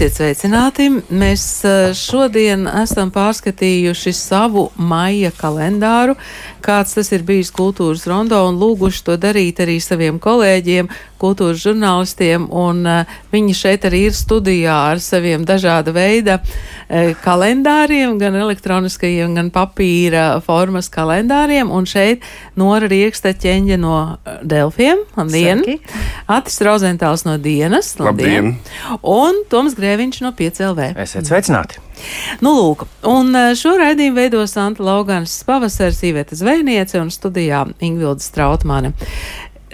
Esiet 0.00 0.16
sveicināti! 0.16 0.86
Mēs 1.12 1.42
eh, 1.68 1.90
šodien 1.92 2.62
esam 2.64 3.10
pārskatījuši 3.12 4.14
savu 4.16 4.62
maija 4.80 5.28
kalendāru, 5.36 6.14
kāds 6.64 6.96
tas 6.96 7.12
ir 7.12 7.26
bijis 7.28 7.50
kultūras 7.52 8.06
rondo, 8.08 8.38
un 8.48 8.56
lūguši 8.56 9.02
to 9.04 9.18
darīt 9.20 9.60
arī 9.60 9.74
saviem 9.84 10.16
kolēģiem, 10.16 10.88
kultūras 11.20 11.60
žurnālistiem, 11.62 12.46
un 12.48 12.82
uh, 12.88 13.18
viņi 13.32 13.56
šeit 13.56 13.86
arī 13.88 14.06
ir 14.08 14.16
studijā 14.16 14.76
ar 14.94 15.02
saviem 15.04 15.44
dažāda 15.48 15.94
veida 15.96 16.38
uh, 16.40 17.12
kalendāriem, 17.24 18.16
gan 18.20 18.38
elektroniskajiem, 18.40 19.36
gan 19.38 19.52
papīra 19.54 20.26
formas 20.44 20.90
kalendāriem, 20.92 21.70
un 21.70 21.88
šeit 21.88 22.24
Nora 22.60 22.88
Rieksta 22.90 23.34
ķeņģa 23.36 23.78
no 23.80 23.98
uh, 24.00 24.40
Delfiem, 24.42 25.04
labdien! 25.18 25.64
Sveiki. 25.64 26.00
Atis 26.30 26.60
Rozentāls 26.64 27.26
no 27.28 27.36
Dienas, 27.40 27.94
labdien! 28.00 28.56
Un 29.02 29.44
Toms 29.52 29.76
Grēviņš 29.78 30.24
no 30.24 30.34
5LV. 30.36 30.92
Esiet 31.04 31.30
sveicināti! 31.30 31.84
Nu, 32.44 32.52
lūk, 32.56 32.86
un 33.08 33.34
eh, 33.36 33.52
šo 33.58 33.74
raidījumu 33.80 34.16
veido 34.16 34.44
Santa 34.48 34.84
Laugans 34.84 35.34
pavasars, 35.46 36.00
Īveta 36.06 36.38
Zvejniece 36.38 37.00
un 37.00 37.12
studijā 37.12 37.66
Ingvilda 37.84 38.24
Strautmane. 38.24 38.94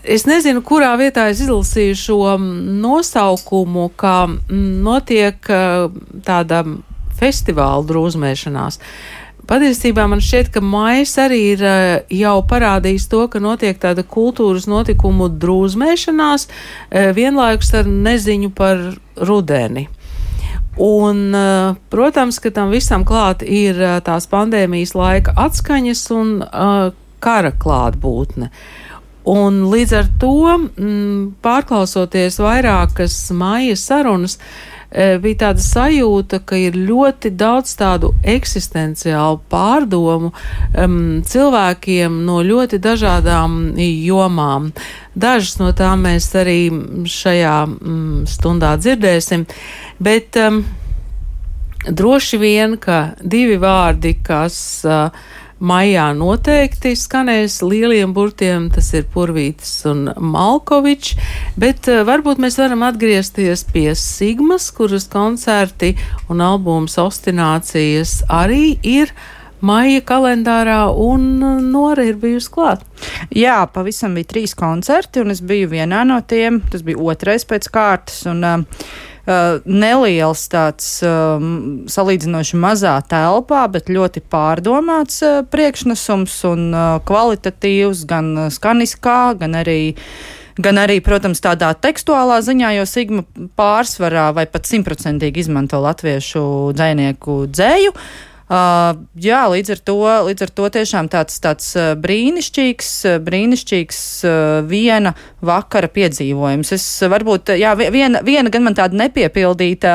Es 0.06 0.22
nezinu, 0.22 0.60
kurā 0.62 0.92
vietā 1.00 1.24
es 1.32 1.40
izlasīju 1.42 1.94
šo 1.98 2.16
mm, 2.36 2.78
nosaukumu, 2.82 3.88
kā 3.98 4.28
mm, 4.28 4.66
notiek 4.86 5.48
eh, 5.50 5.86
tāda 6.26 6.62
festivāla 7.18 7.82
drūzmēšanās. 7.88 8.78
Patiesībā 9.50 10.04
man 10.10 10.22
šķiet, 10.22 10.52
ka 10.54 10.62
maijs 10.62 11.16
arī 11.22 11.40
ir 11.56 11.64
eh, 11.66 12.14
jau 12.20 12.36
parādījis 12.46 13.08
to, 13.10 13.24
ka 13.32 13.42
notiek 13.42 13.80
tāda 13.82 14.04
kultūras 14.06 14.68
notikumu 14.70 15.26
drūzmēšanās, 15.42 16.46
eh, 16.46 17.10
vienlaikus 17.16 17.74
ar 17.80 17.90
neziņu 17.90 18.52
par 18.54 18.86
rudeni. 19.18 19.88
Un, 20.76 21.32
protams, 21.88 22.36
ka 22.36 22.50
tam 22.52 22.68
visam 22.68 23.06
klāt 23.08 23.40
ir 23.40 23.78
tās 24.04 24.26
pandēmijas 24.28 24.90
laika 24.92 25.32
atskaņas 25.46 26.02
un 26.12 26.34
uh, 26.44 26.90
kara 27.24 27.54
klātbūtne. 27.56 28.50
Un 29.26 29.64
līdz 29.72 29.92
ar 29.98 30.08
to, 30.22 30.38
mm, 30.54 31.42
pārklausoties 31.42 32.38
vairākas 32.38 33.16
māja 33.34 33.74
sarunas, 33.74 34.36
e, 34.90 35.18
bija 35.18 35.40
tāda 35.40 35.64
sajūta, 35.64 36.38
ka 36.46 36.54
ir 36.54 36.78
ļoti 36.78 37.32
daudz 37.34 37.74
tādu 37.74 38.12
eksistenciālu 38.22 39.40
pārdomu 39.50 40.30
um, 40.30 41.22
cilvēkiem 41.26 42.20
no 42.28 42.38
ļoti 42.46 42.78
dažādām 42.78 43.74
jomām. 43.82 44.70
Dažas 45.14 45.58
no 45.58 45.72
tām 45.74 46.06
mēs 46.06 46.30
arī 46.38 46.70
šajā 47.10 47.56
mm, 47.66 48.26
stundā 48.30 48.76
dzirdēsim, 48.78 49.42
bet 49.98 50.38
um, 50.38 50.62
droši 51.90 52.38
vien, 52.38 52.78
ka 52.78 53.16
divi 53.18 53.58
vārdi, 53.58 54.20
kas 54.22 54.84
uh, 54.86 55.10
maijā 55.60 56.10
noteikti 56.16 56.92
skanēs 56.98 57.60
lieliem 57.64 58.12
burtiem, 58.16 58.68
tas 58.72 58.90
ir 58.96 59.06
Purvītis 59.12 59.78
un 59.88 60.10
Malkovičs, 60.12 61.16
bet 61.60 61.88
uh, 61.92 62.02
varbūt 62.08 62.42
mēs 62.42 62.58
varam 62.60 62.84
atgriezties 62.86 63.64
pie 63.72 63.88
Sigmas, 63.96 64.68
kuras 64.76 65.08
koncerti 65.12 65.94
un 66.32 66.44
albums 66.44 66.98
ostinācijas 67.00 68.20
arī 68.28 68.76
ir 68.84 69.14
maija 69.64 70.04
kalendārā, 70.04 70.82
un 70.92 71.26
uh, 71.40 71.58
Nora 71.64 72.04
ir 72.04 72.20
bijusi 72.20 72.52
klāt. 72.52 72.84
Jā, 73.32 73.62
pavisam 73.72 74.16
bija 74.16 74.34
trīs 74.36 74.52
koncerti, 74.56 75.24
un 75.24 75.32
es 75.32 75.40
biju 75.40 75.72
vienā 75.72 76.04
no 76.08 76.20
tiem. 76.28 76.60
Tas 76.70 76.84
bija 76.84 77.00
otrais 77.00 77.48
pēc 77.48 77.72
kārtas. 77.72 78.24
Un, 78.28 78.44
Uh, 78.46 79.14
neliels 79.26 80.44
tāds 80.52 80.88
um, 81.02 81.84
salīdzinoši 81.90 82.60
mazā 82.62 82.94
telpā, 83.10 83.64
bet 83.72 83.90
ļoti 83.90 84.22
pārdomāts 84.30 85.18
uh, 85.26 85.40
priekšnesums 85.50 86.38
un 86.52 86.66
kvalitatīvs 87.08 88.06
gan 88.06 88.48
skaniskā, 88.54 89.20
gan 89.40 89.58
arī 89.58 89.80
gan 90.56 90.80
arī, 90.80 91.00
protams, 91.04 91.42
tādā 91.44 91.72
tekstuālā 91.76 92.38
ziņā, 92.44 92.70
jo 92.78 92.86
Sigma 92.88 93.24
pārsvarā 93.58 94.30
vai 94.36 94.46
pat 94.48 94.68
simtprocentīgi 94.68 95.44
izmanto 95.44 95.82
latviešu 95.84 96.46
dzēnieku 96.76 97.42
dzēju. 97.52 97.92
Uh, 98.46 98.92
jā, 99.18 99.40
līdz 99.50 99.72
ar, 99.74 99.80
to, 99.82 99.94
līdz 100.28 100.44
ar 100.46 100.50
to 100.54 100.68
tiešām 100.76 101.08
tāds, 101.10 101.40
tāds 101.42 101.66
uh, 101.74 101.96
brīnišķīgs, 101.98 102.90
uh, 103.10 103.14
brīnišķīgs 103.26 103.98
uh, 104.22 104.36
viena 104.70 105.16
vakara 105.42 105.88
piedzīvojums. 105.90 106.70
Es 106.76 106.84
varbūt, 107.10 107.50
jā, 107.58 107.72
viena, 107.74 108.20
viena 108.22 108.52
gan 108.54 108.62
man 108.62 108.76
tāda 108.78 108.94
nepiepildīta 109.00 109.94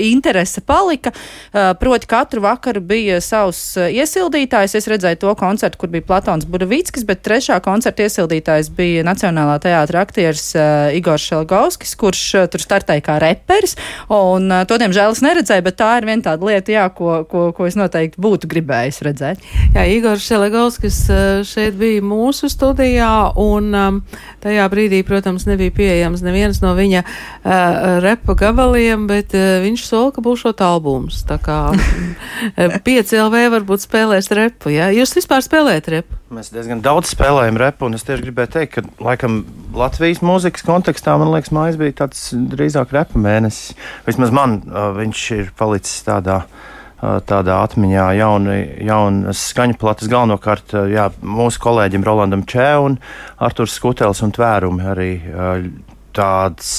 interese 0.00 0.62
palika, 0.64 1.12
proti 1.80 2.08
katru 2.10 2.42
vakaru 2.44 2.82
bija 2.84 3.18
savs 3.24 3.60
iesildītājs. 3.80 4.74
Es 4.76 4.88
redzēju 4.90 5.20
to 5.22 5.32
koncertu, 5.40 5.80
kur 5.80 5.92
bija 5.92 6.04
Platons 6.08 6.48
Budavickis, 6.48 7.06
bet 7.08 7.22
trešā 7.24 7.56
koncerta 7.64 8.04
iesildītājs 8.04 8.68
bija 8.76 9.04
Nacionālā 9.08 9.56
teātra 9.62 10.04
aktieris 10.04 10.50
Igors 10.96 11.24
Šelgovskis, 11.30 11.94
kurš 12.00 12.24
tur 12.52 12.64
startēja 12.64 13.06
kā 13.06 13.16
reperis, 13.24 13.78
un 14.12 14.52
to, 14.68 14.80
diemžēl, 14.82 15.16
es 15.16 15.24
neredzēju, 15.24 15.68
bet 15.70 15.80
tā 15.80 15.94
ir 16.02 16.10
viena 16.10 16.28
tāda 16.28 16.50
lieta, 16.50 16.76
jā, 16.76 16.84
ko, 16.92 17.22
ko, 17.30 17.48
ko 17.56 17.70
es 17.70 17.78
noteikti 17.80 17.89
noteikti 17.90 18.22
būtu 18.22 18.48
gribējis 18.50 19.02
redzēt. 19.06 19.42
Jā, 19.74 19.84
Igors 19.90 20.24
Šelegovskis 20.26 21.02
šeit 21.48 21.76
bija 21.80 22.02
mūsu 22.04 22.50
studijā, 22.50 23.10
un 23.40 23.74
um, 23.74 24.00
tajā 24.44 24.66
brīdī, 24.72 25.02
protams, 25.06 25.46
nebija 25.48 25.74
pieejams 25.74 26.22
neviens 26.24 26.62
no 26.62 26.74
viņa 26.78 27.02
uh, 27.02 27.98
repa 28.04 28.36
gabaliem, 28.38 29.08
bet 29.10 29.34
uh, 29.34 29.58
viņš 29.64 29.84
sola, 29.86 30.14
ka 30.14 30.24
būs 30.24 30.44
šot 30.44 30.62
albums. 30.64 31.24
Tā 31.28 31.40
kā 31.42 31.58
5 32.90 33.14
LV 33.26 33.44
varbūt 33.56 33.86
spēlēs 33.86 34.30
repu, 34.36 34.72
jā? 34.74 34.90
Jūs 34.94 35.16
vispār 35.18 35.44
spēlējat 35.46 35.92
repu? 35.96 36.20
Mēs 36.30 36.52
diezgan 36.54 36.82
daudz 36.84 37.10
spēlējam 37.10 37.58
repu, 37.58 37.88
un 37.88 37.98
es 37.98 38.06
tieši 38.06 38.22
gribēju 38.28 38.54
teikt, 38.54 38.76
ka 38.76 39.02
laikam 39.02 39.40
Latvijas 39.74 40.22
mūzikas 40.22 40.62
kontekstā 40.66 41.16
man 41.18 41.32
liekas, 41.34 41.50
mājas 41.54 41.78
bija 41.80 41.96
tāds 42.04 42.28
drīzāk 42.30 42.94
repa 42.94 43.18
mēnesis. 43.18 43.74
Vismaz 44.06 44.30
man 44.34 44.60
uh, 44.68 44.92
viņš 44.94 45.24
ir 45.40 45.50
palicis 45.58 46.04
tādā 46.06 46.44
tādā 47.00 47.60
atmiņā 47.64 48.06
jauni, 48.18 48.56
jaunas 48.86 49.44
skaņu 49.52 49.78
plates. 49.80 50.10
Galvenokārt 50.12 50.74
jā, 50.92 51.10
mūsu 51.24 51.62
kolēģim 51.64 52.04
Rolandam 52.06 52.44
Čē 52.48 52.72
un 52.84 52.98
Arturs 53.40 53.76
Skutels 53.78 54.20
un 54.26 54.34
Tvērumi 54.36 54.90
arī 54.92 55.12
tāds 56.16 56.74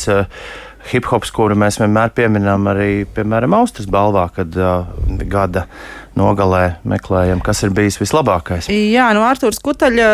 hip 0.90 1.08
hops, 1.12 1.32
kuru 1.34 1.56
mēs 1.60 1.78
vienmēr 1.82 2.14
pieminam 2.18 2.66
arī, 2.72 3.04
piemēram, 3.16 3.54
Austrijas 3.58 3.90
balvā, 3.92 4.26
kad 4.34 4.56
uh, 4.58 4.88
gada 5.30 5.68
nogalē 6.18 6.82
meklējam, 6.88 7.42
kas 7.46 7.62
ir 7.64 7.74
bijis 7.76 8.00
vislabākais. 8.02 8.68
Jā, 8.72 9.12
no 9.16 9.24
Artūras 9.28 9.62
Kutaļa 9.64 10.10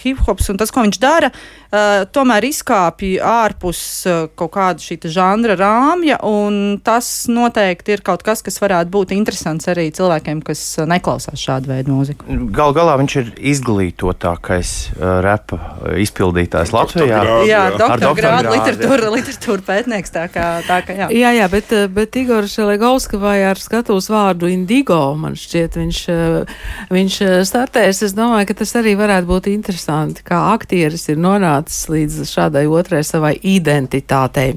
hip 0.00 0.22
hops 0.24 0.48
un 0.52 0.60
tas, 0.60 0.72
ko 0.72 0.86
viņš 0.86 1.00
dara, 1.02 1.32
uh, 1.74 2.04
tomēr 2.14 2.46
izkāpj 2.48 3.18
ārpus 3.18 3.80
uh, 4.06 4.24
kaut 4.38 4.54
kāda 4.54 4.84
šī 4.84 5.00
žanra 5.10 5.56
rāmja, 5.58 6.20
un 6.24 6.78
tas 6.84 7.26
noteikti 7.28 7.96
ir 7.96 8.04
kaut 8.06 8.22
kas, 8.26 8.44
kas 8.46 8.60
varētu 8.62 8.92
būt 8.94 9.14
interesants 9.16 9.68
arī 9.70 9.90
cilvēkiem, 9.94 10.44
kas 10.46 10.62
uh, 10.78 10.88
neklausās 10.88 11.40
šādu 11.42 11.72
veidu 11.74 11.96
mūziku. 11.96 12.38
Gal 12.54 12.74
galā 12.76 12.96
viņš 13.02 13.16
ir 13.20 13.32
izglītotākais 13.54 14.74
uh, 14.94 15.18
repa 15.24 15.60
izpildītājs 16.00 16.74
Latvijā. 16.74 17.22
Grādu, 17.24 17.48
jā, 17.50 17.64
doktora 17.74 18.14
grādu 18.18 18.54
literatūra, 18.54 19.10
literatūra 19.18 19.66
pētnieks, 19.68 20.14
tā 20.14 20.28
kā, 20.32 20.48
tā 20.68 20.80
kā 20.86 20.98
jā. 21.02 21.10
Jā, 21.14 21.34
jā, 21.36 21.50
bet, 21.52 21.72
bet 21.94 22.16
Igor 22.20 22.48
Šelegovska 22.50 23.18
vai 23.20 23.38
ar 23.48 23.60
skatos 23.60 24.08
vārdu 24.12 24.48
Indigo 24.52 25.00
man 25.18 25.36
šķiet, 25.38 25.78
viņš, 25.80 26.00
eh, 26.12 26.54
viņš 26.94 27.18
eh, 27.24 27.34
startēs. 27.48 28.02
Es 28.06 28.14
domāju, 28.16 28.48
ka 28.50 28.54
tas 28.60 28.74
arī 28.80 28.94
varētu 28.98 29.28
būt 29.28 29.50
interesanti, 29.52 30.24
kā 30.26 30.38
aktieris 30.52 31.08
ir 31.08 31.16
nonācis 31.16 31.63
līdz 31.90 32.24
šādai 32.30 32.66
otrai 32.70 33.04
savai 33.06 33.36
identitātei 33.40 34.54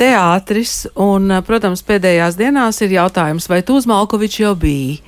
teātris, 0.00 0.86
un, 0.96 1.28
protams, 1.44 1.82
pēdējās 1.84 2.38
dienās 2.38 2.80
ir 2.80 2.94
jautājums, 2.96 3.50
vai 3.52 3.60
Malkoviču 3.90 4.46
jau 4.46 4.54
biji? 4.56 5.00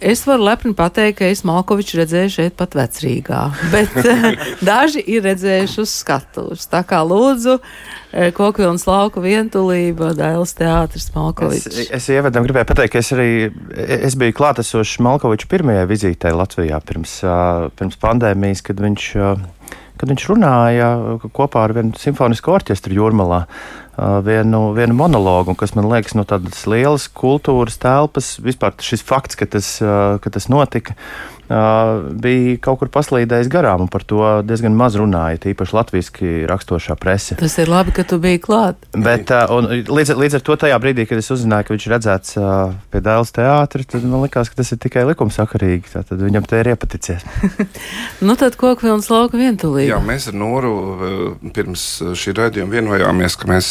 Es 0.00 0.22
varu 0.26 0.44
lepni 0.46 0.74
pateikt, 0.78 1.18
ka 1.18 1.28
es 1.32 1.42
Malkoviču 1.46 1.98
redzēju 1.98 2.32
šeit 2.36 2.54
pat 2.58 2.76
vecrīgā, 2.78 3.40
bet 3.74 3.96
eh, 4.02 4.26
daži 4.64 5.02
ir 5.02 5.24
redzējuši 5.26 5.80
uz 5.82 5.94
skatuves. 6.02 6.68
Tā 6.70 6.84
kā 6.86 7.00
lūdzu, 7.06 7.56
eh, 8.12 8.30
Kokvilnas 8.36 8.86
lauka 8.86 9.22
vientulība, 9.24 10.12
Dailas 10.18 10.54
teātris 10.58 11.08
Es, 11.08 11.12
Malkovičs. 11.16 11.80
es 11.98 12.08
ievadam 12.14 12.46
gribēju 12.46 12.68
pateikt, 12.70 12.94
ka 12.94 13.02
es 13.02 13.10
arī 13.16 13.30
es 14.06 14.14
biju 14.18 14.36
klātesošs 14.38 15.00
Malkoviča 15.06 15.50
pirmajai 15.50 15.88
vizītei 15.90 16.34
Latvijā 16.36 16.78
pirms, 16.86 17.18
pirms 17.78 17.98
pandēmijas, 18.02 18.62
kad 18.66 18.82
viņš, 18.82 19.08
kad 19.98 20.12
viņš 20.12 20.28
runāja 20.30 20.92
kopā 21.34 21.66
ar 21.66 21.74
vienu 21.74 21.98
simfonisku 21.98 22.54
orķestru 22.54 23.00
jūrmalā. 23.00 23.46
Ā, 23.96 24.20
Vienu, 24.26 24.70
vienu 24.76 24.96
monologu, 24.96 25.56
kas 25.58 25.74
man 25.76 25.88
liekas, 25.90 26.14
no 26.16 26.24
tādas 26.28 26.64
lielas 26.68 27.08
kultūras 27.08 27.80
telpas, 27.82 28.36
vispār 28.44 28.76
šis 28.84 29.04
fakts, 29.06 29.38
ka 29.40 29.48
tas, 29.56 29.76
ā, 29.80 30.16
ka 30.22 30.32
tas 30.32 30.48
notika, 30.52 30.96
ā, 30.96 31.35
bija 31.46 32.56
kaut 32.62 32.80
kur 32.80 32.90
paslīdējis 32.92 33.50
garām, 33.52 33.86
un 33.86 33.90
par 33.92 34.04
to 34.08 34.22
diezgan 34.46 34.74
maz 34.76 34.96
runāja, 34.98 35.40
tīpaši 35.46 35.76
latviešu 35.76 36.32
rakstošā 36.50 36.96
prese. 36.98 37.36
Tas 37.38 37.56
ir 37.62 37.70
labi, 37.70 37.94
ka 37.94 38.04
tu 38.08 38.18
biji 38.22 38.40
klāt. 38.42 38.80
Bet, 38.92 39.30
un 39.54 39.68
līdz, 39.86 40.14
līdz 40.18 40.38
ar 40.38 40.44
to 40.46 40.56
tajā 40.64 40.78
brīdī, 40.82 41.06
kad 41.08 41.20
es 41.20 41.30
uzzināju, 41.32 41.68
ka 41.68 41.74
viņš 41.74 41.86
ir 41.86 41.94
redzēts 41.94 42.38
pie 42.92 43.02
Dēls 43.04 43.32
teātra, 43.36 43.86
tad 43.86 44.06
man 44.06 44.24
likās, 44.24 44.50
ka 44.50 44.60
tas 44.60 44.72
ir 44.74 44.80
tikai 44.82 45.04
likumsakarīgi. 45.10 45.92
Tad 45.96 46.22
viņam 46.22 46.46
te 46.48 46.62
ir 46.62 46.72
iepaticies. 46.74 47.26
Nu 48.26 48.32
tad 48.38 48.56
Kokvilnas 48.56 49.08
lauka 49.12 49.36
vientulība. 49.38 49.90
Jā, 49.90 49.98
mēs 50.02 50.28
ar 50.30 50.36
Noru 50.38 50.70
pirms 51.54 51.82
šī 52.16 52.32
raidījuma 52.36 52.72
vienojāmies, 52.72 53.36
ka 53.38 53.48
mēs 53.50 53.68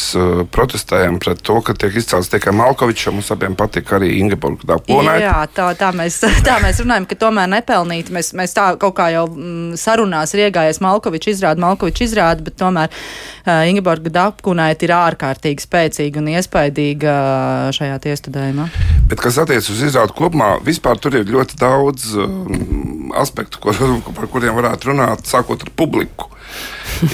protestējam 0.54 1.18
pret 1.22 1.42
to, 1.46 1.58
ka 1.66 1.74
tiek 1.76 1.96
izcelts 1.98 2.30
tikai 2.32 2.54
Malkovičs. 2.56 3.08
Mums 3.14 3.32
abiem 3.34 3.56
patīk 3.58 3.90
arī 3.96 4.12
Ingeborga 4.20 4.70
Dāponē. 4.72 5.16
Jā, 5.24 5.34
tā, 5.54 5.68
tā, 5.78 5.90
mēs, 5.96 6.20
tā 6.46 6.58
mēs 6.62 6.80
runājam, 6.84 7.08
ka 7.10 7.18
tomēr 7.26 7.50
nepelnīti. 7.66 8.14
Mēs, 8.14 8.32
mēs 8.36 8.54
tā 8.54 8.76
kaut 8.78 8.94
kā 8.96 9.10
jau 9.12 9.26
mm, 9.26 9.76
sarunās 9.76 10.34
ir 10.34 10.46
iegājies 10.46 10.80
Malkovičs 10.80 11.34
izrāda, 11.34 11.60
Malkovičs 11.60 12.06
izrāda, 12.06 12.44
bet 12.46 12.56
tomēr 12.60 12.90
uh, 12.90 13.66
Ingeborga 13.68 14.12
Dapkunaita 14.14 14.86
ir 14.86 14.94
ārkārtīgi 14.94 15.66
spēcīga 15.66 16.22
un 16.22 16.30
iespaidīga 16.36 17.16
uh, 17.16 17.74
šajā 17.76 17.98
tiestudējumā. 18.06 18.68
Bet, 19.10 19.20
kas 19.20 19.40
attiecas 19.42 19.70
uz 19.74 19.82
izrādi 19.88 20.14
kopumā, 20.16 20.56
vispār 20.66 21.00
tur 21.02 21.18
ir 21.18 21.26
ļoti 21.30 21.58
daudz 21.60 22.14
um, 22.14 23.12
aspektu, 23.18 23.60
ko, 23.62 23.74
par 24.16 24.30
kuriem 24.30 24.56
varētu 24.58 24.92
runāt, 24.92 25.26
sākot 25.26 25.66
ar 25.66 25.74
publiku. 25.76 26.30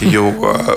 Jo, 0.01 0.29
uh, 0.29 0.69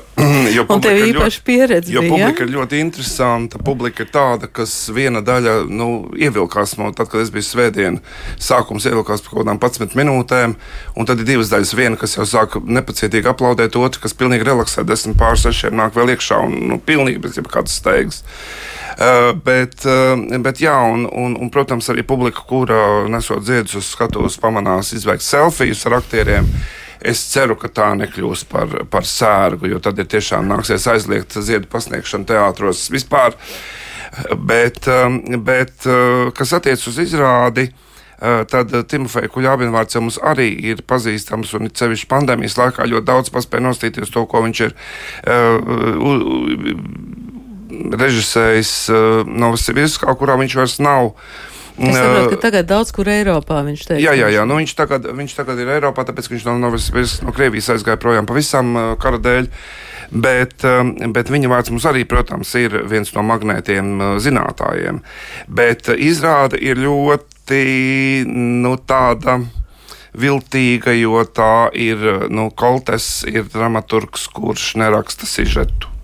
jo 0.55 0.63
publika 0.65 0.93
ir 0.97 1.11
īpaši 1.11 1.41
pieredze 1.45 1.93
Jo 1.93 2.01
bija, 2.01 2.11
publika 2.11 2.41
ja? 2.41 2.47
ir 2.47 2.53
ļoti 2.55 2.79
interesanta. 2.81 3.59
Publika 3.61 4.05
ir 4.05 4.09
tāda, 4.13 4.49
kas 4.49 4.73
viena 4.93 5.21
daļa 5.25 5.57
nu, 5.69 5.89
ievilkās 6.17 6.75
no 6.79 6.89
tad, 6.95 7.11
kad 7.11 7.21
es 7.21 7.31
biju 7.33 7.45
svētdien. 7.45 7.99
Sākums 8.41 8.87
ievilkās 8.89 9.21
par 9.25 9.35
kaut 9.35 9.43
kādām 9.43 9.59
11 9.61 9.97
minūtēm, 9.99 10.55
un 10.97 11.09
tad 11.09 11.21
ir 11.21 11.29
divas 11.29 11.51
daļas. 11.53 11.75
Viena, 11.77 11.99
kas 12.01 12.17
jau 12.17 12.25
sāk 12.29 12.57
nepacietīgi 12.65 13.29
aplaudēt, 13.29 13.77
otra, 13.77 14.01
kas 14.05 14.17
pilnīgi 14.17 14.47
relaksē, 14.47 14.85
desmit 14.87 15.19
pār 15.19 15.37
sešiem 15.39 15.75
nāk 15.77 15.93
vēl 15.97 16.15
iekšā 16.15 16.39
un 16.47 16.57
nu, 16.71 16.79
pilnīgi 16.81 17.21
bez 17.21 17.37
jebkādas 17.37 17.77
steigas. 17.81 18.23
Uh, 18.95 19.33
bet, 19.43 19.83
uh, 19.83 20.15
bet, 20.39 20.61
jā, 20.63 20.77
un, 20.87 21.03
un, 21.11 21.35
un, 21.35 21.51
protams, 21.51 21.89
arī 21.91 22.05
publika, 22.07 22.45
kura 22.47 23.03
nesot 23.11 23.43
ziedus 23.43 23.75
uz 23.81 23.91
skatuves, 23.91 24.39
pamanās 24.39 24.93
izveikt 24.95 25.25
selfijas 25.25 25.83
ar 25.89 25.97
aktieriem. 25.99 26.47
Es 27.05 27.21
ceru, 27.29 27.57
ka 27.59 27.69
tā 27.69 27.91
nekļūs 27.99 28.45
par, 28.49 28.71
par 28.91 29.05
sērgu, 29.05 29.69
jo 29.69 29.79
tad 29.83 29.99
ir 30.01 30.07
tiešām 30.09 30.47
nāksies 30.49 30.87
aizliegt 30.89 31.37
ziedu 31.37 31.69
pasniegšanu 31.71 32.25
teātros 32.29 32.87
vispār. 32.93 33.37
Bet, 34.47 34.85
um, 34.87 35.19
bet 35.43 35.85
uh, 35.89 36.31
kas 36.35 36.53
attiecas 36.55 36.87
uz 36.87 36.97
izrādi, 37.03 37.67
uh, 37.67 38.45
tad 38.49 38.71
Timofeja 38.89 39.29
Kuļābina 39.33 39.73
vārds 39.75 39.97
jau 39.97 40.01
mums 40.05 40.19
arī 40.23 40.47
ir 40.71 40.85
pazīstams, 40.87 41.51
un 41.57 41.67
it 41.67 41.81
sevišķi 41.81 42.09
pandēmijas 42.13 42.57
laikā 42.61 42.87
ļoti 42.89 43.09
daudz 43.09 43.33
paspēja 43.35 43.67
nostīties 43.67 44.13
to, 44.13 44.23
ko 44.31 44.41
viņš 44.45 44.63
ir 44.69 44.77
uh, 45.27 45.59
režisējis 48.05 48.71
uh, 48.93 49.27
Novosibirskā, 49.27 50.15
kurā 50.17 50.39
viņš 50.41 50.57
vairs 50.61 50.79
nav. 50.83 51.11
Es 51.75 51.95
saprotu, 51.97 52.29
ka 52.35 52.37
tagad 52.47 52.69
daudz 52.69 52.91
kur 52.95 53.09
Eiropā 53.11 53.57
viņš 53.67 53.81
teica. 53.89 53.99
Jā, 54.03 54.13
jā, 54.15 54.29
jā. 54.31 54.45
Nu, 54.47 54.55
viņš, 54.61 54.75
tagad, 54.77 55.09
viņš 55.11 55.33
tagad 55.35 55.59
ir 55.59 55.73
Eiropā, 55.75 56.05
tāpēc 56.07 56.29
viņš 56.31 56.45
no, 56.47 56.55
Novas- 56.61 56.91
no 57.25 57.33
Krievijas 57.35 57.67
aizgāja 57.73 57.99
projām 57.99 58.27
pavisam 58.29 58.95
kara 59.01 59.19
dēļ. 59.19 59.49
Bet, 60.11 60.61
bet 61.11 61.31
viņa 61.33 61.49
vārds 61.49 61.71
mums 61.73 61.87
arī, 61.89 62.03
protams, 62.05 62.51
ir 62.61 62.77
viens 62.85 63.09
no 63.15 63.23
magnētiem 63.25 64.19
zinātājiem. 64.21 65.01
Bet 65.49 65.89
izrāda 65.89 66.59
ir 66.61 66.77
ļoti 66.77 68.25
nu, 68.29 68.75
tāda 68.77 69.39
viltīga, 70.15 70.93
jo 70.95 71.25
tā 71.25 71.71
ir 71.73 72.29
nu, 72.29 72.51
Koltes, 72.55 73.25
ir 73.27 73.49
dramaturgs, 73.51 74.29
kurš 74.31 74.75
neraksta 74.79 75.27
sižetu. 75.27 75.94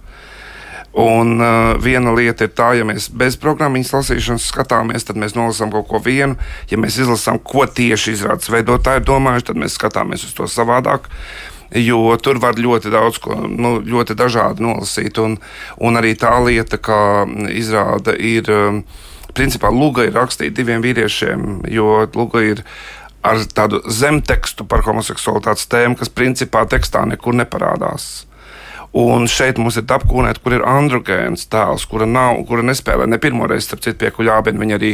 Un 0.92 1.40
uh, 1.40 1.78
viena 1.80 2.12
lieta 2.12 2.44
ir 2.44 2.52
tā, 2.52 2.74
ja 2.76 2.84
mēs 2.84 3.08
bez 3.16 3.38
programmas 3.40 3.94
lasīšanas 3.96 4.50
skatāmies, 4.52 5.06
tad 5.08 5.20
mēs 5.20 5.38
nolasām 5.38 5.72
kaut 5.72 5.88
ko 5.88 6.02
vienu. 6.04 6.36
Ja 6.68 6.80
mēs 6.82 6.98
izlasām, 7.00 7.40
ko 7.40 7.64
tieši 7.64 8.18
izrādes 8.18 8.52
veidotāji 8.52 9.00
ir 9.00 9.08
domājuši, 9.08 9.48
tad 9.48 9.62
mēs 9.62 9.78
skatāmies 9.80 10.26
uz 10.28 10.34
to 10.36 10.50
savādāk. 10.52 11.08
Jo 11.72 12.18
tur 12.20 12.42
var 12.44 12.60
ļoti 12.60 12.92
daudz, 12.92 13.22
ko, 13.24 13.38
nu, 13.48 13.78
ļoti 13.80 14.18
dažādi 14.20 14.66
nolasīt. 14.66 15.22
Un, 15.24 15.38
un 15.80 16.00
arī 16.00 16.12
tā 16.20 16.34
lieta, 16.44 16.76
ka 16.76 17.24
izrāda 17.48 18.12
ir, 18.20 18.52
um, 18.52 18.82
principā, 19.32 19.72
Lūga 19.72 20.10
ir 20.10 20.18
rakstīta 20.20 20.58
diviem 20.58 20.84
vīriešiem, 20.84 21.62
jo 21.72 22.02
Lūga 22.12 22.44
ir 22.44 22.66
ar 23.24 23.40
tādu 23.56 23.80
zemtekstu 23.88 24.68
par 24.68 24.84
homoseksualitātes 24.84 25.72
tēmu, 25.72 25.96
kas 25.96 26.12
principā 26.12 26.66
tekstā 26.68 27.06
nekur 27.08 27.40
neparādās. 27.40 28.26
Un 28.92 29.24
šeit 29.32 29.56
mums 29.56 29.78
ir 29.80 29.86
apkūnēta, 29.88 30.42
kur 30.44 30.58
ir 30.58 30.66
androgēns 30.68 31.46
tēls, 31.52 31.86
kura, 31.88 32.04
nav, 32.10 32.42
kura 32.50 32.66
nespēlē 32.68 33.06
ne 33.08 33.20
pirmo 33.24 33.48
reizi, 33.48 33.70
starp 33.70 33.86
citu, 33.86 34.02
pie 34.02 34.12
kuģābina. 34.18 34.60
Viņa 34.60 34.76
arī 34.76 34.90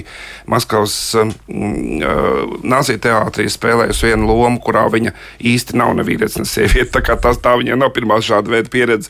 Maskavas 0.53 0.93
um, 1.17 1.33
uh, 1.49 2.43
nācija 2.61 3.01
teātrī 3.07 3.47
spēlējusi 3.49 4.11
vienu 4.11 4.29
lomu, 4.29 4.61
kurā 4.61 4.85
viņa 4.93 5.15
īsti 5.49 5.79
nav 5.81 5.95
ne 5.97 6.05
vīrietis, 6.05 6.37
ne 6.37 6.45
sieviete. 6.45 6.91
Tā 6.93 7.01
kā 7.09 7.17
tas 7.21 7.41
tā 7.41 7.55
viņai 7.57 7.79
nav 7.81 7.95
pirmā 7.97 8.21
šāda 8.21 8.53
veida 8.53 8.69
pieredze. 8.73 9.09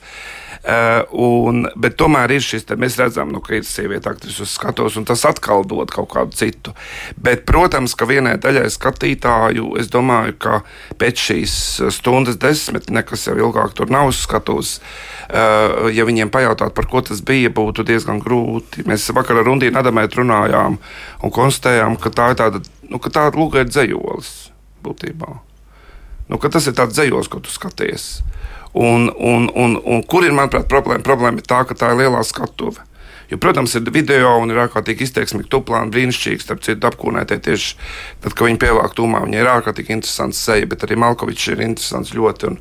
Uh, 0.68 1.06
un, 1.16 1.62
bet 1.80 1.94
tomēr 1.96 2.34
ir 2.36 2.44
šis, 2.44 2.66
mēs 2.75 2.98
redzam, 3.00 3.30
nu, 3.31 3.40
ka 3.40 3.54
ir 3.56 3.64
sieviete 3.64 4.10
aktrise 4.12 4.44
uz 4.44 4.52
skatuves, 4.52 4.98
un 5.00 5.06
tas 5.08 5.22
atkal 5.30 5.64
dod 5.64 5.94
kaut 5.96 6.10
kādu 6.12 6.36
citu. 6.36 6.74
Bet, 7.16 7.45
protams, 7.47 7.94
ka 7.95 8.04
vienai 8.09 8.33
daļai 8.44 8.66
skatītāju, 8.76 9.69
es 9.80 9.88
domāju, 9.94 10.36
ka 10.44 10.59
pēc 11.00 11.24
šīs 11.30 11.56
stundas 11.95 12.36
desmit, 12.44 12.92
nekas 12.92 13.24
jau 13.30 13.38
ilgāk 13.40 13.78
tur 13.80 13.94
nav 13.95 14.12
uz 14.12 14.19
skatuves, 14.26 14.74
uh, 15.31 15.88
ja 15.88 16.04
viņiem 16.09 16.33
pajautātu, 16.36 16.76
par 16.76 16.92
ko 16.92 17.00
tas 17.00 17.24
bija, 17.24 17.47
būtu 17.47 17.88
diezgan 17.88 18.19
grūti. 18.19 18.83
Mēs 18.92 19.07
vakar 19.16 19.40
ar 19.40 19.47
Rundīnu 19.47 19.80
Adamētu 19.80 20.19
runājām 20.19 20.76
un 21.24 21.38
konstatējām, 21.40 21.95
ka 21.95 22.12
tā 22.12 22.33
ir 22.33 22.42
tāda, 22.44 22.66
nu, 22.92 23.00
ka 23.00 23.14
tā 23.16 23.30
lūga 23.31 23.64
ir 23.64 23.71
dzējolis 23.71 24.33
būtībā. 24.83 25.31
Nu, 26.28 26.44
tas 26.44 26.68
ir 26.68 26.76
tāds 26.76 27.00
dzējos, 27.00 27.31
ko 27.31 27.40
tu 27.40 27.56
skaties. 27.56 28.18
Un, 28.78 29.07
un, 29.18 29.48
un, 29.56 29.80
un 29.81 30.04
kur 30.06 30.26
ir, 30.28 30.36
manuprāt, 30.38 30.68
problēma? 30.69 31.02
Problēma 31.06 31.42
ir 31.42 31.50
tā, 31.50 31.64
ka 31.66 31.78
tā 31.78 31.94
ir 31.94 32.04
lielā 32.04 32.22
skatuve. 32.28 32.84
Jo, 33.28 33.38
protams, 33.44 33.74
ir 33.76 33.90
video 33.92 34.30
un 34.40 34.54
ir 34.54 34.60
ārkārtīgi 34.62 35.04
izteiksmīgi 35.04 35.50
tuplāni, 35.52 35.92
brīnišķīgi, 35.92 36.44
starp 36.46 36.62
citu, 36.64 36.88
apkūnētie 36.88 37.40
tieši 37.44 37.74
tad, 38.24 38.31
kad 38.31 38.46
viņi 38.48 38.62
pievāk 38.62 38.94
tūmā. 38.96 39.26
Viņai 39.26 39.42
ir 39.42 39.50
ārkārtīgi 39.52 39.98
interesants 39.98 40.40
seja, 40.48 40.69
bet 40.69 40.86
arī 40.88 40.96
Malkovičs 41.04 41.50
ir 41.52 41.64
interesants 41.66 42.14
ļoti. 42.16 42.54
Un, 42.54 42.60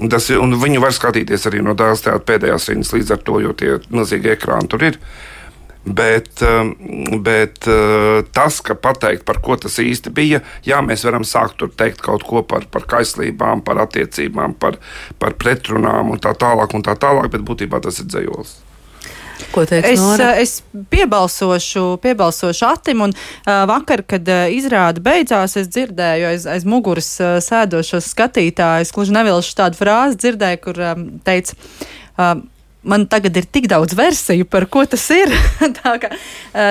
un, 0.00 0.10
tas 0.10 0.26
un 0.34 0.58
viņu 0.58 0.82
var 0.82 0.96
skatīties 0.96 1.46
arī 1.50 1.62
no 1.62 1.76
dēls 1.78 2.02
teātra 2.06 2.24
pēdējās 2.32 2.66
rindas 2.72 2.94
līdz 2.96 3.14
ar 3.14 3.22
to, 3.28 3.38
jo 3.44 3.54
tie 3.60 3.76
milzīgi 3.94 4.34
ekrāni 4.34 4.72
tur 4.72 4.88
ir. 4.88 4.98
Bet, 5.88 6.42
um, 6.42 6.72
bet 7.24 7.64
uh, 7.70 8.20
tas, 8.34 8.60
ka 8.64 8.74
pateikt, 8.76 9.24
par 9.28 9.40
ko 9.44 9.56
tas 9.56 9.78
īsti 9.80 10.12
bija, 10.12 10.42
jā, 10.66 10.82
mēs 10.84 11.06
varam 11.06 11.24
sākt 11.24 11.56
tur 11.62 11.70
teikt 11.72 12.02
kaut 12.04 12.26
ko 12.28 12.42
par, 12.44 12.66
par 12.72 12.84
kaislībām, 12.90 13.62
par 13.64 13.80
attiecībām, 13.86 14.58
par, 14.60 14.76
par 15.22 15.38
pretrunām 15.40 16.12
un 16.12 16.20
tā 16.20 16.34
tālāk, 16.36 16.74
un 16.76 16.84
tā 16.84 16.96
tālāk, 16.98 17.30
bet 17.32 17.46
būtībā 17.46 17.80
tas 17.84 18.02
ir 18.02 18.10
dzējols. 18.10 18.56
Ko 19.54 19.62
teiks 19.70 19.86
Es, 19.86 20.02
Nora? 20.02 20.32
uh, 20.32 20.42
es 20.42 20.58
piebalsošu, 20.90 21.84
piebalsošu 22.02 22.66
Atim, 22.68 23.06
un 23.06 23.14
uh, 23.14 23.64
vakar, 23.70 24.02
kad 24.02 24.28
uh, 24.28 24.50
izrāda 24.52 25.00
beidzās, 25.02 25.56
es 25.60 25.70
dzirdēju 25.72 26.28
aiz, 26.32 26.46
aiz 26.50 26.66
muguras 26.68 27.14
uh, 27.22 27.38
sēdošos 27.44 28.10
skatītājus, 28.12 28.92
gluži 28.92 29.14
nevilšu 29.16 29.56
tādu 29.62 29.78
frāzi 29.78 30.20
dzirdēju, 30.26 30.62
kur 30.66 30.84
um, 30.90 31.10
teica. 31.24 31.54
Uh, 32.18 32.42
man 32.88 33.06
tagad 33.10 33.36
ir 33.36 33.46
tik 33.46 33.68
daudz 33.70 33.94
versiju, 33.96 34.46
par 34.48 34.66
ko 34.72 34.84
tas 34.88 35.04
ir. 35.14 35.32
tā, 35.78 35.94
ka, 36.00 36.10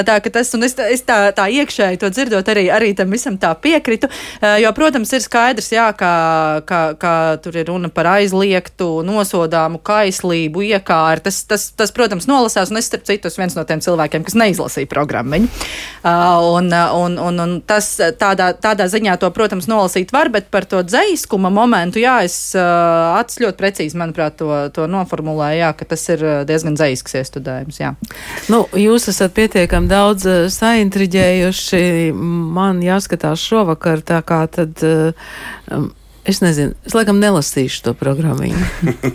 tā 0.08 0.18
ka 0.24 0.34
tas, 0.40 0.50
un 0.58 0.66
es, 0.68 0.76
es 0.90 1.04
tā, 1.08 1.20
tā 1.38 1.48
iekšēji 1.62 2.02
to 2.02 2.10
dzirdot, 2.14 2.50
arī, 2.52 2.68
arī 2.74 2.92
tam 2.98 3.14
visam 3.14 3.38
tā 3.40 3.54
piekritu. 3.62 4.10
Jo, 4.62 4.72
protams, 4.78 5.14
ir 5.14 5.24
skaidrs, 5.24 5.70
jā, 5.76 5.88
ka, 5.98 6.12
ka, 6.68 6.82
ka 7.00 7.14
tur 7.44 7.60
ir 7.60 7.70
runa 7.70 7.92
par 7.94 8.10
aizliegtu, 8.18 8.90
nosodāmu 9.08 9.82
kaislību, 9.86 10.66
iekāru. 10.72 11.24
Tas, 11.28 11.44
tas, 11.50 11.70
tas, 11.78 11.94
protams, 11.96 12.28
nolasās, 12.30 12.74
un 12.74 12.82
es, 12.82 12.90
starp 12.90 13.06
citu, 13.08 13.30
esmu 13.30 13.46
viens 13.46 13.58
no 13.58 13.66
tiem 13.68 13.84
cilvēkiem, 13.84 14.26
kas 14.28 14.38
neizlasīja 14.40 14.90
programmu. 14.92 15.44
Un, 16.08 16.72
un, 16.72 17.18
un, 17.22 17.40
un 17.44 17.56
tas 17.68 17.90
tādā, 18.20 18.52
tādā 18.58 18.88
ziņā 18.90 19.18
to, 19.22 19.30
protams, 19.36 19.70
nolasīt 19.70 20.14
var, 20.16 20.32
bet 20.34 20.50
par 20.54 20.66
to 20.70 20.82
dzēskuma 20.86 21.52
momentu, 21.54 22.02
jā, 22.02 22.20
es 22.26 22.38
acis 22.58 23.42
ļoti 23.44 23.60
precīzi, 23.60 24.00
manuprāt, 24.00 24.38
to, 24.40 24.50
to 24.74 24.88
noformulēju, 24.92 25.62
jā, 25.62 25.72
ka 25.78 25.88
tas 25.94 26.07
ir 26.16 26.26
diezgan 26.50 26.78
dzēsks 26.80 27.18
iestudējums, 27.22 27.80
jā. 27.82 27.94
Nu, 28.54 28.64
jūs 28.78 29.10
esat 29.12 29.36
pietiekami 29.38 29.92
daudz 29.92 30.28
uh, 30.28 30.42
saintriģējuši. 30.54 31.86
Man 32.58 32.84
jāskatās 32.86 33.44
šovakar, 33.44 34.04
tā 34.06 34.24
kā 34.28 34.44
tad. 34.52 34.84
Um, 34.84 35.94
Es 36.28 36.42
nezinu, 36.44 36.74
es 36.84 36.92
laikam 36.92 37.22
nelasīšu 37.22 37.86
to 37.86 37.94
programmu. 37.96 38.50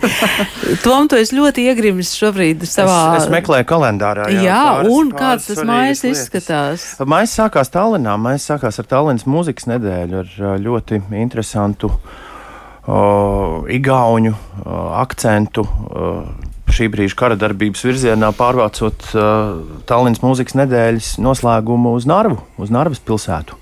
Tom, 0.85 1.11
tu 1.13 1.19
esi 1.21 1.37
ļoti 1.37 1.67
iegrimis 1.69 2.15
šobrīd 2.17 2.65
savā. 2.65 3.19
Es, 3.19 3.27
es 3.27 3.33
meklēju 3.35 3.67
kalendārā. 3.69 4.31
Jā, 4.33 4.45
jā 4.47 4.61
pāris, 4.71 4.93
un 4.97 5.11
kāds 5.13 5.49
tas 5.51 5.61
mājas 5.69 6.01
izskatās? 6.09 6.87
Mājas 7.05 7.35
sākās 7.37 7.69
Tallinā, 7.75 8.17
mājas 8.17 8.49
sākās 8.49 8.81
ar 8.81 8.89
Tallinas 8.89 9.29
mūzikas 9.29 9.69
nedēļu 9.75 10.23
ar 10.23 10.63
ļoti 10.65 11.03
interesantu 11.21 11.93
uh, 11.93 13.61
igauņu 13.77 14.33
uh, 14.33 14.73
akcentu. 15.03 15.67
Uh, 15.93 16.52
šī 16.75 16.89
brīža 16.93 17.17
kara 17.19 17.39
darbības 17.39 17.85
virzienā 17.87 18.33
pārvācot 18.37 19.09
uh, 19.13 19.57
Tallinas 19.89 20.23
mūzikas 20.25 20.57
nedēļas 20.59 21.17
noslēgumu 21.23 21.95
uz 21.99 22.07
Narvu, 22.09 22.41
uz 22.63 22.73
Narvas 22.75 23.03
pilsētu. 23.05 23.59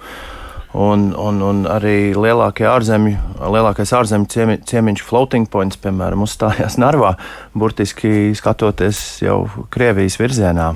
Un, 0.81 1.09
un, 1.19 1.41
un 1.43 1.65
arī 1.67 2.13
ārzemju, 2.15 3.17
lielākais 3.43 3.91
ārzemju 3.99 4.31
ciemi, 4.31 4.59
ciemiņš 4.63 5.03
floating 5.03 5.51
points, 5.51 5.81
piemēram, 5.83 6.23
uzstājās 6.23 6.79
Narvā, 6.79 7.17
burtiski 7.59 8.31
skatoties 8.39 9.03
jau 9.25 9.43
Krievijas 9.75 10.21
virzienā. 10.21 10.71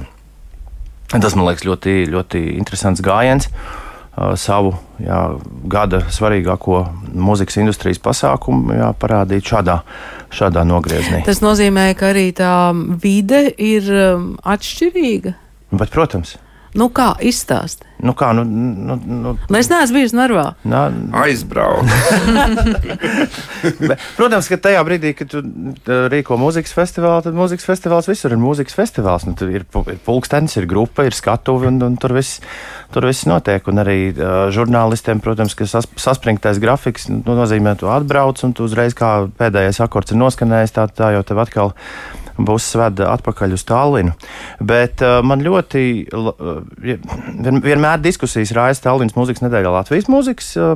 Tas 1.15 1.37
man 1.39 1.47
liekas 1.47 1.69
ļoti, 1.69 2.01
ļoti 2.11 2.43
interesants 2.59 3.05
gājiens. 3.05 3.47
Uh, 3.47 3.84
savu 4.39 4.75
jā, 5.03 5.21
gada 5.71 6.05
svarīgāko 6.13 6.85
mūzikas 7.15 7.59
industrijas 7.63 8.01
pasākumu 8.03 8.77
jā, 8.79 8.91
parādīt 9.01 9.51
šādā, 9.51 9.81
šādā 10.35 10.63
nogriezienī. 10.69 11.25
Tas 11.27 11.43
nozīmē, 11.45 11.91
ka 11.99 12.13
arī 12.13 12.29
tā 12.37 12.55
vide 13.03 13.47
ir 13.59 13.91
um, 13.91 14.29
atšķirīga. 14.55 15.35
Bet, 15.75 15.91
protams, 15.91 16.37
Nu, 16.75 16.89
kā 16.91 17.13
izstāst? 17.23 17.85
Nu, 18.05 18.13
kā, 18.19 18.33
nu, 18.37 18.43
nu, 18.45 18.97
nu, 18.99 19.33
nu, 19.39 19.57
es 19.57 19.69
neesmu 19.71 20.01
bijis 20.01 20.13
Narvā. 20.13 20.57
Nā, 20.67 20.81
aizbraukt. 21.23 21.89
Protams, 24.19 24.49
ka 24.51 24.59
tajā 24.67 24.81
brīdī, 24.85 25.13
kad 25.17 25.31
tu 25.31 25.41
rīko 26.13 26.37
mūzikas 26.41 26.75
festivālu, 26.75 27.23
tad 27.25 27.39
mūzikas 27.39 27.69
festivāls 27.69 28.11
visur 28.11 28.35
ir 28.35 28.43
mūzikas 28.43 28.77
festivāls. 28.77 29.29
Nu, 29.29 29.37
ir, 29.47 29.63
ir 29.63 30.03
pulkstenis, 30.05 30.59
ir 30.59 30.67
grupa, 30.69 31.07
ir 31.07 31.17
skatuve, 31.17 31.71
un, 31.71 31.79
un 31.87 31.97
tur, 32.03 32.17
viss, 32.19 32.43
tur 32.93 33.07
viss 33.09 33.29
notiek. 33.31 33.71
Un 33.71 33.81
arī 33.85 33.99
uh, 34.11 34.51
žurnālistiem, 34.53 35.23
protams, 35.25 35.55
ka 35.57 35.71
sas, 35.71 35.89
saspringtais 35.95 36.61
grafiks 36.61 37.07
nu, 37.13 37.23
nozīmē, 37.25 37.79
tu 37.79 37.89
atbrauc, 37.95 38.43
un 38.45 38.53
tu 38.59 38.67
uzreiz 38.67 38.99
kā 38.99 39.15
pēdējais 39.39 39.81
akords 39.87 40.13
ir 40.13 40.21
noskanējis, 40.21 40.77
tā, 40.77 40.91
tā 40.91 41.15
jau 41.15 41.25
tev 41.31 41.47
atkal 41.47 41.73
būs 42.39 42.67
sveda 42.75 43.11
atpakaļ 43.15 43.55
uz 43.57 43.65
Tallinu. 43.69 44.15
Bet 44.61 45.03
uh, 45.05 45.21
man 45.27 45.43
ļoti 45.45 45.85
uh, 46.11 46.33
vienmēr 47.65 48.03
diskusijas 48.03 48.55
raisa 48.57 48.87
Tallinas 48.89 49.17
mūzikas 49.19 49.45
nedēļā 49.45 49.73
Latvijas 49.75 50.11
mūzikas 50.13 50.51
uh, 50.59 50.75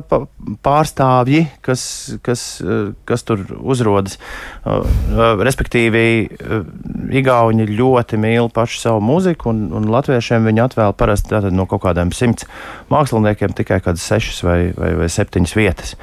pārstāvji, 0.65 1.45
kas, 1.65 1.83
kas, 2.25 2.45
uh, 2.63 2.91
kas 3.09 3.25
tur 3.27 3.43
uzrodas. 3.59 4.19
Uh, 4.63 4.81
uh, 4.81 5.43
respektīvi, 5.45 6.05
uh, 6.39 6.67
Igauni 7.09 7.65
ļoti 7.69 8.19
mīl 8.21 8.51
pašu 8.53 8.83
savu 8.83 9.03
mūziku, 9.03 9.49
un, 9.53 9.69
un 9.75 9.87
latviešiem 9.91 10.45
viņi 10.45 10.65
atvēl 10.67 10.93
parasti 10.97 11.39
no 11.53 11.65
kaut 11.69 11.83
kādiem 11.87 12.13
simts 12.15 12.47
māksliniekiem 12.91 13.55
tikai 13.57 13.79
kādas 13.83 14.05
sešas 14.05 14.43
vai, 14.45 14.59
vai, 14.77 14.93
vai 14.99 15.09
septiņas 15.11 15.55
vietas. 15.57 15.95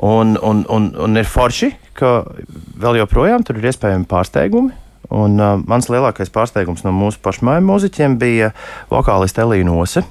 Un, 0.00 0.36
un, 0.40 0.62
un, 0.72 0.90
un 0.96 1.20
ir 1.20 1.28
forši, 1.28 1.74
ka 1.98 2.22
vēl 2.80 3.02
joprojām 3.02 3.44
tur 3.44 3.58
ir 3.60 3.68
iespējami 3.68 4.08
pārsteigumi. 4.08 4.72
Un, 5.10 5.34
uh, 5.42 5.58
mans 5.66 5.90
lielākais 5.90 6.30
pārsteigums 6.32 6.84
no 6.86 6.92
mūsu 6.94 7.18
pašmāju 7.24 7.66
mūziķiem 7.66 8.14
bija 8.20 8.52
vokāliste 8.92 9.42
Elīna 9.42 9.74
Ose 9.74 10.04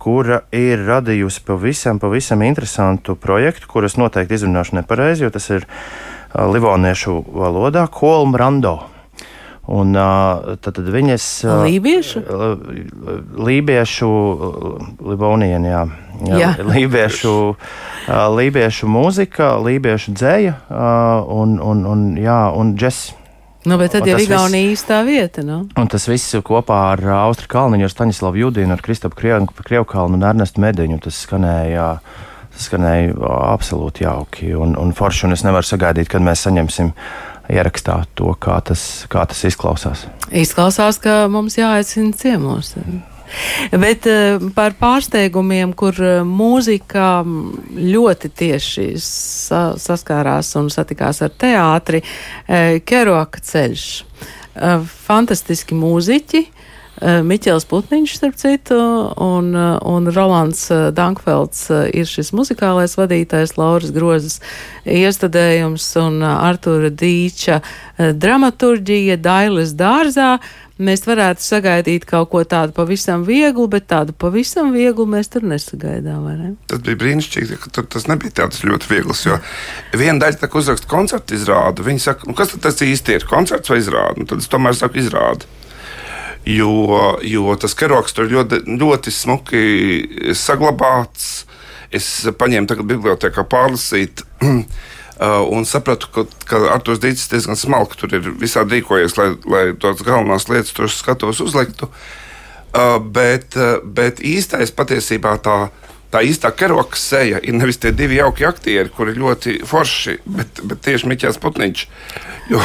kura 0.00 0.40
ir 0.56 0.80
radījusi 0.86 1.42
pavisam, 1.44 2.00
pavisam 2.00 2.40
interesantu 2.46 3.16
projektu, 3.20 3.68
kuras 3.68 3.98
noteikti 4.00 4.38
izrunāšu 4.38 4.78
nepareizi, 4.78 5.26
jo 5.26 5.30
tas 5.34 5.50
ir 5.52 5.66
uh, 5.66 6.46
livoniešu 6.48 7.18
valodā- 7.36 7.86
Kolmrando. 8.00 8.78
Un, 9.70 9.94
uh, 9.94 10.56
tad, 10.58 10.74
tad 10.80 10.88
viņas. 10.90 11.24
Uh, 11.46 11.60
lībiešu? 11.68 12.24
Lībiešu, 13.38 14.08
Livonienu, 14.98 15.70
jā. 15.70 15.84
jā, 16.26 16.40
jā. 16.42 16.50
Lībiešu, 16.66 17.34
uh, 17.54 18.26
lībiešu 18.34 18.90
mūzika, 18.90 19.52
lībiešu 19.62 20.16
dzēja 20.18 20.56
uh, 20.58 21.30
un, 21.30 21.60
un, 21.62 21.86
un, 21.86 22.04
jā, 22.18 22.42
un 22.50 22.74
džeks. 22.74 23.02
Nu, 23.68 23.76
bet 23.76 23.92
tad 23.92 24.06
jau 24.08 24.16
ir 24.16 24.24
Igaunija 24.24 24.72
īstā 24.72 25.02
vieta. 25.04 25.44
Nu? 25.44 25.62
Un 25.76 25.88
tas 25.92 26.08
viss 26.08 26.32
kopā 26.46 26.80
ar 26.94 27.02
Austru 27.26 27.50
Kalniņu, 27.52 27.84
ar 27.86 27.92
Staņislavu 27.92 28.40
Judīnu, 28.40 28.72
ar 28.72 28.82
Kristapu 28.82 29.20
Krievkalnu 29.20 30.16
un 30.16 30.24
Ernestu 30.24 30.62
Mediņu. 30.64 30.96
Tas 31.04 31.18
skanēja, 31.26 31.90
tas 32.54 32.68
skanēja 32.70 33.12
absolūti 33.52 34.06
jauki 34.06 34.54
un, 34.56 34.72
un 34.80 34.94
forši. 34.96 35.26
Un 35.28 35.36
es 35.36 35.44
nevaru 35.44 35.68
sagaidīt, 35.68 36.08
kad 36.08 36.24
mēs 36.24 36.46
saņemsim 36.48 36.94
ierakstā 37.50 38.02
to, 38.18 38.32
kā 38.40 38.58
tas, 38.64 39.06
kā 39.10 39.24
tas 39.28 39.44
izklausās. 39.48 40.06
Izklausās, 40.30 41.00
ka 41.02 41.24
mums 41.32 41.58
jāaicina 41.58 42.14
ciemos. 42.16 42.74
Bet 43.70 44.06
uh, 44.10 44.42
par 44.56 44.74
pārsteigumiem, 44.78 45.74
kur 45.78 45.94
uh, 46.02 46.20
mūzika 46.26 47.20
ļoti 47.70 48.30
tieši 48.40 48.86
sa 49.04 49.62
saskārās 49.78 50.50
un 50.58 50.70
satikās 50.72 51.22
ar 51.26 51.34
teātri, 51.38 52.02
uh, 52.02 52.78
Keroka 52.84 53.42
ceļš. 53.44 53.88
Fantastiski 55.06 55.76
mūziķi. 55.78 56.40
Miķels 57.00 57.64
Putniņš, 57.70 58.14
starp 58.18 58.36
citu, 58.40 58.76
un, 59.24 59.52
un 59.56 60.10
Rolands 60.12 60.66
Dankfelds 60.96 61.66
ir 61.96 62.08
šis 62.08 62.34
muzikālais 62.36 62.96
vadītājs, 63.00 63.56
Lauras 63.56 63.92
Grozes 63.94 64.40
iestudējums 64.84 65.86
un 66.02 66.20
Artura 66.26 66.90
Dīča 66.92 67.62
dramaturģija 67.96 69.16
Dailes 69.20 69.72
dārzā 69.78 70.34
mēs 70.80 71.04
varētu 71.06 71.44
sagaidīt 71.44 72.06
kaut 72.08 72.30
ko 72.32 72.42
tādu 72.48 72.74
pavisam 72.76 73.24
vieglu, 73.26 73.66
bet 73.70 73.88
tādu 73.90 74.14
pavisam 74.16 74.72
vieglu 74.74 75.06
mēs 75.08 75.30
tur 75.32 75.44
nesagaidām. 75.48 76.26
Ne? 76.40 76.52
Tas 76.70 76.82
bija 76.86 77.00
brīnišķīgi, 77.02 77.60
ka 77.60 77.72
tur 77.76 77.88
tas 77.92 78.08
nebija 78.10 78.42
tāds 78.42 78.64
ļoti 78.66 78.92
viegls. 78.92 79.24
Jo 79.28 79.38
viena 79.92 80.18
daļa 80.24 80.40
tā, 80.40 80.50
uzraksta 80.60 80.90
koncertu 80.90 81.36
izrādu, 81.36 81.86
viņi 81.86 82.04
saka, 82.06 82.28
nu, 82.28 82.36
kas 82.38 82.56
tas 82.60 82.80
īsti 82.84 83.18
ir? 83.18 83.28
Koncerts 83.30 83.72
vai 83.72 83.80
izrāde? 83.82 84.22
Nu, 84.22 84.28
tad 84.30 84.44
es 84.44 84.50
tomēr 84.50 84.76
saku 84.78 85.02
izrādi. 85.02 85.48
Jo, 86.48 87.18
jo 87.26 87.52
tas 87.60 87.74
karoks 87.76 88.14
tur 88.16 88.30
ļoti, 88.30 88.62
ļoti 88.80 89.12
smuki 89.12 89.64
saglabāts. 90.36 91.44
Es 91.92 92.06
paņēmu 92.38 92.70
tagad 92.70 92.88
bibliotekā 92.88 93.44
pārlasīt 93.50 94.24
Uh, 95.20 95.44
un 95.52 95.66
sapratu, 95.68 96.08
ka, 96.08 96.22
ka 96.48 96.58
Arthurs 96.72 97.02
Dītis 97.02 97.26
diezgan 97.28 97.58
smalki 97.60 97.98
tur 98.00 98.14
ir 98.16 98.30
visādi 98.40 98.78
rīkojies, 98.78 99.18
lai, 99.18 99.26
lai 99.52 99.64
tos 99.76 100.00
galvenās 100.00 100.46
lietas 100.48 100.72
tur 100.72 100.88
skatos 100.88 101.42
uzliktu. 101.44 101.90
Uh, 102.72 102.96
bet, 103.04 103.52
uh, 103.52 103.82
bet 103.84 104.22
īstais 104.24 104.72
patiesībā 104.72 105.34
tā 105.44 105.58
tā 106.10 106.22
īstā 106.26 106.50
karoka 106.56 106.98
seja 106.98 107.38
ir 107.42 107.54
nevis 107.56 107.78
tie 107.80 107.92
divi 107.94 108.18
jauki 108.18 108.46
aktieri, 108.48 108.90
kuri 108.92 109.14
ļoti 109.18 109.60
forši, 109.66 110.18
bet, 110.26 110.62
bet 110.66 110.82
tieši 110.86 111.10
Miķels 111.10 111.38
Putniņš. 111.42 111.84
Jo, 112.50 112.60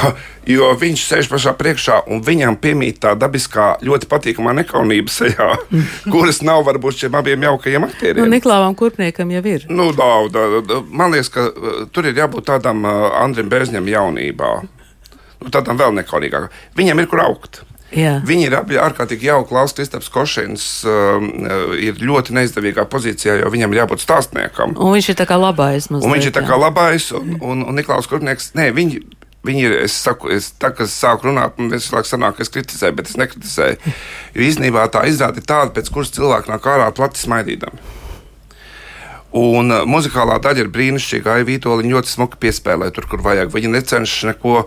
jo 0.49 0.71
viņš 0.81 1.03
sēž 1.05 1.29
pašā 1.29 1.53
priekšā 1.59 1.99
un 2.09 2.23
viņam 2.25 2.57
piemīt 2.61 2.97
tā 3.03 3.13
dabiskā, 3.19 3.75
ļoti 3.85 4.09
patīkamā 4.09 4.55
nekaunība 4.61 5.13
sejā, 5.13 5.51
kuras 6.13 6.41
nav 6.45 6.65
varbūt 6.65 7.03
šiem 7.03 7.19
abiem 7.19 7.45
jaukajiem 7.45 7.85
aktieriem. 7.85 8.25
Nu, 8.25 8.33
Niklāvam 8.33 8.77
Kurpniekam 8.77 9.33
jau 9.35 9.43
ir. 9.51 9.67
Nu, 9.69 9.91
daudz, 9.93 10.33
daudz. 10.33 10.89
Man 10.89 11.13
liekas, 11.13 11.29
ka 11.33 11.45
uh, 11.51 11.77
tur 11.93 12.09
ir 12.09 12.17
jābūt 12.17 12.49
tādam 12.49 12.81
uh, 12.81 13.11
Andrim 13.21 13.51
Bēzņam 13.51 13.93
jaunībā. 13.93 14.51
Nu, 15.43 15.53
tādam 15.53 15.77
vēl 15.77 15.93
nekaunīgākam. 16.01 16.49
Viņam 16.79 17.03
ir 17.03 17.09
kur 17.11 17.21
augt. 17.27 17.61
Jā. 17.93 18.15
Viņi 18.25 18.47
ir 18.47 18.55
abi 18.57 18.79
ārkārtīgi 18.81 19.29
jauki. 19.29 19.51
Klaus 19.51 19.75
Kristaps 19.77 20.09
Košins 20.11 20.63
um, 20.89 21.27
uh, 21.45 21.75
ir 21.77 21.99
ļoti 22.01 22.33
neizdevīgā 22.35 22.87
pozīcijā, 22.91 23.37
jo 23.43 23.51
viņam 23.53 23.75
ir 23.75 23.83
jābūt 23.83 24.01
stāstniekam. 24.03 24.73
Un 24.73 24.95
viņš 24.97 25.11
ir 25.13 25.19
tā 25.19 25.27
kā 25.29 25.37
labais. 25.39 25.91
Mazliet, 25.91 26.07
un 26.09 26.17
viņš 26.17 26.31
ir 26.31 26.35
tā 26.35 26.43
kā 26.47 26.57
labais, 26.59 27.11
un, 27.15 27.37
un, 27.39 27.61
un 27.69 27.77
Niklaus 27.77 28.09
Kurnieks, 28.09 28.53
nē, 28.57 28.71
viņi 28.75 29.03
Viņi 29.45 29.61
ir, 29.61 29.73
es 29.85 29.93
saku, 30.01 30.31
es, 30.33 30.47
tā, 30.57 30.71
es 30.81 30.93
sāku 30.97 31.29
runāt, 31.29 31.59
man 31.59 31.69
laiku 31.69 32.09
sanāk, 32.09 32.37
ka 32.37 32.45
es 32.45 32.49
kritizēju, 32.53 32.95
bet 32.97 33.11
es 33.11 33.19
nekritizēju. 33.21 33.93
Jo 34.33 34.47
īstenībā 34.47 34.87
tā 34.93 35.03
izrāda 35.09 35.41
ir 35.41 35.45
tāda, 35.45 35.73
pēc 35.75 35.91
kuras 35.93 36.13
cilvēki 36.15 36.49
nāk 36.49 36.65
ārā 36.71 36.87
plati 36.95 37.21
smaidīdami. 37.21 37.83
Un 39.35 39.73
uh, 39.73 39.83
muzikālā 39.89 40.37
daļa 40.39 40.63
ir 40.63 40.69
brīnišķīga. 40.71 41.33
Ai, 41.35 41.45
Vitoļi 41.47 41.89
ļoti 41.91 42.11
smuki 42.13 42.39
piespēlē 42.45 42.87
tur, 42.95 43.07
kur 43.11 43.19
vajag. 43.25 43.51
Viņi 43.51 43.71
necenšas 43.73 44.29
neko 44.31 44.61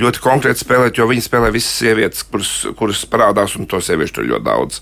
ļoti 0.00 0.22
konkrēti 0.24 0.64
spēlēt, 0.64 0.96
jo 0.96 1.08
viņi 1.10 1.24
spēlē 1.26 1.50
visas 1.52 1.74
sievietes, 1.82 2.24
kuras, 2.30 2.52
kuras 2.78 3.02
parādās, 3.10 3.56
un 3.60 3.68
to 3.68 3.82
sieviešu 3.84 4.16
tur 4.16 4.28
ļoti 4.30 4.46
daudz. 4.46 4.80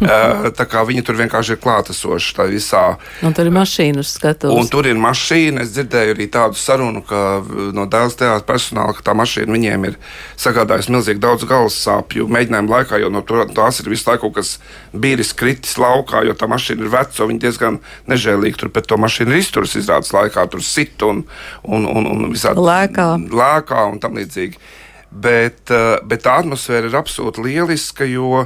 uh, 0.00 0.48
tā 0.56 0.64
kā 0.70 0.84
viņi 0.88 1.04
tur 1.04 1.18
vienkārši 1.20 1.56
ir 1.56 1.60
klātesoši 1.60 2.36
tā 2.38 2.48
visā. 2.48 2.84
Un 3.26 3.36
tur 3.36 3.50
ir 3.50 3.54
mašīna 3.58 4.00
uz 4.00 4.14
skatuves. 4.16 4.56
Un 4.56 4.72
tur 4.72 4.88
ir 4.88 4.96
mašīna. 4.96 5.66
Es 5.66 5.74
dzirdēju 5.76 6.16
arī 6.16 6.30
tādu 6.32 6.56
sarunu 6.56 7.04
ka, 7.04 7.22
uh, 7.42 7.68
no 7.76 7.84
dēls 7.90 8.16
teātra 8.16 8.46
personāla, 8.48 8.96
ka 8.96 9.04
tā 9.10 9.16
mašīna 9.20 9.52
viņiem 9.52 9.86
ir 9.90 10.00
sagādājusi 10.40 10.96
milzīgi 10.96 11.24
daudz 11.26 11.44
galvas 11.50 11.76
sāpju 11.84 12.24
mēģinājumu 12.32 12.72
laikā, 12.72 13.02
jo 13.04 13.12
no 13.12 13.20
tur, 13.26 13.44
tās 13.52 13.82
ir 13.82 13.92
visu 13.92 14.08
laiku 14.08 14.32
kas 14.32 14.56
bīris 14.96 15.34
kritis 15.36 15.76
laukā, 15.76 16.24
jo 16.24 16.32
tā 16.38 16.48
mašīna 16.48 16.86
ir 16.86 16.92
veca, 16.96 17.28
viņi 17.28 17.44
diezgan 17.44 17.80
nežēlīgi 18.08 18.60
tur 18.60 18.72
pret 18.78 18.86
to 18.86 18.98
mašīnu 19.02 19.34
ir 19.34 19.42
izturus 19.42 19.74
izrādes 19.78 20.14
laikā, 20.14 20.46
tur 20.50 20.62
sit 20.62 21.02
un, 21.02 21.24
un, 21.66 21.86
un, 21.90 22.06
un 22.14 22.30
visādi 22.30 22.62
Lēkā. 22.62 23.10
lēkā 23.26 23.86
un 23.90 23.98
tam 24.02 24.18
līdzīgi. 24.20 24.60
Bet, 25.10 25.64
eh, 25.72 25.98
bet 26.06 26.26
tā 26.26 26.38
atmosfēra 26.42 26.90
ir 26.90 26.98
absolūti 26.98 27.42
lieliska, 27.42 28.06
jo, 28.06 28.44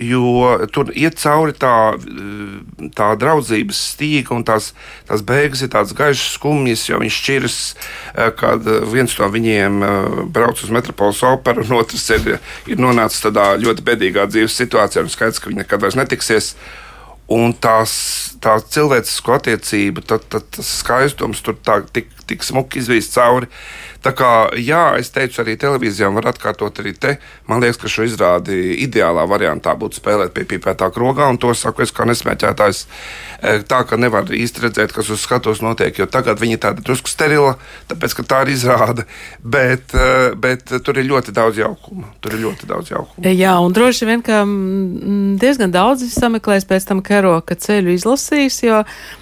jo 0.00 0.54
tur 0.72 0.90
iet 0.96 1.20
cauri 1.20 1.52
tā, 1.60 1.92
eh, 1.92 2.88
tā 2.96 3.12
draudzības 3.20 3.84
stīga, 3.92 4.32
un 4.34 4.46
tās, 4.48 4.72
tās 5.06 5.22
beigas 5.22 5.62
ir 5.62 5.70
tādas 5.70 5.94
gaišas, 5.94 6.34
skumjas, 6.40 6.88
jo 6.88 6.98
viņš 7.04 7.20
šķiras, 7.20 7.58
eh, 8.16 8.30
kad 8.40 8.66
viens 8.90 9.18
no 9.20 9.30
viņiem 9.30 9.80
brauc 10.32 10.64
uz 10.64 10.72
metropoles 10.72 11.22
operu, 11.22 11.68
un 11.68 11.84
otrs 11.84 12.10
ir, 12.16 12.40
ir 12.66 12.76
nonācis 12.80 13.28
tādā 13.28 13.52
ļoti 13.60 13.84
bedīgā 13.86 14.26
dzīves 14.26 14.56
situācijā, 14.56 15.04
un 15.04 15.12
skaidrs, 15.12 15.38
ka 15.38 15.52
viņi 15.52 15.62
nekad 15.62 15.84
vairs 15.84 16.00
netiksies. 16.00 16.54
Un 17.30 17.52
tās, 17.62 17.92
tā 18.42 18.56
cilvēcisko 18.74 19.36
attiecību, 19.36 20.02
tad, 20.02 20.24
tad 20.32 20.48
tas 20.56 20.70
skaistums 20.80 21.44
tur 21.46 21.54
tā, 21.62 21.76
tik, 21.94 22.10
tik 22.30 22.46
smuki 22.46 22.80
izvīst 22.80 23.16
cauri. 23.16 23.50
Tā 24.00 24.14
kā, 24.16 24.48
jā, 24.56 24.96
es 24.96 25.10
teicu, 25.12 25.42
arī 25.42 25.58
televīzijām 25.60 26.14
var 26.16 26.30
atkārtot 26.30 26.78
arī 26.80 26.94
te. 26.96 27.16
Man 27.50 27.60
liekas, 27.60 27.76
ka 27.82 27.90
šo 27.92 28.06
izrādi 28.08 28.56
ideālā 28.86 29.26
variantā 29.28 29.74
būtu 29.76 30.00
spēlēt 30.00 30.32
pie 30.36 30.46
pīpētā 30.48 30.88
krogā, 30.94 31.26
un 31.28 31.36
to 31.40 31.52
saku 31.52 31.84
es 31.84 31.92
kā 31.92 32.06
nesmēķētājs. 32.08 32.86
e, 33.42 33.58
Tā 33.70 33.82
ka 33.84 33.98
nevar 34.00 34.24
īsti 34.24 34.64
redzēt, 34.64 34.94
kas 34.96 35.10
uz 35.12 35.20
skatuves 35.20 35.60
notiek, 35.60 35.92
jo 35.98 36.06
tagad 36.08 36.40
viņi 36.40 36.56
ir 36.56 36.62
tādi 36.64 36.84
drusku 36.86 37.12
sterila, 37.12 37.58
tāpēc, 37.92 38.16
ka 38.16 38.24
tā 38.24 38.40
ir 38.46 38.54
izrāde. 38.54 39.04
Bet, 39.44 39.92
e, 39.92 40.32
bet 40.34 40.72
tur 40.80 40.96
ir 40.96 41.04
ļoti 41.10 41.36
daudz 41.36 41.60
jaukuma. 41.60 42.08
Tur 42.24 42.38
ir 42.38 42.44
ļoti 42.46 42.70
daudz 42.72 42.94
jaukuma. 42.94 43.28
Jā, 43.28 43.58
un 43.60 43.76
droši 43.76 44.08
vien, 44.08 44.24
ka 44.24 44.40
mm, 44.46 45.36
diezgan 45.42 45.76
daudz 45.76 46.08
sameklēs 46.14 46.64
pēc 46.64 46.88
tam 46.88 47.04
Keroka 47.04 47.52
ceļu 47.52 47.92
izlasīs, 47.98 48.62
jo, 48.64 48.80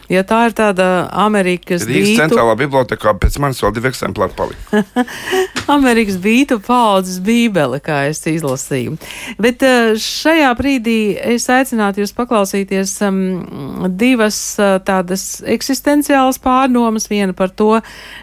ja 0.09 0.23
tā 0.23 0.45
ir 0.47 0.55
tāda 0.55 1.09
Amerikas 1.11 1.83
Rīgas 1.83 2.15
bītu, 2.15 2.23
centrālā 2.23 2.55
bibliotekā 2.99 3.19
pēc 3.19 3.39
manis 3.41 3.63
vēl 3.63 3.73
divi 3.75 3.89
eksemplāri 3.89 4.35
palika. 4.37 4.83
Amerikas 5.77 6.19
bītu 6.19 6.59
paudzes 6.61 7.21
bībele, 7.21 7.81
kā 7.81 8.09
es 8.09 8.25
izlasīju. 8.27 8.97
Bet 9.39 9.63
eh, 9.63 9.95
šajā 9.97 10.51
brīdī 10.59 11.17
es 11.17 11.49
aicinātu 11.49 12.03
jūs 12.03 12.15
paklausīties 12.17 13.01
um, 13.07 13.89
divas 13.89 14.59
uh, 14.59 14.79
tādas 14.81 15.43
eksistenciālas 15.47 16.39
pārdomas. 16.39 17.09
Viena 17.09 17.33
par 17.33 17.51
to, 17.51 17.81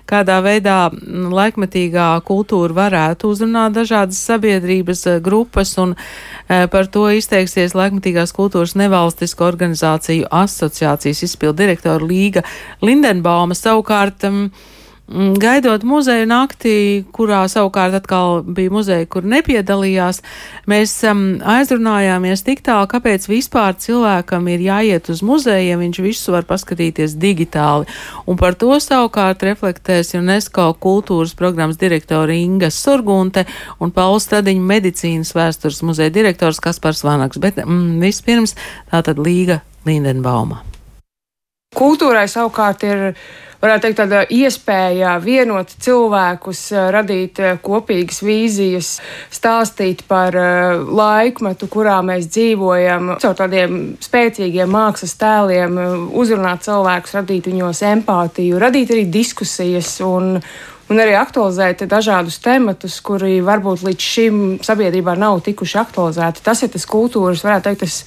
kādā 0.07 0.41
veidā 0.43 0.89
mm, 0.91 1.31
laikmetīgā 1.33 2.21
kultūra 2.25 2.73
varētu 2.73 3.31
uzrunāt 3.31 3.75
dažādas 3.75 4.19
sabiedrības 4.25 5.05
uh, 5.07 5.19
grupas, 5.19 5.77
un 5.77 5.95
par 6.45 6.85
to 6.93 7.07
izteiksies 7.09 7.73
laikmetīgās 7.73 8.29
kultūras 8.35 8.75
nevalstisko 8.77 9.47
organizāciju 9.47 10.27
asociācijas 10.29 11.23
izpildu 11.25 11.63
direktora 11.63 12.05
Līga 12.05 12.43
Lindenbauma. 12.85 13.57
Savukārt, 13.57 14.27
um, 14.29 14.51
Gaidot 15.05 15.83
muzeju 15.85 16.25
naktī, 16.25 17.03
kurā 17.13 17.43
savukārt 17.45 17.93
atkal 17.93 18.39
bija 18.41 18.71
muzeja, 18.73 19.05
kur 19.05 19.27
nepiedalījās, 19.29 20.23
mēs 20.65 20.95
um, 21.05 21.21
aizrunājāmies 21.45 22.41
tik 22.47 22.63
tālu, 22.65 22.89
kāpēc 22.89 23.27
vispār 23.29 23.77
cilvēkam 23.77 24.49
ir 24.49 24.65
jāiet 24.65 25.11
uz 25.13 25.21
muzeju, 25.21 25.69
ja 25.69 25.77
viņš 25.77 26.01
visu 26.01 26.33
var 26.33 26.49
paskatīties 26.49 27.13
digitāli. 27.21 27.85
Un 28.25 28.41
par 28.41 28.57
to 28.57 28.73
savukārt 28.81 29.45
reflektēs 29.45 30.15
UNESCO 30.17 30.71
kultūras 30.81 31.37
programmas 31.37 31.77
direktora 31.77 32.33
Inga 32.33 32.73
Surgunte 32.73 33.45
un 33.77 33.93
Pauls 33.93 34.25
Stadiņa 34.25 34.69
medicīnas 34.73 35.35
vēstures 35.37 35.85
muzeja 35.85 36.09
direktors 36.09 36.57
Kaspars 36.57 37.05
Vanaks. 37.05 37.37
Bet 37.37 37.61
mm, 37.61 37.99
vispirms 38.01 38.57
tātad 38.89 39.21
Līga 39.21 39.61
Lindenbauma. 39.85 40.65
Kultūrai 41.75 42.27
savukārt 42.31 42.85
ir 42.87 43.09
varētu 43.65 43.85
teikt, 43.87 43.97
tāda 43.99 44.21
iespēja 44.31 45.15
vienot 45.23 45.71
cilvēkus, 45.81 46.61
eh, 46.71 46.89
radīt 46.95 47.41
eh, 47.41 47.57
kopīgas 47.63 48.21
vīzijas, 48.25 48.91
stāstīt 49.33 50.05
par 50.09 50.35
eh, 50.39 50.77
laikmetu, 51.01 51.69
kurā 51.71 51.97
mēs 52.05 52.29
dzīvojam, 52.31 53.15
caur 53.23 53.35
tādiem 53.39 53.81
spēcīgiem 54.03 54.71
mākslas 54.71 55.17
tēliem, 55.19 55.79
uzrunāt 56.15 56.63
cilvēkus, 56.67 57.17
radīt 57.19 57.51
viņos 57.51 57.83
empātiju, 57.91 58.61
radīt 58.61 58.95
arī 58.95 59.05
diskusijas 59.11 59.97
un, 60.05 60.37
un 60.91 61.01
arī 61.01 61.15
aktualizēt 61.19 61.87
dažādus 61.91 62.39
tematus, 62.43 62.99
kuri 63.03 63.39
varbūt 63.45 63.83
līdz 63.87 64.11
šim 64.15 64.43
sabiedrībā 64.65 65.17
nav 65.19 65.41
tikuši 65.47 65.81
aktualizēti. 65.83 66.45
Tas 66.45 66.63
ir 66.63 66.71
tas 66.75 66.87
kultūras, 66.89 67.43
varētu 67.45 67.71
teikt, 67.71 67.87
tas, 67.87 68.03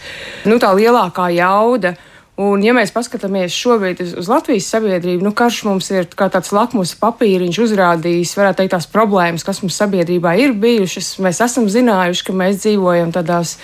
nu, 0.48 0.60
tā 0.62 0.72
lielākā 0.78 1.32
jauda. 1.36 1.96
Un, 2.38 2.60
ja 2.62 2.70
mēs 2.70 2.92
paskatāmies 2.94 3.50
šobrīd 3.50 3.98
uz, 4.04 4.12
uz 4.20 4.28
Latvijas 4.30 4.68
sabiedrību, 4.70 5.24
nu, 5.26 5.32
karš 5.34 5.56
mums 5.66 5.88
ir 5.90 6.04
kā 6.06 6.28
tāds 6.30 6.52
lakmus 6.54 6.92
papīriņš, 7.00 7.58
uzrādījis, 7.64 8.36
varētu 8.38 8.60
teikt, 8.60 8.76
tās 8.76 8.86
problēmas, 8.92 9.42
kas 9.42 9.58
mums 9.64 9.74
sabiedrībā 9.80 10.36
ir 10.38 10.54
bijušas. 10.54 11.16
Mēs 11.24 11.42
esam 11.42 11.66
zinājuši, 11.66 12.22
ka 12.28 12.36
mēs 12.38 12.60
dzīvojam 12.62 13.10
tādās 13.16 13.56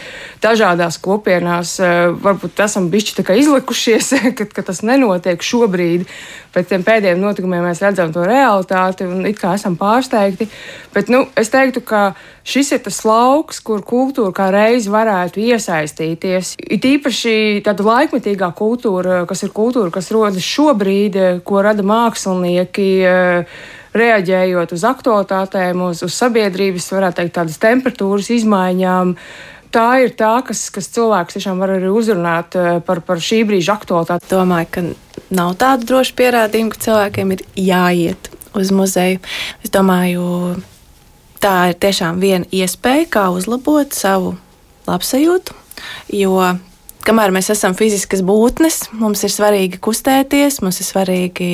dažādās 0.43 0.99
kopienās, 0.99 1.77
eh, 1.79 2.11
varbūt 2.27 2.65
esam 2.67 2.91
bišķi 2.91 3.15
tā 3.21 3.27
kā 3.29 3.39
izlikušies, 3.39 4.11
ka, 4.41 4.51
ka 4.59 4.67
tas 4.67 4.83
nenotiek 4.83 5.39
šobrīd. 5.39 6.09
Pēc 6.55 6.73
tiem 6.73 6.83
pēdējiem 6.87 7.23
notikumiem 7.23 7.63
mēs 7.69 7.83
redzam 7.83 8.11
to 8.15 8.27
realitāti 8.27 9.07
un 9.07 9.23
it 9.31 9.39
kā 9.39 9.55
esam 9.55 9.79
pārsteigti. 9.79 10.51
Bet 10.95 11.15
nu, 11.15 11.29
es 11.39 11.55
teiktu, 11.55 11.87
ka 11.87 12.09
šis 12.45 12.75
ir 12.77 12.83
tas 12.85 13.01
lauks, 13.09 13.61
kur 13.65 13.83
kultūra 13.87 14.33
kā 14.37 14.51
reiz 14.55 14.89
varētu 14.93 15.43
iesaistīties. 15.45 16.55
It 16.61 16.85
īpaši 16.89 17.65
tāda 17.65 17.87
laikmetīgā 17.89 18.51
kultūra, 18.57 19.23
kas 19.29 19.47
ir 19.47 19.55
kultūra, 19.57 19.93
kas 19.95 20.13
rodas 20.15 20.45
šobrīd, 20.45 21.19
ko 21.47 21.65
rada 21.65 21.87
mākslinieki. 21.87 22.91
Reaģējot 23.95 24.73
uz 24.75 24.83
aktualitātēm, 24.89 25.85
uz, 25.87 26.01
uz 26.03 26.15
sabiedrības, 26.19 26.89
varētu 26.97 27.21
teikt, 27.21 27.37
tādas 27.37 27.61
temperatūras 27.63 28.27
izmaiņām, 28.35 29.13
tā 29.71 29.87
ir 30.03 30.17
tā, 30.19 30.33
kas, 30.43 30.65
kas 30.75 30.91
cilvēks 30.97 31.39
tiešām 31.39 31.63
var 31.63 31.77
arī 31.77 31.93
uzrunāt 31.95 32.59
par, 32.89 33.05
par 33.07 33.23
šī 33.23 33.45
brīža 33.47 33.79
aktualitāti. 33.79 34.33
Domāju, 34.33 34.71
ka 34.75 34.85
nav 35.39 35.55
tādu 35.63 35.87
drošu 35.93 36.19
pierādījumu, 36.19 36.75
ka 36.75 36.83
cilvēkiem 36.89 37.37
ir 37.37 37.47
jāiet 37.71 38.31
uz 38.59 38.75
muzeju. 38.75 39.23
Es 39.63 39.71
domāju, 39.75 40.25
tā 41.45 41.57
ir 41.73 41.81
tiešām 41.81 42.23
viena 42.23 42.49
iespēja, 42.53 43.09
kā 43.19 43.27
uzlabot 43.35 43.93
savu 43.93 44.35
labsajūtu. 44.89 45.57
Jo 46.17 46.39
kamēr 47.05 47.35
mēs 47.35 47.51
esam 47.53 47.77
fiziskas 47.77 48.25
būtnes, 48.25 48.87
mums 48.97 49.25
ir 49.27 49.33
svarīgi 49.33 49.81
kustēties, 49.85 50.63
mums 50.65 50.81
ir 50.81 50.89
svarīgi 50.89 51.53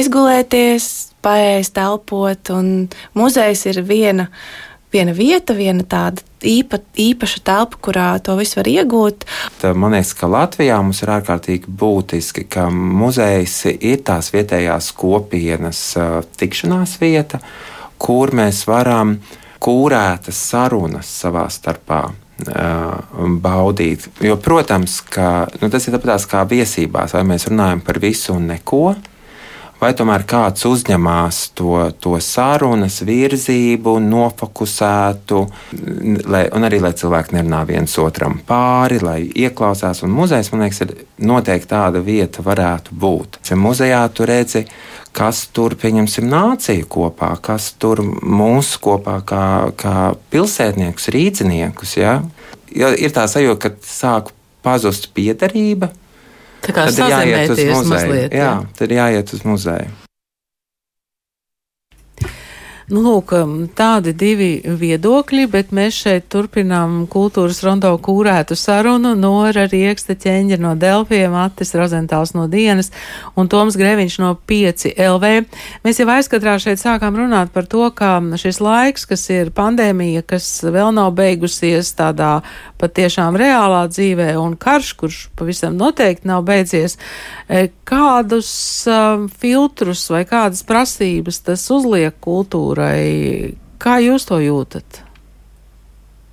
izgulēties, 0.00 0.88
paēst, 1.24 1.80
elpot. 1.80 2.52
Un 2.56 2.88
muzejs 3.18 3.66
ir 3.68 3.82
viena, 3.84 4.30
viena 4.94 5.12
vieta, 5.16 5.56
viena 5.58 5.84
tāda 5.84 6.24
īpa, 6.40 6.80
īpaša 6.96 7.42
telpa, 7.44 7.80
kurā 7.84 8.06
to 8.24 8.38
visu 8.40 8.60
var 8.60 8.70
iegūt. 8.72 9.26
Tā, 9.60 9.74
man 9.76 9.96
liekas, 9.96 10.14
ka 10.16 10.30
Latvijā 10.32 10.78
mums 10.80 11.02
ir 11.04 11.12
ārkārtīgi 11.18 11.76
būtiski, 11.82 12.46
ka 12.48 12.70
muzejs 12.72 13.58
ir 13.76 14.00
tās 14.06 14.32
vietējās 14.32 14.94
kopienas 14.96 15.82
uh, 16.00 16.22
tikšanās 16.40 16.96
vieta, 17.02 17.42
kur 18.00 18.32
mēs 18.36 18.64
varam 18.68 19.18
kūrētas 19.60 20.40
sarunas 20.50 21.10
savā 21.20 21.44
starpā 21.52 22.04
baudīt. 23.44 24.08
Jo, 24.24 24.38
protams, 24.40 25.00
ka 25.00 25.46
nu, 25.60 25.68
tas 25.68 25.86
ir 25.86 25.96
tāpat 25.96 26.26
kā 26.30 26.44
viesībās, 26.48 27.14
vai 27.16 27.24
mēs 27.28 27.48
runājam 27.50 27.84
par 27.84 28.00
visu 28.00 28.34
un 28.34 28.48
neko. 28.54 28.94
Vai 29.80 29.94
tomēr 29.96 30.26
kāds 30.28 30.66
uzņemās 30.68 31.36
to, 31.56 31.72
to 32.04 32.18
sarunas 32.20 32.98
virzību, 33.08 33.94
nofokusētu, 34.04 35.38
lai, 36.28 36.42
un 36.52 36.68
arī 36.68 36.82
lai 36.84 36.90
cilvēki 36.92 37.38
nerunā 37.38 37.62
viens 37.64 37.96
otram 38.02 38.36
pāri, 38.44 38.98
lai 39.00 39.22
ieklausās. 39.24 40.02
Un 40.04 40.12
muzejs, 40.12 40.52
man 40.52 40.66
liekas, 40.66 40.82
ir 40.84 40.92
noteikti 41.24 41.72
tāda 41.72 42.04
vieta, 42.04 42.44
varētu 42.44 42.92
būt. 42.92 43.40
Ja 43.48 43.56
muzejā 43.56 44.02
tu 44.12 44.28
redzi 44.28 44.66
kas 45.16 45.44
tur, 45.54 45.74
pieņemsim, 45.80 46.28
nāciju 46.30 46.86
kopā, 46.90 47.32
kas 47.42 47.72
tur 47.80 48.02
mūsu 48.04 48.80
kopā 48.84 49.20
kā, 49.26 49.44
kā 49.80 49.94
pilsētniekus, 50.32 51.08
rīdziniekus. 51.14 51.96
Ja? 52.00 52.20
Ja 52.74 52.92
ir 52.94 53.14
tā 53.14 53.26
sajūta, 53.30 53.70
ka 53.70 53.86
sāk 53.86 54.30
pazust 54.62 55.10
piederība. 55.16 55.90
Tā 56.60 56.74
kā 56.76 56.86
Tad 56.90 56.98
ir 57.00 57.10
jāiet 57.14 57.50
uz 57.54 57.64
muzeju. 57.64 57.90
mazliet. 57.90 58.34
Jā, 58.36 58.52
tad 58.76 58.90
ir 58.90 58.96
jāiet 58.98 59.34
uz 59.34 59.44
muzeju. 59.48 59.92
Nu, 62.90 63.04
lūk, 63.04 63.30
tādi 63.78 64.10
divi 64.18 64.48
viedokļi, 64.66 65.44
bet 65.52 65.68
mēs 65.70 65.94
šeit 65.94 66.24
turpinām 66.32 67.04
kultūras 67.10 67.60
rondo 67.62 67.92
kūrētu 68.02 68.56
sarunu. 68.58 69.12
Nora 69.14 69.68
Rieksta 69.70 70.16
ķeņģa 70.18 70.58
no 70.58 70.72
Delfiem, 70.74 71.36
Attis 71.38 71.70
Rozentāls 71.78 72.34
no 72.34 72.48
Dienas 72.50 72.90
un 73.38 73.46
Toms 73.52 73.78
Greviņš 73.78 74.16
no 74.24 74.32
5 74.50 74.88
LV. 75.06 75.30
Mēs 75.86 76.02
jau 76.02 76.08
aizkatrā 76.16 76.56
šeit 76.58 76.82
sākām 76.82 77.14
runāt 77.20 77.52
par 77.54 77.70
to, 77.70 77.84
ka 77.94 78.16
šis 78.42 78.58
laiks, 78.58 79.06
kas 79.06 79.22
ir 79.30 79.54
pandēmija, 79.54 80.24
kas 80.26 80.50
vēl 80.66 80.90
nav 80.98 81.14
beigusies 81.14 81.92
tādā 81.94 82.40
patiešām 82.82 83.38
reālā 83.38 83.84
dzīvē 83.92 84.32
un 84.40 84.58
karš, 84.58 84.92
kurš 84.98 85.20
pavisam 85.38 85.78
noteikti 85.78 86.26
nav 86.26 86.42
beidzies, 86.48 86.96
e, 87.46 87.68
kādus 87.86 88.50
um, 88.90 89.26
filtrus 89.30 90.06
vai 90.12 90.24
kādas 90.28 90.64
prasības 90.66 91.42
tas 91.46 91.66
uzliek 91.70 92.16
kultūrai? 92.80 93.56
Kā 93.80 94.00
jūs 94.00 94.26
to 94.28 94.40
jūtat? 94.40 95.02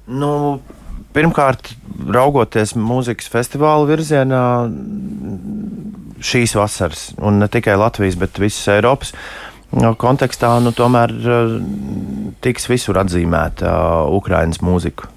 Nu, 0.08 0.60
pirmkārt, 1.16 1.76
raugoties 2.08 2.76
mūzikas 2.76 3.30
festivāla 3.32 3.88
virzienā, 3.88 4.70
šīs 6.20 6.56
vasaras, 6.56 7.14
un 7.20 7.40
ne 7.40 7.48
tikai 7.48 7.78
Latvijas, 7.78 8.18
bet 8.18 8.40
visas 8.40 8.68
Eiropas 8.68 9.14
nu, 9.72 9.94
kontekstā, 9.96 10.60
nu, 10.64 10.72
tomēr 10.72 11.12
eh, 11.12 11.54
tiks 12.42 12.68
visur 12.70 12.98
atzīmēta 12.98 13.68
uh, 13.68 14.16
Ukraiņas 14.16 14.62
mūzika. 14.64 15.12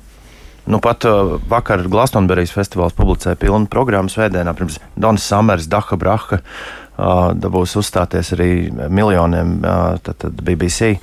Nu, 0.71 0.81
pat 0.83 1.07
uh, 1.09 1.39
vakar 1.49 1.87
Glastonberijas 1.89 2.53
festivāls 2.53 2.95
publicēja 2.95 3.39
pilnu 3.39 3.71
programmu 3.71 4.11
svētdienā 4.11 4.53
pirms 4.59 4.79
Donas 4.99 5.25
Samers, 5.25 5.71
Daha 5.71 5.97
Braha. 5.97 6.41
Uh, 6.41 6.80
dabūs 6.97 7.77
uzstāties 7.81 8.33
arī 8.37 8.53
miljoniem 8.93 9.59
tad, 9.63 10.15
tad 10.21 10.41
BBC 10.45 10.97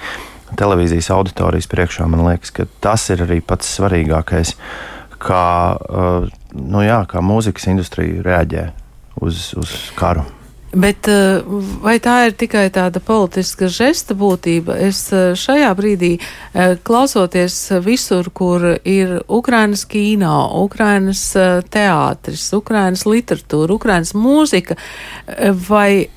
televīzijas 0.58 1.10
auditorijas 1.16 1.68
priekšā. 1.72 2.08
Man 2.08 2.26
liekas, 2.28 2.54
ka 2.56 2.68
tas 2.84 3.10
ir 3.14 3.26
arī 3.26 3.42
pats 3.44 3.70
svarīgākais, 3.80 4.54
kā, 5.20 5.44
nu 6.56 6.86
jā, 6.86 7.02
kā 7.10 7.24
mūzikas 7.26 7.68
industrija 7.74 8.24
reaģē 8.26 8.68
uz, 9.26 9.52
uz 9.60 9.78
karu. 9.98 10.24
Bet 10.76 11.08
eh, 11.08 11.40
vai 11.80 11.96
tā 12.04 12.18
ir 12.28 12.36
tikai 12.36 12.66
tāda 12.76 13.00
politiska 13.04 13.70
žesta 13.72 14.18
būtība? 14.20 14.76
Es 14.84 15.06
eh, 15.16 15.32
šajā 15.38 15.70
brīdī 15.78 16.12
eh, 16.20 16.76
klausoties 16.84 17.56
visur, 17.86 18.28
kur 18.36 18.74
ir 18.84 19.22
Ukrainas 19.32 19.86
kino, 19.88 20.36
Ukrainas 20.66 21.24
teātris, 21.72 22.50
Ukrainas 22.58 23.06
literatūra, 23.08 23.78
Ukrainas 23.80 24.12
mūzika, 24.18 24.76
vai 25.70 26.08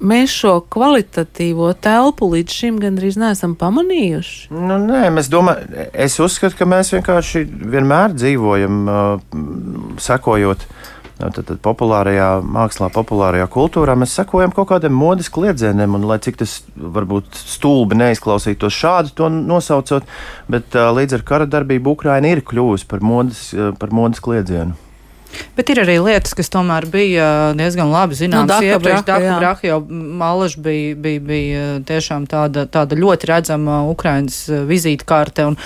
mēs 0.00 0.32
šo 0.32 0.54
kvalitatīvo 0.72 1.72
telpu 1.82 2.30
līdz 2.32 2.56
šim 2.62 2.78
gandrīz 2.80 3.18
neesam 3.20 3.56
pamanījuši? 3.58 4.50
Nu, 4.54 4.78
nē, 4.86 5.08
mēs 5.14 5.28
domājam, 5.32 5.74
es 5.92 6.16
uzskatu, 6.22 6.56
ka 6.58 6.68
mēs 6.68 6.92
vienkārši 6.94 7.44
vienmēr 7.74 8.14
dzīvojam, 8.16 8.80
uh, 8.86 9.98
sekojot. 10.00 10.64
Tad, 11.20 11.36
tad 11.44 11.58
populārajā 11.60 12.28
mākslā, 12.40 12.88
populārajā 12.94 13.44
kultūrā 13.52 13.96
mēs 13.98 14.14
sekojam 14.16 14.54
kaut 14.56 14.70
kādiem 14.72 14.94
modes 14.96 15.28
kliedzieniem, 15.32 15.98
un 15.98 16.06
lai 16.08 16.16
cik 16.24 16.40
tas 16.40 16.60
varbūt 16.74 17.36
stulbi 17.36 17.98
neizklausītos 18.00 18.72
šādi 18.72 19.12
to 19.18 19.28
nosaucot, 19.28 20.08
bet 20.48 20.72
līdz 20.72 21.18
ar 21.18 21.26
kara 21.28 21.50
darbību 21.50 21.92
Ukraina 21.98 22.32
ir 22.32 22.40
kļuvusi 22.46 22.88
par 22.88 23.04
modes, 23.04 23.50
par 23.80 23.92
modes 23.92 24.24
kliedzienu. 24.24 24.89
Bet 25.56 25.70
ir 25.72 25.80
arī 25.82 25.96
lietas, 26.02 26.34
kas 26.36 26.50
tomēr 26.52 26.86
bija 26.90 27.26
diezgan 27.58 27.90
labi 27.92 28.16
zināmas. 28.18 28.60
Nu, 28.62 28.70
iepriekš 28.70 29.04
Braha 29.06 29.68
jau 29.68 29.78
Malaž 29.90 30.56
bija, 30.62 30.96
bija, 30.98 31.22
bija 31.30 31.64
tiešām 31.86 32.26
tāda, 32.30 32.66
tāda 32.70 32.98
ļoti 32.98 33.30
redzama 33.30 33.80
Ukrainas 33.90 34.42
vizītkarte, 34.48 35.46
un, 35.50 35.58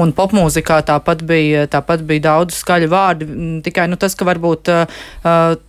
un 0.00 0.14
popmūzikā 0.16 0.80
tāpat 0.88 1.24
bija, 1.28 1.66
tāpat 1.70 2.04
bija 2.08 2.26
daudz 2.30 2.58
skaļu 2.62 2.90
vārdi. 2.92 3.28
m, 3.28 3.54
Tikai 3.62 3.86
nu, 3.90 3.98
tas, 4.00 4.16
ka 4.18 4.26
varbūt 4.26 4.72
uh, 4.72 5.02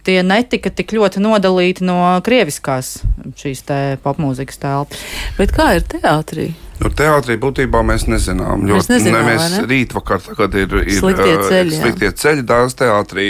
tie 0.07 0.19
netika 0.25 0.71
tik 0.73 0.95
ļoti 0.97 1.21
nodalīti 1.23 1.85
no 1.85 1.99
krieviskās 2.25 2.95
šīs 3.39 3.65
te 3.67 3.79
popmūzikas 4.03 4.61
telpas. 4.61 5.07
Bet 5.37 5.53
kā 5.55 5.73
ir 5.77 5.87
teātrī? 5.95 6.51
Nu, 6.81 6.89
teātrī 6.89 7.37
būtībā 7.41 7.83
mēs 7.85 8.07
nezinām. 8.09 8.63
Mēs 8.65 8.87
jo, 8.87 8.95
nezinām, 8.95 9.21
ne, 9.21 9.35
mēs 9.35 9.53
ne? 9.53 9.61
rītvakar 9.69 10.23
tagad 10.25 10.57
ir, 10.57 10.73
ir 10.81 10.97
Sliktie 10.97 11.35
ceļi, 11.45 11.75
jā. 11.75 11.83
sliktie 11.83 12.11
ceļi 12.23 12.45
dārzs 12.49 12.79
teātrī. 12.79 13.27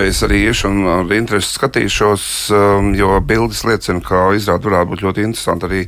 Es 0.00 0.20
arī 0.22 0.44
iešu 0.46 0.68
un 0.68 0.84
ar 0.86 1.12
interesi 1.16 1.56
skatīšos, 1.56 2.24
um, 2.54 2.92
jo 2.94 3.16
bildes 3.26 3.64
liecina, 3.66 3.98
ka 4.06 4.28
izrāda 4.38 4.68
varētu 4.68 4.92
būt 4.92 5.02
ļoti 5.02 5.24
interesanti 5.26 5.66
arī 5.66 5.80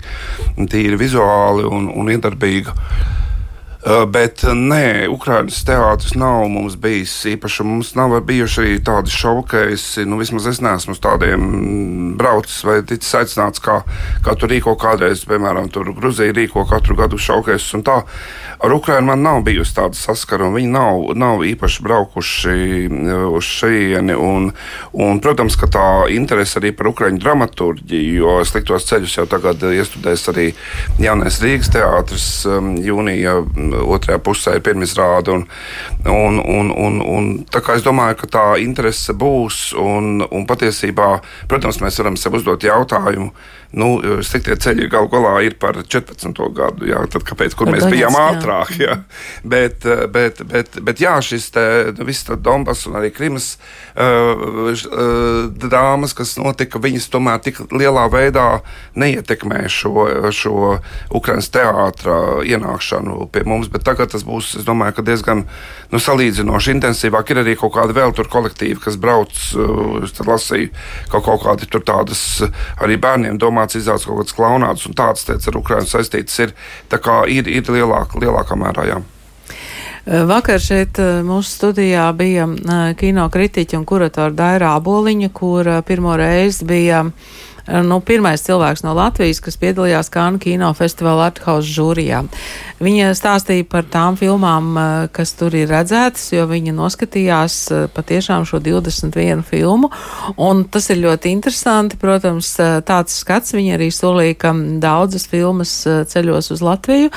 tīri 0.73 0.99
vizuāli 0.99 1.69
un, 1.71 1.87
un 1.95 2.11
iedarbīga. 2.11 2.75
Uh, 3.83 4.05
Bet 4.07 4.45
uh, 4.47 4.55
nē, 4.55 5.09
Ukraiņas 5.11 5.64
teātris 5.66 6.12
nav 6.14 6.45
mums 6.53 6.77
bijis 6.79 7.16
īpaši. 7.33 7.64
Mums 7.66 7.88
nav 7.99 8.12
bijuši 8.29 8.61
arī 8.62 8.77
tādi 8.87 9.11
šovkeisi. 9.11 10.05
Nu, 10.07 10.21
vismaz 10.21 10.47
es 10.47 10.61
neesmu 10.62 10.95
uz 10.95 11.01
tādiem 11.03 11.42
mm, 11.42 12.12
braucis 12.21 12.61
vai 12.62 12.77
ticis 12.87 13.11
aicināts, 13.18 13.59
kā, 13.62 13.81
kā 14.23 14.37
tur 14.38 14.53
rīko 14.55 14.77
kādreiz, 14.79 15.25
piemēram, 15.27 15.66
tur 15.75 15.90
Gruzija 15.97 16.31
rīko 16.37 16.62
katru 16.71 16.95
gadu 17.01 17.18
šovkeisus. 17.18 17.73
un 17.81 17.83
tā. 17.88 17.97
Ar 18.62 18.71
Ukraiņu 18.71 19.09
man 19.09 19.25
nav 19.27 19.40
bijusi 19.49 19.75
tāda 19.75 19.99
saskara, 19.99 20.47
un 20.47 20.55
viņi 20.55 20.71
nav, 20.71 21.03
nav 21.18 21.42
īpaši 21.42 21.83
braukuši 21.83 22.55
uh, 22.87 23.27
uz 23.35 23.51
šejieni. 23.51 24.14
Un, 24.14 24.53
un, 24.95 25.18
protams, 25.27 25.59
ka 25.59 25.66
tā 25.66 25.88
interese 26.14 26.61
arī 26.62 26.71
par 26.71 26.92
Ukraiņu 26.92 27.18
dramaturģiju, 27.27 28.14
jo 28.23 28.38
sliktos 28.47 28.87
ceļus 28.92 29.18
jau 29.18 29.27
tagad 29.35 29.66
iestudēs 29.73 30.29
arī 30.31 30.49
jaunais 31.03 31.42
Rīgas 31.42 31.75
teātris 31.75 32.31
jūnija 32.47 33.40
otrajā 33.73 34.21
pusē 34.23 34.57
ir 34.59 34.65
pirmizrāde. 34.67 35.33
Un, 35.33 35.47
un, 36.07 36.39
un, 36.41 36.71
un, 36.71 37.01
un, 37.01 37.33
es 37.75 37.87
domāju, 37.87 38.21
ka 38.23 38.31
tā 38.37 38.47
interese 38.63 39.17
būs, 39.17 39.73
un, 39.79 40.23
un 40.29 40.47
patiesībā, 40.49 41.11
protams, 41.51 41.81
mēs 41.83 42.01
varam 42.03 42.19
sev 42.21 42.39
uzdot 42.39 42.65
jautājumu, 42.67 43.33
nu, 43.73 43.89
sliktie 44.25 44.57
ceļi 44.61 44.89
galu 44.93 45.09
galā 45.13 45.33
ir 45.47 45.57
par 45.61 45.79
14. 45.81 46.37
gadu, 46.57 46.87
jā, 46.89 47.01
tad 47.13 47.25
kāpēc, 47.29 47.55
kur 47.57 47.71
mēs 47.73 47.87
bijām 47.91 48.17
ātrāk, 48.19 48.75
jā. 48.81 48.99
Bet, 49.45 49.87
bet, 50.13 50.43
bet, 50.49 50.77
bet 50.85 51.01
jā, 51.01 51.15
šis 51.25 51.49
te, 51.55 51.65
nu, 51.97 52.07
viss 52.09 52.29
Donbass 52.43 52.87
un 52.89 52.99
arī 53.01 53.13
Krimas 53.15 53.55
uh, 53.97 54.83
drāmas, 55.63 56.15
kas 56.17 56.35
notika, 56.41 56.81
viņas 56.83 57.09
tomēr 57.13 57.41
tik 57.45 57.63
lielā 57.73 58.07
veidā 58.13 58.47
neietekmē 58.99 59.65
šo, 59.73 60.07
šo 60.35 60.77
Ukraiņas 61.15 61.51
teātra 61.55 62.19
ienākšanu 62.45 63.29
pie 63.33 63.45
mums. 63.49 63.62
Bet 63.70 63.85
tagad 63.87 64.11
tas 64.14 64.25
būs, 64.27 64.55
domāju, 64.66 65.05
diezgan 65.07 65.44
nu, 65.92 66.01
salīdzinoši 66.03 66.75
intensīvāk. 66.77 67.31
Ir 67.31 67.42
arī 67.44 67.57
kaut 67.61 67.75
kādi 67.77 67.96
vēl 67.96 68.14
tur 68.16 68.31
kolektīvi, 68.33 68.81
kas 68.83 68.98
brauc, 69.01 69.33
uh, 69.55 70.03
es 70.03 70.16
tad 70.16 70.31
lasīju, 70.31 70.72
ka 71.12 71.22
kaut 71.22 71.46
kādi 71.46 71.70
tur 71.70 71.85
tādas 71.87 72.22
uh, 72.42 72.53
arī 72.83 72.98
bērniem 73.03 73.40
domāts 73.40 73.79
izrādes 73.79 74.09
kaut 74.09 74.22
kādas 74.22 74.37
klaunādas 74.37 74.87
un 74.88 74.98
tādas 74.98 75.27
lietas 75.29 75.48
ar 75.51 75.62
Ukraiņu 75.62 75.92
saistītas 75.94 76.44
ir. 76.46 76.55
Tā 76.92 77.01
kā 77.03 77.22
ir, 77.31 77.48
ir 77.48 77.72
lielāk, 77.72 78.18
lielākā 78.20 78.59
mērā, 78.59 78.88
jā. 78.90 79.03
Vakar 80.07 80.59
šeit 80.59 80.98
eh, 80.98 81.20
mūsu 81.22 81.53
studijā 81.61 82.09
bija 82.18 82.48
eh, 82.51 82.94
kino 82.98 83.29
kritiķa 83.31 83.79
un 83.79 83.85
kuratora 83.87 84.35
Daira 84.35 84.72
Aboliņa, 84.75 85.29
kur 85.31 85.68
eh, 85.68 85.83
pirmo 85.87 86.16
reizi 86.18 86.66
bija 86.66 87.05
eh, 87.07 87.52
nu, 87.66 87.98
pirmais 88.05 88.42
cilvēks 88.42 88.83
no 88.87 88.94
Latvijas, 88.96 89.40
kas 89.44 89.59
piedalījās 89.61 90.11
Kānu 90.12 90.40
kino 90.42 90.72
festivāla 90.77 91.29
Arthouse 91.31 91.70
žūrijā. 91.70 92.22
Viņa 92.83 93.12
stāstīja 93.18 93.66
par 93.70 93.87
tām 93.90 94.18
filmām, 94.18 94.75
kas 95.14 95.35
tur 95.38 95.55
ir 95.55 95.70
redzētas, 95.70 96.33
jo 96.35 96.48
viņa 96.51 96.75
noskatījās 96.77 97.61
patiešām 97.94 98.48
šo 98.48 98.59
21 98.64 99.44
filmu, 99.46 99.92
un 100.37 100.64
tas 100.66 100.90
ir 100.90 101.03
ļoti 101.05 101.33
interesanti. 101.37 102.01
Protams, 102.03 102.57
tāds 102.88 103.20
skats 103.22 103.55
viņa 103.55 103.79
arī 103.79 103.92
solīja, 103.94 104.40
ka 104.46 104.57
daudzas 104.83 105.29
filmas 105.31 105.77
ceļos 105.87 106.53
uz 106.57 106.66
Latviju. 106.66 107.12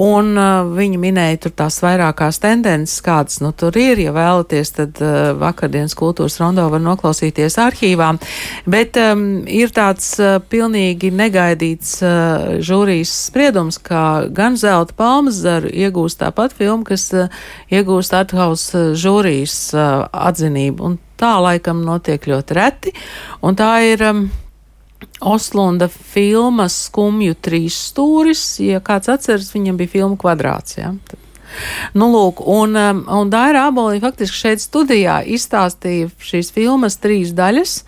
Un 0.00 0.32
uh, 0.34 0.66
viņi 0.74 0.98
minēja 0.98 1.38
tur 1.44 1.52
tās 1.54 1.76
vairākās 1.82 2.40
tendences, 2.42 2.98
kādas 3.04 3.38
nu, 3.44 3.52
tur 3.54 3.76
ir. 3.78 4.00
Ja 4.02 4.10
vēlaties, 4.16 4.72
tad 4.74 4.98
uh, 4.98 5.30
vakardienas 5.38 5.94
kultūras 5.98 6.40
rondo 6.42 6.66
var 6.72 6.82
noklausīties 6.82 7.54
arhīvā. 7.62 8.10
Bet 8.66 8.98
um, 8.98 9.44
ir 9.46 9.70
tāds 9.74 10.08
uh, 10.18 10.40
pilnīgi 10.50 11.12
negaidīts 11.14 11.94
uh, 12.02 12.58
žūrijas 12.58 13.14
spriedums, 13.30 13.78
ka 13.78 14.26
gan 14.34 14.58
zelta 14.58 14.98
palmas 14.98 15.38
zaru 15.44 15.70
iegūst 15.70 16.24
tāpat 16.24 16.58
filma, 16.58 16.82
kas 16.90 17.06
uh, 17.14 17.30
iegūst 17.70 18.18
Arthouse 18.18 18.74
uh, 18.74 18.94
žūrijas 18.98 19.58
uh, 19.78 20.08
atzinību. 20.10 20.90
Un 20.90 20.98
tā 21.20 21.36
laikam 21.38 21.86
notiek 21.86 22.26
ļoti 22.26 22.58
reti. 22.58 22.98
Un 23.46 23.54
tā 23.54 23.76
ir. 23.94 24.10
Um, 24.10 24.26
Oslunda 25.20 25.88
filmas 25.88 26.76
skumju 26.88 27.36
trīs 27.42 27.76
stūris. 27.90 28.46
Ja 28.64 28.82
kāds 28.84 29.10
atceras, 29.12 29.52
viņam 29.54 29.78
bija 29.80 29.96
filma 29.98 30.18
kvadrāts. 30.20 30.78
Ja? 30.80 30.94
Tad 31.08 31.24
Nu, 31.94 32.08
lūk, 32.12 32.42
un, 32.50 32.74
um, 32.78 33.04
un 33.20 33.30
Daira 33.32 33.68
Abolī 33.68 34.00
faktiski 34.02 34.36
šeit 34.36 34.62
studijā 34.62 35.20
izstāstīja 35.36 36.10
šīs 36.22 36.50
filmas 36.54 36.98
trīs 37.02 37.34
daļas. 37.36 37.78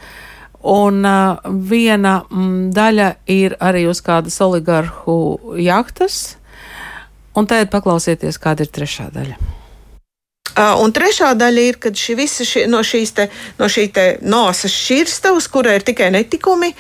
Un 0.67 1.05
uh, 1.07 1.43
viena 1.71 2.21
mm, 2.25 2.71
daļa 2.75 3.11
ir 3.31 3.55
arī 3.63 3.85
uz 3.91 4.01
kādas 4.03 4.39
oligarhu 4.43 5.57
jahtas, 5.63 6.37
un 7.39 7.47
tagad 7.47 7.71
paklausieties, 7.71 8.41
kāda 8.43 8.67
ir 8.67 8.73
trešā 8.75 9.11
daļa. 9.15 9.39
Un 10.57 10.93
trešā 10.97 11.35
daļa 11.37 11.65
ir, 11.69 11.77
kad 11.81 11.99
šī 12.01 12.15
visa 12.17 12.45
šī, 12.49 12.63
no 12.73 12.81
šīs 12.81 13.11
te, 13.19 13.27
no 13.59 13.69
šī 13.69 13.83
te 13.93 14.05
nosas 14.25 14.73
šķirstavas, 14.73 15.51
kura 15.53 15.75
ir 15.77 15.85
tikai 15.85 16.09
netikumi, 16.15 16.71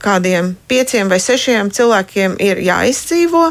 kādiem 0.00 0.54
pieciem 0.70 1.12
vai 1.12 1.20
sešiem 1.20 1.68
cilvēkiem 1.76 2.38
ir 2.40 2.62
jāizdzīvo. 2.64 3.44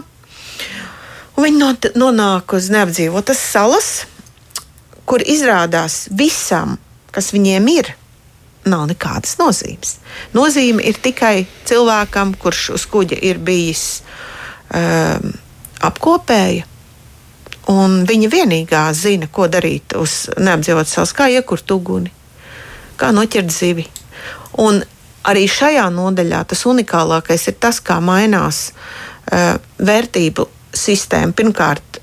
Un 1.34 1.46
viņi 1.46 1.62
not, 1.62 1.92
nonāk 1.98 2.58
uz 2.58 2.72
neapdzīvotas 2.74 3.40
salas, 3.54 3.92
kur 5.06 5.22
izrādās 5.22 6.08
visam, 6.10 6.78
kas 7.14 7.32
viņiem 7.34 7.70
ir, 7.74 7.94
nav 8.70 8.86
nekādas 8.90 9.38
nozīmes. 9.42 9.98
Nozīme 10.34 10.84
ir 10.90 10.98
tikai 11.04 11.46
cilvēkam, 11.70 12.34
kurš 12.40 12.70
uz 12.78 12.86
kuģa 12.90 13.18
ir 13.30 13.42
bijis 13.44 14.02
um, 14.74 15.34
apkopēja. 15.84 16.70
Un 17.72 18.02
viņa 18.08 18.30
vienīgā 18.32 18.84
zina, 18.98 19.30
ko 19.32 19.48
darīt 19.48 19.96
uz 19.96 20.26
neapdzīvotas 20.36 20.98
salas, 20.98 21.14
kā 21.16 21.30
iekurt 21.32 21.72
uguni, 21.72 22.12
kā 23.00 23.14
noķert 23.16 23.54
zivi. 23.54 23.86
Un 24.60 24.82
arī 25.24 25.46
šajā 25.48 25.86
nodaļā 25.94 26.44
tas 26.52 26.66
unikālākais 26.68 27.48
ir 27.48 27.56
tas, 27.64 27.80
kā 27.80 28.02
mainās 28.04 28.74
uh, 28.74 29.56
vērtību 29.80 30.48
sistēma. 30.76 31.32
Pirmkārt, 31.38 32.02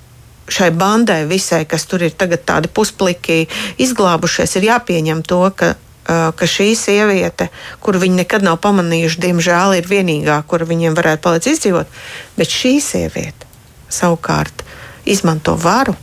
šai 0.51 0.71
bandai 0.75 1.27
visai, 1.29 1.67
kas 1.69 1.85
tur 1.87 2.07
ir 2.09 2.17
tagad 2.17 2.47
tādi 2.49 2.73
puspliki 2.73 3.45
izglābušies, 3.85 4.57
ir 4.57 4.71
jāpieņem 4.73 5.23
to, 5.29 5.45
ka 5.57 5.75
ka 6.11 6.47
šī 6.49 6.73
sieviete, 6.75 7.51
kuru 7.85 8.01
viņi 8.03 8.23
nekad 8.25 8.43
nav 8.43 8.57
pamanījuši, 8.65 9.21
diemžēl 9.23 9.77
ir 9.79 9.87
vienīgā, 9.87 10.41
kura 10.49 10.67
viņiem 10.67 10.97
varētu 10.97 11.23
palikt 11.23 11.47
izdzīvot. 11.53 12.01
Bet 12.35 12.51
šī 12.51 12.73
sieviete 12.83 13.47
savukārt 13.91 14.65
izmanto 15.05 15.57
varu 15.61 15.97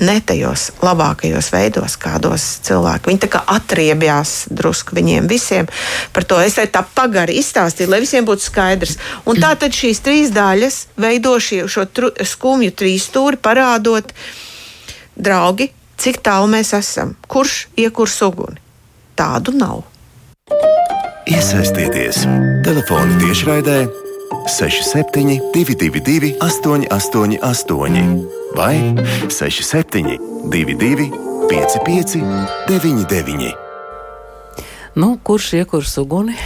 ne 0.00 0.20
tajos 0.26 0.70
labākajos 0.82 1.50
veidos, 1.54 1.96
kādos 2.00 2.44
cilvēki. 2.66 3.10
Viņi 3.10 3.22
tā 3.24 3.30
kā 3.36 3.42
atriebjās 3.54 4.34
drusku 4.50 4.96
viņiem 4.96 5.28
visiem 5.30 5.68
par 6.12 6.26
to. 6.26 6.40
Es 6.42 6.58
tā 6.58 6.82
pagari 6.96 7.38
izstāstīju, 7.40 7.92
lai 7.92 8.02
visiem 8.02 8.26
būtu 8.26 8.48
skaidrs. 8.48 8.98
Un 9.30 9.38
tā 9.42 9.54
tad 9.60 9.76
šīs 9.76 10.02
trīs 10.04 10.34
daļas 10.34 10.80
veido 11.00 11.36
šī, 11.38 11.64
šo 11.70 11.86
tru, 11.86 12.10
skumju 12.18 12.74
trīsstūri, 12.74 13.40
parādot, 13.42 14.10
draugi, 15.14 15.70
cik 16.00 16.22
tālu 16.26 16.50
mēs 16.50 16.74
esam, 16.76 17.14
kurš 17.30 17.68
iekurs 17.78 18.20
uguni. 18.26 18.58
Tādu 19.14 19.54
nav. 19.54 19.84
Iesaistieties! 21.30 22.26
Telefoni 22.66 23.20
tiešraidē 23.22 24.03
67, 24.46 25.40
222, 25.54 26.36
888 26.40 28.28
vai 28.54 28.94
67, 29.28 30.18
22, 30.44 31.10
55, 31.48 32.18
99. 32.68 33.54
Nu, 34.94 35.18
kurš 35.22 35.52
iekurs 35.52 35.96
uguni? 35.98 36.36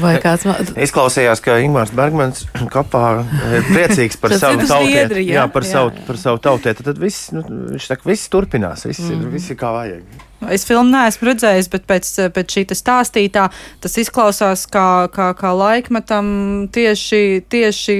Vai 0.00 0.16
kāds 0.22 0.46
man... 0.48 0.56
Izklausījās, 0.80 1.42
ka 1.44 1.58
Ingūns 1.60 1.92
Bergmans 1.94 2.46
kapā 2.72 3.20
ir 3.52 3.66
priecīgs 3.68 4.16
par 4.20 4.32
savu 4.40 4.64
tautieti. 4.64 5.26
Jā, 5.28 5.44
par, 5.52 5.66
jā, 5.66 5.74
savu, 5.76 5.92
jā. 5.92 6.04
par 6.08 6.20
savu 6.20 6.40
tautieti. 6.42 6.86
Tad 6.86 7.00
viss, 7.00 7.28
nu, 7.36 7.44
viņš 7.74 7.90
saka, 7.90 8.08
viss 8.08 8.32
turpinās, 8.32 8.86
viss, 8.88 9.04
mm. 9.04 9.20
ir, 9.20 9.34
viss 9.36 9.52
ir 9.52 9.60
kā 9.60 9.74
vajag. 9.76 10.24
Es 10.52 10.66
filmu 10.68 10.90
neesmu 10.92 11.30
redzējis, 11.30 11.70
bet 11.72 11.86
pēc, 11.88 12.10
pēc 12.34 12.56
šī 12.56 12.64
stāstītā 12.76 13.48
tas 13.84 14.00
izklausās 14.00 14.66
kā, 14.70 15.08
kā, 15.14 15.32
kā 15.38 15.54
laikmetam 15.56 16.26
tieši. 16.74 17.44
tieši 17.48 17.98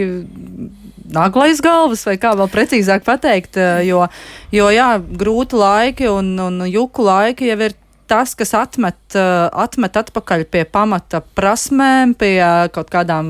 naglais 1.14 1.60
galvas, 1.62 2.04
vai 2.08 2.16
kā 2.18 2.32
vēl 2.34 2.48
precīzāk 2.50 3.04
pateikt, 3.06 3.58
jo, 3.86 4.06
jo 4.54 4.68
jā, 4.72 4.90
grūti 4.98 5.58
laiki 5.60 6.08
un, 6.10 6.32
un 6.40 6.64
juku 6.66 7.04
laiki 7.06 7.50
jau 7.50 7.58
ir 7.68 7.76
tas, 8.10 8.34
kas 8.36 8.52
atmet, 8.56 9.16
atmet 9.16 9.96
atpakaļ 9.96 10.44
pie 10.52 10.64
pamata 10.68 11.22
prasmēm, 11.36 12.14
pie 12.18 12.36
kaut 12.74 12.92
kādām 12.92 13.26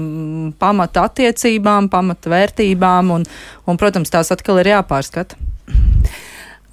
pamata 0.58 1.06
attiecībām, 1.08 1.90
pamata 1.92 2.32
vērtībām, 2.32 3.12
un, 3.18 3.26
un 3.66 3.80
protams, 3.80 4.12
tās 4.12 4.32
atkal 4.34 4.62
ir 4.62 4.74
jāpārskata. 4.74 5.38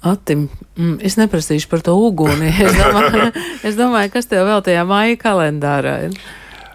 Atim, 0.02 0.48
mm, 0.74 0.96
es 1.06 1.14
neprasīšu 1.14 1.68
par 1.70 1.82
to 1.86 1.94
uguni. 1.94 2.50
Es 2.66 2.74
domāju, 2.74 3.26
es 3.68 3.76
domāju 3.78 4.14
kas 4.16 4.30
tev 4.30 4.48
vēl 4.48 4.62
tajā 4.66 4.82
māja 4.88 5.18
kalendārā 5.20 5.98
ir. 6.08 6.16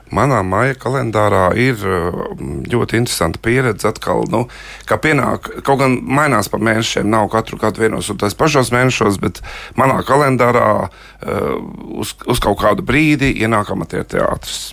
Manā 0.08 0.38
maija 0.48 0.72
kalendārā 0.80 1.50
ir 1.60 1.82
mm, 1.84 2.62
ļoti 2.72 2.96
interesanta 3.02 3.42
pieredze. 3.44 3.90
Atkal, 3.90 4.24
nu, 4.32 4.46
kā 4.88 4.96
pienāk, 5.04 5.50
kaut 5.68 5.82
gan 5.82 5.98
mainās 6.00 6.48
pa 6.48 6.60
mēnešiem, 6.64 7.10
nav 7.12 7.28
katru 7.34 7.60
gadu 7.60 7.84
vienos 7.84 8.08
un 8.14 8.20
tos 8.22 8.38
pašos 8.40 8.72
mēnešos, 8.72 9.20
bet 9.20 9.42
manā 9.76 10.00
kalendārā 10.08 10.70
uh, 10.88 11.58
uz, 12.00 12.14
uz 12.24 12.40
kaut 12.44 12.62
kādu 12.62 12.86
brīdi 12.88 13.34
ienāk 13.44 13.74
amatieru 13.76 14.08
teātris. 14.16 14.70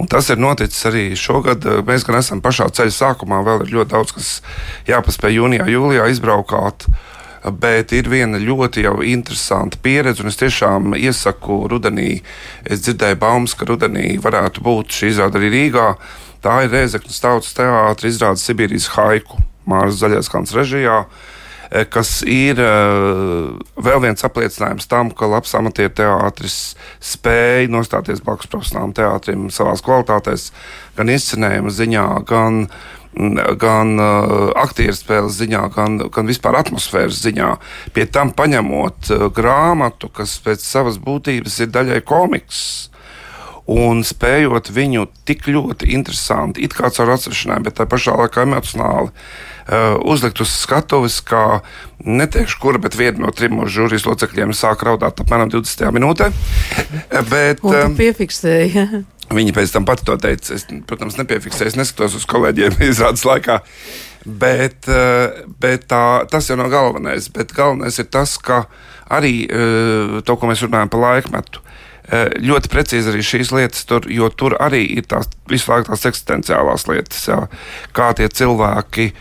Un 0.00 0.10
tas 0.10 0.26
ir 0.32 0.42
noticis 0.42 0.90
arī 0.90 1.04
šogad. 1.18 1.62
Mēs 1.86 2.06
gan 2.08 2.18
esam 2.18 2.42
pašā 2.42 2.66
ceļa 2.74 2.96
sākumā, 2.96 3.44
vēl 3.46 3.62
ir 3.62 3.76
ļoti 3.76 3.94
daudz, 3.94 4.16
kas 4.16 4.32
jāpaspēj 4.90 5.38
jūnijā, 5.38 5.70
jūlijā 5.70 6.10
izbraukāt. 6.16 6.88
Uh, 6.88 7.17
bet 7.60 7.92
ir 7.96 8.08
viena 8.10 8.40
ļoti 8.42 8.84
interesanta 9.06 9.78
pieredze, 9.82 10.26
es 10.26 10.40
tiešām 10.40 10.96
iesaku 10.98 11.66
rudenī. 11.70 12.22
Es 12.64 12.82
dzirdēju 12.86 13.20
baumas, 13.20 13.54
ka 13.54 13.68
rudenī 13.68 14.16
varētu 14.22 14.64
būt 14.64 14.94
šī 14.94 15.12
izrāde 15.12 15.38
arī 15.38 15.52
Rīgā. 15.54 15.88
Tā 16.42 16.62
ir 16.64 16.74
Reizeknas 16.74 17.20
tautas 17.20 17.54
teātris 17.56 18.16
izrāde 18.16 18.42
Sibīrijas 18.42 18.92
haiku 18.94 19.42
Māras 19.68 19.98
Zaļās 20.00 20.30
kalns 20.32 20.54
režijā 20.56 21.02
eh, 21.70 21.84
kas 21.90 22.22
ir 22.22 22.60
uh, 22.62 23.56
vēl 23.76 24.02
viens 24.06 24.24
apliecinājums 24.24 24.88
tam, 24.88 25.10
ka 25.12 25.28
labs 25.28 25.54
amatieru 25.58 25.92
teātris 25.98 26.76
spēja 27.04 27.68
nostāties 27.72 28.22
blakus 28.24 28.48
profesionālam 28.50 28.94
teātrim 28.96 29.48
savā 29.52 29.74
kvalitātēs, 29.82 30.50
gan 30.96 31.12
izcinējuma 31.12 31.74
ziņā, 31.74 32.06
gan 32.30 32.64
gan 33.58 33.96
uh, 33.98 34.50
aktieru 34.58 34.94
spēles 34.94 35.38
ziņā, 35.40 35.62
gan, 35.74 35.98
gan 36.12 36.28
vispār 36.28 36.58
atmosfēras 36.60 37.22
ziņā. 37.24 37.54
Pie 37.96 38.06
tam 38.12 38.30
paņemot 38.36 39.10
uh, 39.10 39.26
grāmatu, 39.34 40.10
kas 40.12 40.36
pēc 40.44 40.62
savas 40.64 41.00
būtības 41.02 41.58
ir 41.64 41.72
daļai 41.74 42.02
komiks. 42.06 42.62
Un 43.68 44.00
spējot 44.06 44.70
viņu 44.72 45.04
tik 45.28 45.44
ļoti 45.50 45.90
interesanti, 45.92 46.62
it 46.64 46.72
kā 46.72 46.88
caur 46.88 47.10
atsevišķinājumu, 47.12 47.66
bet 47.66 47.76
tā 47.76 47.84
pašā 47.84 48.14
laikā 48.16 48.46
emocionāli 48.46 49.10
uh, 49.12 49.98
uzlikt 50.08 50.40
uz 50.40 50.54
skatuves, 50.62 51.18
kā 51.20 51.60
neteikšu, 52.00 52.62
kura, 52.62 52.80
bet 52.80 52.96
viena 52.96 53.26
no 53.26 53.34
trim 53.34 53.60
žūrijas 53.68 54.08
locekļiem 54.08 54.56
sāk 54.56 54.86
raudāt 54.88 55.20
apmēram 55.20 55.52
20. 55.52 55.84
minūtē. 55.98 56.30
bet, 57.34 57.60
um, 57.60 57.98
piefiksēji. 57.98 58.88
Viņa 59.28 59.52
pēc 59.52 59.72
tam 59.74 59.84
pati 59.88 60.06
to 60.08 60.16
teica. 60.20 60.56
Es, 60.56 60.64
protams, 60.88 61.18
nepiefiksēju, 61.20 61.72
es 61.72 61.78
neskatos 61.78 62.16
uz 62.16 62.26
kolēģiem 62.28 62.78
izrādes 62.88 63.26
laikā. 63.28 63.60
Bet, 64.24 64.88
eh, 64.90 65.44
bet 65.60 65.86
tā, 65.90 66.02
tas 66.30 66.48
jau 66.48 66.56
nav 66.58 66.72
galvenais. 66.72 67.28
Bet 67.32 67.54
galvenais 67.56 67.98
ir 68.00 68.08
tas, 68.12 68.36
ka 68.40 68.64
arī 69.12 69.34
eh, 69.46 70.18
to, 70.24 70.36
ko 70.36 70.50
mēs 70.50 70.64
runājam 70.64 70.92
par 70.92 71.04
laikmetu, 71.04 71.62
eh, 72.08 72.34
ļoti 72.44 72.72
precīzi 72.72 73.12
arī 73.12 73.24
šīs 73.24 73.52
lietas, 73.56 73.84
tur, 73.88 74.08
jo 74.12 74.28
tur 74.32 74.56
arī 74.60 74.82
ir 74.98 75.08
tās 75.08 75.30
visu 75.48 75.72
laiku 75.72 75.92
tās 75.92 76.08
eksistenciālās 76.10 76.88
lietas, 76.90 77.28
jā, 77.30 77.42
kā 77.96 78.14
tie 78.18 78.28
cilvēki. 78.28 79.12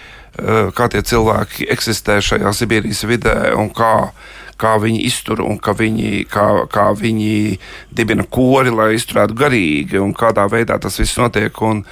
Kā 0.77 0.85
tie 0.93 0.99
cilvēki 1.01 1.65
eksistē 1.73 2.19
šajā 2.21 2.51
Sibīrijas 2.53 2.99
vidē 3.09 3.55
un 3.57 3.71
kā, 3.73 4.11
kā 4.57 4.75
viņi 4.81 5.03
iztur 5.07 5.41
un 5.45 5.59
kā 5.61 5.73
viņi, 5.77 6.25
kā, 6.31 6.47
kā 6.73 6.89
viņi 6.97 7.57
dibina 7.93 8.25
kori, 8.25 8.73
lai 8.73 8.93
izturētu 8.97 9.37
garīgi 9.37 10.01
un 10.01 10.15
kādā 10.17 10.47
veidā 10.51 10.79
tas 10.81 10.97
viss 10.99 11.19
notiek. 11.21 11.61
Un, 11.65 11.83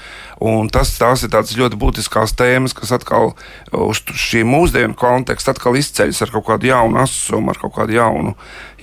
Un 0.43 0.67
tas, 0.67 0.91
tās 0.99 1.23
ir 1.23 1.31
tādas 1.31 1.55
ļoti 1.55 1.77
būtiskas 1.79 2.35
tēmas, 2.35 2.75
kas 2.75 2.91
atkal 2.95 3.31
uz 3.71 4.01
šī 4.03 4.43
mūsdienu 4.47 4.97
konteksta 4.99 5.53
atkal 5.55 5.77
izceļas 5.79 6.25
ar 6.25 6.33
kaut 6.33 6.47
kādu 6.49 6.67
jaunu 6.71 6.99
asumu, 6.99 7.53
ar 7.53 7.59
kaut 7.61 7.75
kādu 7.77 7.95
jaunu, 7.95 8.33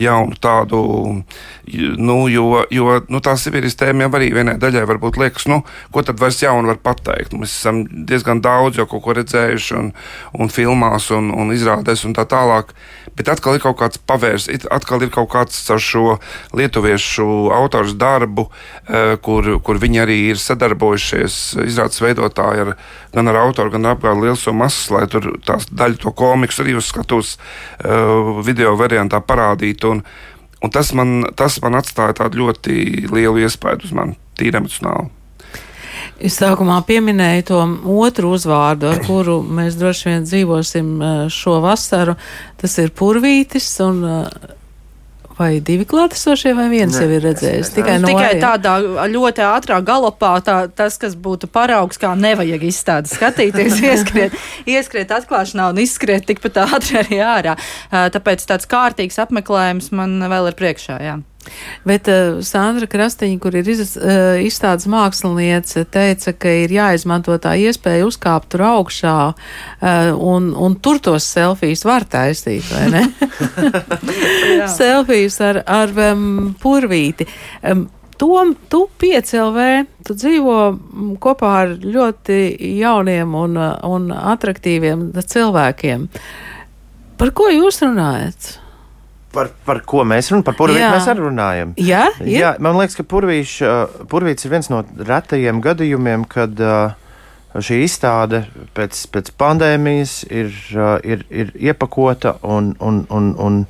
jaunu 0.01 0.39
tādu, 0.41 0.81
nu, 2.01 2.17
jo, 2.33 2.65
jo 2.73 2.97
nu, 3.13 3.21
tā 3.25 3.37
Sibīrijas 3.37 3.77
tēma 3.81 4.07
jau 4.07 4.15
arī 4.17 4.31
vienai 4.33 4.57
daļai 4.63 4.87
varbūt 4.89 5.21
liekas, 5.21 5.47
nu, 5.53 5.61
ko 5.93 6.05
tad 6.07 6.21
vairs 6.23 6.41
jaunu 6.43 6.73
var 6.73 6.81
pateikt. 6.81 7.37
Mēs 7.37 7.53
esam 7.59 7.85
diezgan 8.09 8.41
daudz 8.45 8.81
jau 8.81 8.89
kaut 8.89 9.05
ko 9.05 9.17
redzējuši 9.21 9.77
un, 9.79 9.93
un 10.33 10.53
filmās 10.53 11.11
un, 11.13 11.31
un 11.37 11.53
izrādēs 11.53 12.07
un 12.09 12.17
tā 12.17 12.25
tālāk. 12.29 12.73
Bet 13.13 13.29
atkal 13.29 13.59
ir 13.59 13.65
kaut 13.65 13.77
kāds 13.83 14.01
pavērs, 14.09 14.49
atkal 14.73 15.05
ir 15.05 15.13
kaut 15.13 15.29
kāds 15.35 15.59
ar 15.73 15.81
šo 15.83 16.17
lietuviešu 16.57 17.53
autoru 17.53 17.93
darbu, 17.99 18.47
eh, 18.89 19.17
kur, 19.21 19.59
kur 19.61 19.81
viņi 19.83 20.01
arī 20.07 20.19
ir 20.31 20.41
sadarbojušies, 20.41 21.42
izrādes 21.65 22.03
veidotāji 22.03 22.67
ar, 22.67 22.75
gan 23.15 23.33
ar 23.33 23.41
autoru, 23.45 23.73
gan 23.75 23.93
apgādu 23.93 24.27
liels 24.27 24.45
un 24.51 24.61
mazs, 24.61 24.91
lai 24.95 25.07
tur 25.11 25.33
tās 25.47 25.69
daļu 25.71 26.01
to 26.03 26.13
komiksu 26.19 26.65
arī 26.65 26.77
uz 26.81 26.91
skatuves 26.91 27.37
uh, 27.39 28.39
video 28.47 28.77
variantā 28.81 29.23
parādītu. 29.25 29.97
Un, 29.97 30.05
un 30.63 30.75
tas, 30.75 30.93
man, 30.99 31.21
tas 31.39 31.59
man 31.65 31.81
atstāja 31.81 32.23
tādu 32.23 32.45
ļoti 32.45 33.09
lielu 33.13 33.45
iespēju 33.47 33.89
uz 33.89 33.99
mani, 33.99 34.19
tīri 34.39 34.63
emocionāli. 34.63 35.11
Es 36.23 36.37
sākumā 36.39 36.77
pieminēju 36.87 37.45
to 37.49 37.61
otru 37.99 38.33
uzvārdu, 38.37 38.93
ar 38.93 39.01
kuru 39.07 39.41
mēs 39.43 39.77
droši 39.79 40.09
vien 40.09 40.27
dzīvosim 40.27 40.91
eh, 41.03 41.23
šo 41.33 41.59
vasaru. 41.65 42.15
Tas 42.61 42.77
ir 42.79 42.93
purvītis. 42.99 43.69
Un, 43.83 44.03
eh, 44.07 44.59
Vai 45.43 45.57
divi 45.65 45.87
klātesošie, 45.89 46.53
vai 46.55 46.69
viens 46.71 46.95
ne, 46.95 47.03
jau 47.03 47.17
ir 47.17 47.25
redzējis? 47.27 47.73
Tikai, 47.75 47.97
no 48.03 48.11
tikai 48.13 48.37
tādā 48.43 48.77
ļoti 49.11 49.43
ātrā 49.47 49.81
galopā, 49.83 50.37
tā, 50.47 50.57
tas, 50.71 50.99
kas 51.03 51.17
būtu 51.19 51.51
paraugs, 51.51 51.99
kā 51.99 52.13
nevajag 52.19 52.63
izstādi 52.69 53.11
skatīties, 53.11 53.81
ieskriet, 53.91 54.39
ieskriet 54.71 55.15
atklāšanā 55.19 55.73
un 55.73 55.83
izskriet 55.83 56.29
tikpat 56.31 56.63
ātri 56.69 57.01
arī 57.03 57.21
ārā. 57.27 57.57
Tāpēc 57.91 58.47
tāds 58.53 58.71
kārtīgs 58.71 59.19
apmeklējums 59.27 59.91
man 59.97 60.21
vēl 60.31 60.53
ir 60.53 60.59
priekšā. 60.63 61.03
Jā. 61.03 61.19
Bet 61.89 62.09
uh, 62.11 62.41
Sandra 62.47 62.87
Krastiņa, 62.91 63.39
kur 63.43 63.57
ir 63.59 63.69
iz, 63.73 63.97
uh, 63.99 64.39
izstādes 64.43 64.89
māksliniece, 64.91 65.85
teica, 65.93 66.35
ka 66.35 66.53
ir 66.65 66.75
jāizmanto 66.75 67.37
tā 67.43 67.57
iespēja 67.61 68.07
uzkāpt 68.09 68.53
tur 68.55 68.67
augšā 68.69 69.17
uh, 69.33 70.13
un, 70.17 70.53
un 70.55 70.77
tur 70.83 71.01
tos 71.03 71.27
selfijas 71.27 71.87
var 71.89 72.07
taisīt, 72.07 72.67
vai 72.71 72.87
ne? 72.93 73.07
selfijas 74.81 75.41
ar, 75.43 75.63
ar 75.67 75.97
um, 76.13 76.55
purvīti. 76.63 77.29
Um, 77.67 77.89
Tom, 78.23 78.53
tu 78.71 78.85
piecēlvē, 79.03 79.69
tu 80.07 80.15
dzīvo 80.15 80.57
kopā 81.19 81.53
ar 81.65 81.73
ļoti 81.75 82.37
jauniem 82.79 83.35
un, 83.35 83.57
un 83.59 84.05
attraktīviem 84.15 85.09
cilvēkiem. 85.19 86.05
Par 87.19 87.33
ko 87.35 87.49
jūs 87.51 87.81
runājat? 87.83 88.53
Par, 89.33 89.49
par 89.65 89.81
ko 89.89 90.05
mēs 90.05 90.29
runājam? 90.29 90.45
Par 90.45 90.57
purvīti 90.59 90.89
mēs 90.93 91.09
arī 91.09 91.25
runājam. 91.25 91.73
Jā, 91.81 92.05
ir? 92.21 92.33
Jā, 92.37 92.51
man 92.63 92.77
liekas, 92.77 92.99
ka 92.99 93.05
purvīš, 93.09 93.55
uh, 93.65 94.03
purvīts 94.11 94.45
ir 94.45 94.53
viens 94.53 94.69
no 94.69 94.83
retajiem 95.09 95.63
gadījumiem, 95.65 96.27
kad 96.29 96.61
uh, 96.61 96.93
šī 97.57 97.81
izstāde 97.87 98.45
pēc, 98.77 99.07
pēc 99.13 99.33
pandēmijas 99.41 100.19
ir, 100.29 100.53
uh, 100.77 100.97
ir, 101.01 101.25
ir 101.33 101.53
iepakota 101.57 102.37
un, 102.45 102.75
un, 102.85 103.07
un, 103.09 103.31
un, 103.41 103.63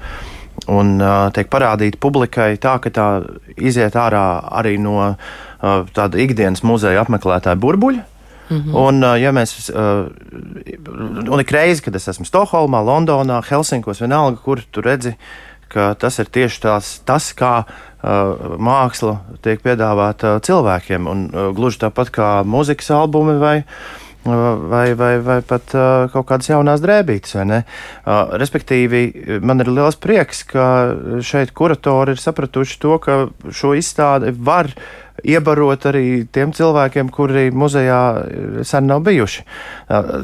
un 0.72 0.90
tiek 1.37 1.51
parādīta 1.51 2.01
publikai 2.03 2.57
tā, 2.62 2.75
ka 2.83 2.90
tā 2.94 3.07
iziet 3.55 3.94
ārā 3.98 4.27
arī 4.62 4.77
no 4.83 5.14
tāda 5.62 6.18
ikdienas 6.18 6.64
muzeja 6.66 7.05
apmeklētāja 7.05 7.59
burbuļa. 7.62 8.09
Mm 8.51 8.59
-hmm. 8.59 8.75
Un, 8.77 9.03
ja 9.16 9.31
mēs, 9.33 9.70
un 11.31 11.40
ik 11.40 11.51
reizi, 11.55 11.83
kad 11.83 11.94
es 11.96 12.09
esmu 12.09 12.27
Stokholmā, 12.27 12.83
Londonā, 12.85 13.40
Helsinkos, 13.48 14.01
vienalga, 14.01 14.37
kur 14.44 14.61
tu 14.70 14.81
redzi 14.81 15.14
uh, 15.14 15.51
ka 15.72 15.92
tas 15.98 16.20
ir 16.22 16.30
tieši 16.32 16.62
tās, 16.66 16.92
tas, 17.08 17.32
kā 17.37 17.54
uh, 17.64 18.54
māksla 18.61 19.18
tiek 19.44 19.62
piedāvāta 19.64 20.37
cilvēkiem. 20.44 21.11
Un, 21.11 21.26
uh, 21.30 21.50
gluži 21.56 21.82
tāpat 21.87 22.12
kā 22.14 22.30
mūzikas 22.48 22.92
albumi 22.96 23.38
vai, 23.40 23.54
uh, 23.62 24.32
vai, 24.72 24.87
vai, 24.98 25.12
vai 25.24 25.38
pat 25.46 25.74
uh, 25.76 26.08
kaut 26.12 26.28
kādas 26.30 26.50
jaunas 26.52 26.85
drēbītes. 26.85 27.37
Uh, 27.38 28.35
respektīvi, 28.40 29.04
man 29.44 29.64
ir 29.64 29.72
liels 29.72 29.98
prieks, 30.00 30.44
ka 30.52 30.66
šeit 31.24 31.54
kuratori 31.56 32.16
ir 32.16 32.22
sapratuši 32.22 32.80
to, 32.82 32.98
ka 33.02 33.22
šo 33.50 33.74
izstādi 33.78 34.35
var 34.37 34.70
iebarot 35.22 35.87
arī 35.90 36.05
tiem 36.33 36.53
cilvēkiem, 36.57 37.11
kuri 37.12 37.51
muzejā 37.55 38.01
eh, 38.22 38.62
sen 38.66 38.88
nav 38.90 39.05
bijuši. 39.07 39.46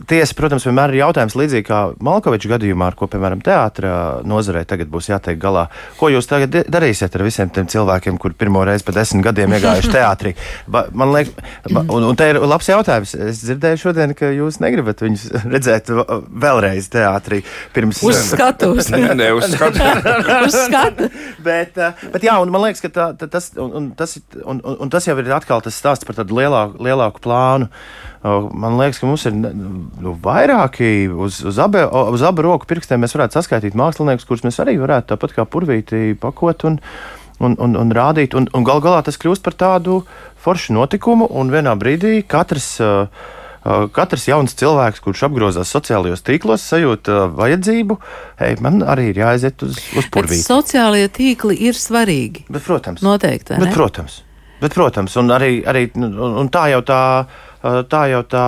Tiesa, 0.09 0.33
protams, 0.33 0.65
vienmēr 0.65 0.95
ir 0.95 1.03
jautājums 1.03 1.35
līdzīgi 1.37 1.67
kā 1.67 1.79
Malkoviča 2.05 2.55
gadījumā, 2.55 2.87
ar 2.89 2.97
ko, 2.97 3.09
piemēram, 3.11 3.43
teātrā 3.45 3.93
nozarei 4.25 4.65
tagad 4.69 4.89
būs 4.89 5.11
jātiek 5.11 5.37
galā. 5.41 5.67
Ko 5.99 6.09
jūs 6.09 6.29
tagad 6.31 6.55
darīsiet 6.73 7.15
ar 7.19 7.25
visiem 7.27 7.51
tiem 7.53 7.69
cilvēkiem, 7.69 8.17
kuri 8.23 8.39
pirmo 8.39 8.63
reizi 8.65 8.87
pēc 8.87 9.01
desmit 9.03 9.27
gadiem 9.29 9.53
iegājuši 9.59 9.93
teātrī? 9.99 10.33
Man 10.73 11.13
liekas, 11.13 11.37
un, 11.85 12.07
un 12.09 12.17
te 12.19 12.31
ir 12.33 12.41
labs 12.41 12.71
jautājums. 12.71 13.13
Es 13.29 13.43
dzirdēju 13.45 13.83
šodien, 13.83 14.15
ka 14.17 14.33
jūs 14.33 14.61
negribat 14.65 15.05
viņus 15.05 15.27
redzēt 15.53 15.93
vēlreiz 15.93 16.89
teātrī 16.93 17.43
pirms 17.77 18.01
uz 18.07 18.23
skatuves. 18.33 18.91
Nē, 18.95 19.13
ne, 19.19 19.31
uz 19.37 19.53
skatu. 20.65 21.09
bet, 21.45 21.79
bet 22.15 22.25
jā, 22.25 22.39
un 22.41 22.53
man 22.55 22.67
liekas, 22.67 22.83
ka 22.85 22.93
tā, 22.95 23.09
tā, 23.19 23.29
tas, 23.31 23.51
un, 23.61 23.73
un, 23.77 23.91
tas, 23.99 24.17
un, 24.45 24.63
un, 24.63 24.78
un 24.81 24.91
tas 24.93 25.07
jau 25.09 25.17
ir 25.21 25.31
atkal 25.35 25.63
tas 25.65 25.77
stāsts 25.79 26.07
par 26.09 26.19
tādu 26.19 26.39
lielāku, 26.39 26.81
lielāku 26.85 27.23
plānu. 27.25 27.69
Man 28.23 28.79
liekas, 28.81 28.99
ka 28.99 29.07
mums 29.07 29.27
ir 29.29 29.37
nu, 29.39 30.15
vairāki 30.25 31.09
uz, 31.13 31.41
uz, 31.47 31.61
abi, 31.63 31.85
uz 31.85 32.25
abu 32.27 32.47
roku 32.47 32.69
pirkstiem. 32.71 33.01
Mēs 33.03 33.15
varētu 33.17 33.39
saskaitīt 33.39 33.79
māksliniekus, 33.79 34.27
kurus 34.29 34.47
mēs 34.47 34.61
arī 34.65 34.79
varētu 34.81 35.13
tāpat 35.13 35.37
kā 35.37 35.47
purvīti 35.47 36.17
pakot 36.19 36.67
un, 36.69 36.81
un, 37.39 37.59
un, 37.59 37.79
un 37.79 37.95
rādīt. 37.95 38.35
Un, 38.39 38.51
un 38.55 38.67
gal 38.67 38.83
galā 38.85 39.05
tas 39.07 39.21
kļūst 39.21 39.47
par 39.47 39.59
tādu 39.59 40.01
foršu 40.43 40.75
notikumu, 40.79 41.31
un 41.31 41.55
vienā 41.55 41.79
brīdī 41.79 42.21
katrs. 42.27 42.77
Uh, 42.83 43.35
katrs 43.93 44.29
jauns 44.29 44.55
cilvēks, 44.59 45.03
kurš 45.05 45.25
apgrozās 45.29 45.73
sociālajos 45.75 46.23
tīklos, 46.27 46.65
sajūt 46.71 47.11
vajadzību, 47.39 47.99
hei, 48.41 48.55
man 48.65 48.81
arī 48.87 49.11
ir 49.13 49.23
jāaiziet 49.25 49.65
uz, 49.67 49.81
uz 49.99 50.09
purvīti. 50.15 50.45
Sociālie 50.47 51.09
tīkli 51.13 51.59
ir 51.69 51.79
svarīgi. 51.79 52.47
Bet, 52.49 52.65
protams. 52.67 53.05
Noteikti. 53.05 53.59
Bet, 53.59 53.75
protams. 53.77 54.23
Bet, 54.59 54.75
protams, 54.75 55.15
un 55.21 55.31
arī, 55.35 55.61
arī 55.69 55.89
un, 55.99 56.17
un 56.45 56.51
tā 56.53 56.69
jau 56.75 56.83
tā. 56.87 57.03
Tā 57.59 58.05
jau 58.07 58.21
tā, 58.23 58.43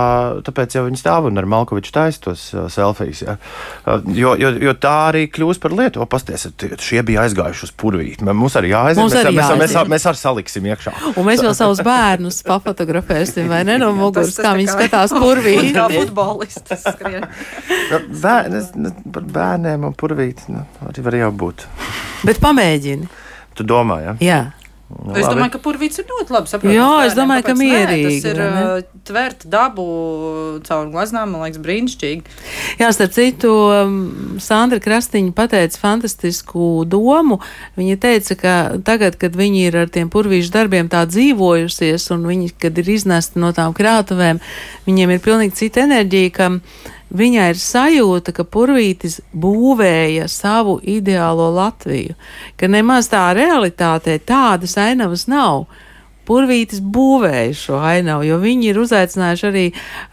tāpēc 0.47 0.71
jau 0.77 0.85
viņi 0.85 0.95
stāv 0.95 1.25
un 1.27 1.35
ar 1.35 1.43
Malkoviču 1.51 1.91
taisa 1.91 2.21
tos 2.23 2.45
selfijas. 2.71 3.19
Ja. 3.25 3.33
Jo, 4.07 4.37
jo, 4.39 4.53
jo 4.55 4.71
tā 4.79 4.93
arī 5.09 5.25
kļūst 5.27 5.59
par 5.59 5.75
lietu. 5.75 5.99
O, 5.99 6.05
pasties, 6.07 6.45
šie 6.79 7.03
bija 7.03 7.25
aizgājuši 7.25 7.65
uz 7.67 7.73
purvīti. 7.75 8.23
Mums 8.23 8.55
arī 8.55 8.71
jāaiziet. 8.71 9.01
Mums 9.01 9.17
arī 9.19 9.33
mēs, 9.35 9.41
jāaiziet. 9.41 9.59
mēs, 9.59 9.73
mēs, 9.75 9.89
mēs 9.91 10.05
arī 10.13 10.21
saliksim 10.21 10.69
iekšā. 10.71 10.93
Un 11.11 11.27
mēs 11.27 11.43
vēl 11.43 11.57
savus 11.59 11.83
bērnus 11.83 12.39
papotografēsim, 12.47 13.51
vai 13.51 13.59
ne? 13.67 13.75
No 13.83 13.91
muguras, 13.99 14.39
kā 14.39 14.55
viņi 14.55 14.71
skatās 14.71 15.11
purvīti. 15.11 15.73
Kā 15.75 15.89
futbolists 15.91 16.87
skrien. 16.87 17.27
Bērn, 17.91 18.57
par 19.11 19.27
bērniem 19.41 19.91
un 19.91 19.99
purvīti 19.99 20.55
nu, 20.55 20.63
arī 20.87 21.03
var 21.09 21.19
jau 21.19 21.33
būt. 21.43 21.67
Bet 22.23 22.39
pamēģini. 22.39 23.11
Tu 23.59 23.67
domā, 23.67 23.99
ja? 24.07 24.17
Jā. 24.23 24.41
Nu, 25.01 25.15
es 25.17 25.25
domāju, 25.25 25.53
ka 25.55 25.59
purvīts 25.63 26.01
ir 26.01 26.07
ļoti 26.09 26.33
labi 26.35 26.51
saprotams. 26.51 26.75
Jā, 26.75 26.89
es 27.07 27.15
domāju, 27.17 27.45
ka 27.47 27.55
mierīgi. 27.57 28.11
Tas 28.21 28.27
ir 28.31 28.41
uh, 28.43 28.83
tvert 29.07 29.45
dabu 29.49 29.85
caur 30.67 30.91
glaznām, 30.93 31.33
man 31.33 31.45
liekas, 31.45 31.61
brīnišķīgi. 31.63 32.35
Jā, 32.81 32.91
starp 32.95 33.15
citu, 33.15 33.53
um, 33.71 33.97
Sandra 34.43 34.81
Krastiņa 34.83 35.33
pateica 35.37 35.81
fantastisku 35.81 36.85
domu. 36.89 37.39
Viņa 37.79 37.97
teica, 38.05 38.37
ka 38.39 38.55
tagad, 38.87 39.17
kad 39.21 39.35
viņi 39.37 39.65
ir 39.71 39.81
ar 39.83 39.91
tiem 39.91 40.11
purvīšu 40.13 40.53
darbiem 40.53 40.91
tā 40.91 41.03
dzīvojusies, 41.09 42.07
un 42.15 42.25
viņi, 42.29 42.53
kad 42.61 42.77
ir 42.81 42.95
iznesti 42.95 43.41
no 43.41 43.53
tām 43.57 43.75
krātuvēm, 43.77 44.41
viņiem 44.89 45.15
ir 45.15 45.23
pilnīgi 45.25 45.63
cita 45.63 45.85
enerģija, 45.87 46.35
ka 46.37 46.51
Viņai 47.11 47.49
ir 47.51 47.59
sajūta, 47.59 48.31
ka 48.31 48.45
Purvītis 48.47 49.19
būvēja 49.35 50.29
savu 50.31 50.77
ideālo 50.79 51.49
Latviju, 51.51 52.15
ka 52.55 52.69
nemaz 52.71 53.09
tā 53.11 53.25
realitātē 53.35 54.15
tādas 54.23 54.77
ainavas 54.79 55.27
nav. 55.27 55.65
Purvītis 56.27 56.79
būvēja 56.79 57.57
šo 57.57 57.81
ainavu, 57.83 58.23
jo 58.29 58.37
viņi 58.39 58.71
ir 58.71 58.79
uzaicinājuši 58.79 59.47
arī 59.49 59.65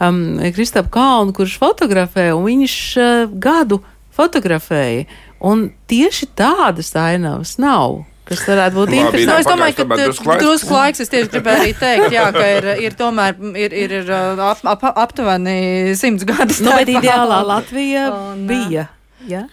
um, 0.03 0.21
Kristapu 0.57 0.91
Kalnu, 0.97 1.37
kurš 1.37 1.59
fotografē, 1.63 2.33
un 2.35 2.49
viņš 2.49 2.77
uh, 2.99 3.39
gadu 3.39 3.83
fotografēja. 4.19 5.07
Un 5.39 5.69
tieši 5.87 6.33
tādas 6.35 6.91
ainavas 6.99 7.55
nav 7.63 8.01
kas 8.29 8.45
varētu 8.49 8.79
būt 8.79 8.95
interesanti. 8.95 9.29
Nu, 9.29 9.37
es 9.41 9.49
domāju, 9.49 9.77
ka 9.79 10.39
drusku 10.43 10.77
laiks, 10.77 11.03
es 11.05 11.13
tieši 11.13 11.33
gribēju 11.35 11.65
arī 11.65 11.75
teikt, 11.81 12.09
jā, 12.15 12.29
ka 12.35 12.47
ir, 12.57 12.71
ir 12.89 12.97
tomēr 12.99 13.37
ir, 13.53 13.77
ir, 13.85 13.99
ir 14.03 14.15
ap, 14.15 14.65
ap, 14.65 14.89
aptuveni 15.07 15.95
simts 15.99 16.27
gadus. 16.29 16.63
Nu, 16.65 16.75
bet 16.77 16.93
ideālā 16.99 17.43
Latvija 17.47 18.09
un, 18.13 18.45
bija. 18.51 18.89
Ja? 19.29 19.47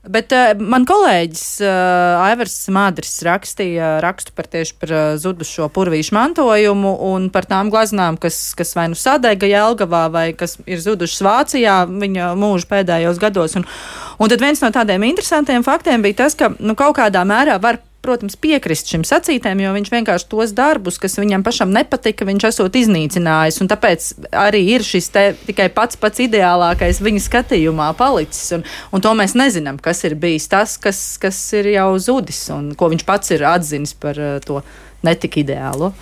Bet 0.00 0.32
uh, 0.32 0.54
man 0.56 0.86
kolēģis 0.88 1.42
uh, 1.60 2.22
Aivars 2.24 2.54
Mādris 2.72 3.18
rakstīja 3.26 3.98
rakstu 4.00 4.32
par 4.32 4.46
tieši 4.48 4.78
par 4.80 4.92
uh, 4.94 5.00
zudušo 5.20 5.68
purvīšu 5.76 6.14
mantojumu 6.16 6.94
un 7.10 7.26
par 7.32 7.44
tām 7.50 7.68
glaznām, 7.68 8.16
kas, 8.20 8.38
kas 8.56 8.72
vai 8.78 8.86
nu 8.88 8.96
sadega 8.96 9.50
Jelgavā 9.50 10.06
vai 10.14 10.24
kas 10.32 10.56
ir 10.64 10.80
zudušas 10.80 11.20
Vācijā 11.26 11.76
viņa 11.90 12.30
mūža 12.40 12.70
pēdējos 12.72 13.20
gados. 13.20 13.58
Un, 13.60 13.68
un 14.16 14.32
tad 14.32 14.40
viens 14.40 14.64
no 14.64 14.72
tādiem 14.72 15.04
interesantiem 15.10 15.68
faktiem 15.68 16.00
bija 16.06 16.22
tas, 16.24 16.38
ka 16.38 16.48
nu, 16.56 16.72
kaut 16.80 16.96
kādā 16.96 17.26
mērā 17.28 17.60
var 17.60 17.82
protams, 18.04 18.36
piekrist 18.40 18.90
šim 18.90 19.04
sacītēm, 19.06 19.60
jo 19.62 19.72
viņš 19.76 19.90
vienkārši 19.92 20.28
tos 20.32 20.54
darbus, 20.56 20.98
kas 21.00 21.18
viņam 21.20 21.44
pašam 21.46 21.72
nepatika, 21.74 22.26
viņš 22.28 22.46
esot 22.50 22.78
iznīcinājis. 22.80 23.60
Un 23.62 23.70
tāpēc 23.70 24.08
arī 24.36 24.62
ir 24.74 24.84
šis 24.86 25.10
tikai 25.46 25.68
pats 25.74 26.00
pats 26.00 26.22
ideālākais 26.24 27.02
viņa 27.04 27.24
skatījumā 27.26 27.90
palicis. 27.98 28.52
Un, 28.56 28.66
un 28.94 29.04
to 29.04 29.14
mēs 29.18 29.36
nezinām, 29.38 29.80
kas 29.82 30.04
ir 30.08 30.16
bijis 30.20 30.48
tas, 30.50 30.76
kas, 30.80 31.02
kas 31.20 31.40
ir 31.58 31.72
jau 31.74 31.90
zudis 32.00 32.42
un 32.54 32.72
ko 32.78 32.90
viņš 32.92 33.06
pats 33.08 33.36
ir 33.36 33.44
atzinis 33.48 33.96
par 33.96 34.18
uh, 34.20 34.38
to 34.44 34.62
netika 35.06 35.40
ideālo. 35.40 35.92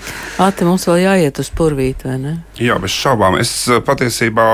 Ati, 0.43 0.67
mums 0.67 0.87
vēl 0.89 1.05
jāiet 1.05 1.39
uz 1.43 1.51
purvīti, 1.55 2.09
vai 2.09 2.19
ne? 2.23 2.35
Jā, 2.59 2.79
bez 2.83 2.95
šaubām. 2.95 3.39
Es 3.43 3.53
uh, 3.71 3.83
patiesībā 3.85 4.49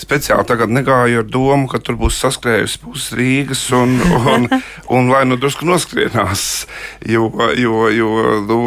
speciāli 0.00 0.46
tagad 0.48 0.72
negāju 0.74 1.22
ar 1.22 1.28
domu, 1.28 1.68
ka 1.70 1.78
tur 1.82 1.96
būs 1.98 2.18
saskrējusi 2.22 2.80
puses 2.82 3.12
Rīgas 3.14 3.62
un, 3.76 3.94
un, 4.02 4.48
un 4.96 5.10
vai 5.12 5.22
nu 5.28 5.38
drusku 5.40 5.66
noskrienās. 5.68 6.66
Jo, 7.06 7.28
jo, 7.58 7.86
jo 7.94 8.10
nu, 8.48 8.58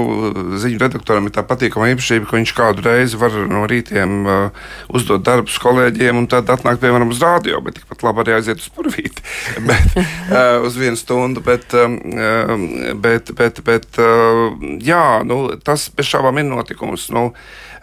ziņu 0.61 0.79
redaktoram 0.85 1.27
ir 1.27 1.35
tā 1.35 1.43
patīkama 1.47 1.91
īpašība, 1.93 2.29
ka 2.29 2.37
viņš 2.39 2.55
kādu 2.57 2.85
reizi 2.87 3.19
var 3.19 3.35
no 3.51 3.65
rītiem 3.67 4.17
uh, 4.23 4.65
uzdot 4.95 5.25
darbus 5.27 5.59
kolēģiem 5.63 6.23
un 6.23 6.29
tad 6.31 6.49
atnākt 6.53 6.81
piemēram 6.83 7.11
uz 7.11 7.21
rādio, 7.23 7.59
bet 7.65 7.81
tikpat 7.81 8.07
labi 8.07 8.23
arī 8.23 8.37
aiziet 8.37 8.63
uz 8.63 8.71
purvīti 8.73 9.25
bet, 9.69 9.99
uh, 9.99 10.63
uz 10.67 10.79
vienu 10.79 10.99
stundu. 10.99 11.43
Bet, 11.43 11.75
uh, 11.75 12.55
bet, 12.95 13.35
bet, 13.35 13.63
bet 13.67 13.99
uh, 14.03 14.47
jā, 14.83 15.05
nu, 15.27 15.43
tas 15.59 15.89
bez 15.91 16.07
šābām 16.07 16.39
ir 16.39 16.47
notikums. 16.47 17.09
Nu, 17.11 17.29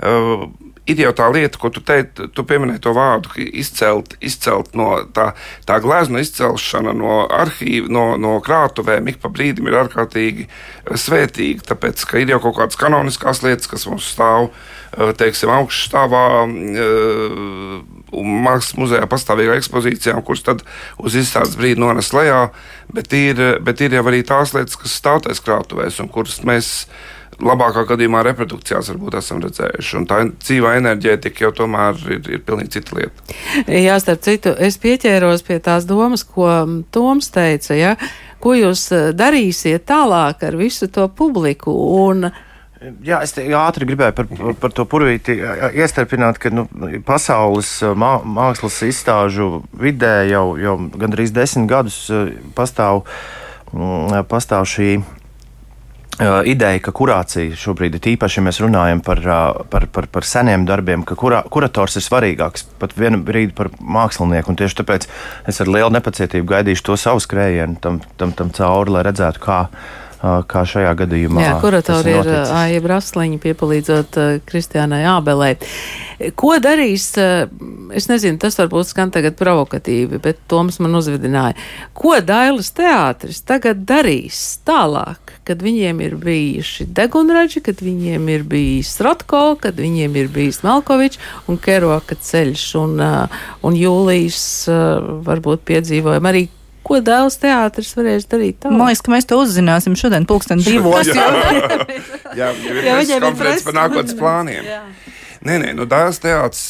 uh, 0.01 0.49
ir 0.91 1.01
jau 1.01 1.13
tā 1.17 1.29
lieta, 1.33 1.59
ko 1.61 1.71
tu 1.73 1.81
teici, 1.85 2.29
tu 2.37 2.45
pieminēji 2.47 2.83
to 2.85 2.93
vārdu, 2.97 3.33
izcelt, 3.41 4.17
izcelt 4.25 4.75
no 4.77 4.91
tā, 5.17 5.31
tā 5.69 5.79
glezna 5.85 6.21
izcelšana 6.25 6.93
no 6.97 7.23
arhīva, 7.33 7.89
no, 7.93 8.05
no 8.21 8.37
krātuvēm 8.45 9.09
ik 9.13 9.21
pa 9.23 9.33
brīdim 9.33 9.71
ir 9.71 9.79
ārkārtīgi 9.85 10.47
eh, 10.47 10.95
svētīga. 11.01 11.65
Tāpēc, 11.73 12.05
ka 12.11 12.21
ir 12.21 12.35
jau 12.35 12.43
kaut 12.45 12.59
kādas 12.61 12.81
kanoniskās 12.81 13.43
lietas, 13.47 13.71
kas 13.71 13.89
mums 13.89 14.11
stāv, 14.13 14.51
eh, 14.93 15.13
teiksim, 15.21 15.53
augšstāvā. 15.57 16.25
Eh, 16.85 18.01
mākslas 18.15 18.77
muzejā 18.79 19.07
pastāvīgā 19.11 19.57
ekspozīcijā, 19.59 20.15
kuras 20.23 20.45
tad 20.47 20.61
uz 21.03 21.17
izstādes 21.19 21.57
brīdi 21.59 21.83
nones 21.83 22.13
lejā, 22.15 22.45
bet 22.95 23.11
ir, 23.17 23.41
bet 23.65 23.83
ir 23.83 23.97
jau 23.97 24.05
arī 24.07 24.21
tās 24.27 24.55
lietas, 24.55 24.79
kas 24.79 24.95
stāv 25.01 25.25
taisa 25.25 25.43
krātuvēs 25.43 25.99
un 26.05 26.13
kuras 26.15 26.39
mēs 26.47 26.71
labākā 27.43 27.85
gadījumā 27.89 28.23
reprodukcijās 28.27 28.91
varbūt 28.93 29.19
esam 29.19 29.43
redzējuši. 29.45 29.97
Un 30.01 30.07
tā 30.11 30.21
dzīvā 30.33 30.77
enerģētika 30.81 31.47
jau 31.47 31.53
tomēr 31.63 31.99
ir, 32.11 32.23
ir 32.37 32.45
pilnīgi 32.47 32.77
cita 32.79 32.99
lieta. 32.99 33.37
Jā, 33.69 33.99
starp 34.03 34.25
citu, 34.27 34.55
es 34.59 34.79
pieķēros 34.83 35.45
pie 35.47 35.59
tās 35.65 35.89
domas, 35.89 36.27
ko 36.27 36.51
Toms 36.95 37.31
teica, 37.35 37.77
ja? 37.79 37.95
ko 38.45 38.53
jūs 38.57 38.89
eh, 38.93 39.13
darīsiet 39.17 39.87
tālāk 39.89 40.43
ar 40.45 40.59
visu 40.61 40.91
to 40.93 41.09
publiku. 41.09 41.73
Un, 42.05 42.29
Jā, 43.01 43.23
es 43.25 43.33
ātri 43.33 43.87
gribēju 43.89 44.13
par, 44.13 44.27
par 44.61 44.73
to 44.77 44.85
purvīti 44.85 45.39
iestarpināt, 45.81 46.37
ka 46.37 46.51
nu, 46.53 46.67
pasaules 47.07 47.71
mā, 47.97 48.19
mākslas 48.29 48.83
izstāžu 48.85 49.63
vidē 49.81 50.27
jau, 50.29 50.43
jau 50.61 50.75
gandrīz 50.93 51.33
desmit 51.33 51.71
gadus 51.71 51.97
pastāv, 52.59 53.07
mm, 53.73 54.27
pastāv 54.29 54.69
šī 54.69 54.99
Uh, 56.15 56.45
ideja, 56.47 56.79
ka 56.79 56.93
kurācija 56.95 57.57
šobrīd 57.59 57.97
ir 57.99 58.05
īpaši, 58.13 58.37
ja 58.39 58.43
mēs 58.47 58.61
runājam 58.63 59.01
par, 59.03 59.19
uh, 59.27 59.65
par, 59.67 59.89
par, 59.91 60.07
par 60.15 60.23
seniem 60.23 60.63
darbiem, 60.69 61.03
ka 61.03 61.17
kurā, 61.19 61.41
kurators 61.51 61.99
ir 61.99 62.05
svarīgāks 62.07 62.69
pat 62.79 62.95
vienu 62.95 63.19
brīdi 63.27 63.51
par 63.59 63.73
mākslinieku. 63.83 64.55
Tieši 64.55 64.79
tāpēc 64.79 65.09
es 65.51 65.59
ar 65.65 65.73
lielu 65.75 65.91
nepacietību 65.97 66.47
gaidīšu 66.53 66.87
to 66.87 66.99
savu 67.03 67.25
skrējienu 67.25 67.81
tam, 67.83 67.99
tam, 68.21 68.31
tam 68.39 68.55
cauri, 68.55 68.95
lai 68.95 69.03
redzētu, 69.09 69.43
kā, 69.43 69.59
kā 70.49 70.65
šajā 70.69 70.93
gadījumā. 71.03 71.43
Jā, 71.45 71.55
kuratori 71.63 72.15
ir 72.17 72.31
Aija 72.55 72.81
Brasliņa 72.85 73.41
piepalīdzot 73.43 74.19
Kristiānai 74.49 75.03
Ābelē. 75.11 75.51
Ko 76.39 76.55
darīs, 76.63 77.11
es 77.19 78.09
nezinu, 78.09 78.39
tas 78.41 78.57
varbūt 78.61 78.89
skan 78.93 79.13
tagad 79.15 79.37
provokatīvi, 79.37 80.21
bet 80.25 80.41
Toms 80.49 80.79
man 80.81 80.97
uzvedināja. 80.97 81.59
Ko 81.97 82.17
Dailas 82.25 82.71
teātris 82.77 83.43
tagad 83.45 83.83
darīs 83.89 84.41
tālāk, 84.65 85.35
kad 85.45 85.61
viņiem 85.65 86.01
ir 86.07 86.17
bijuši 86.23 86.89
Degunraģi, 86.95 87.65
kad 87.67 87.85
viņiem 87.85 88.31
ir 88.33 88.49
bijis 88.49 88.95
Rotko, 89.05 89.59
kad 89.61 89.77
viņiem 89.81 90.17
ir 90.23 90.33
bijis 90.33 90.63
Malkovičs 90.65 91.21
un 91.51 91.61
Keroka 91.61 92.17
ceļš 92.17 92.69
un, 92.81 93.01
un 93.67 93.77
Jūlijas 93.77 94.45
varbūt 95.27 95.67
piedzīvojam 95.69 96.31
arī 96.33 96.47
ko 96.85 97.01
dēls 97.05 97.39
teātris 97.43 97.95
varēs 97.99 98.29
darīt. 98.31 98.61
Tā? 98.63 98.73
Man 98.73 98.89
liekas, 98.89 99.03
ka 99.05 99.15
mēs 99.15 99.29
to 99.31 99.41
uzzināsim 99.43 99.97
šodien, 99.99 100.29
pulksten 100.29 100.63
divos. 100.65 101.09
jā, 101.11 101.27
jā, 101.27 101.81
jā, 102.41 102.53
jā 102.53 103.01
viņiem 103.01 103.19
ir 103.19 103.29
konferences 103.29 103.67
par 103.67 103.79
nākotnes 103.81 104.19
plāniem. 104.19 104.69
Jā. 104.69 104.83
Nē, 105.45 105.59
nē, 105.61 105.73
nu, 105.77 105.85
Dārzs 105.85 106.23
teātris 106.23 106.63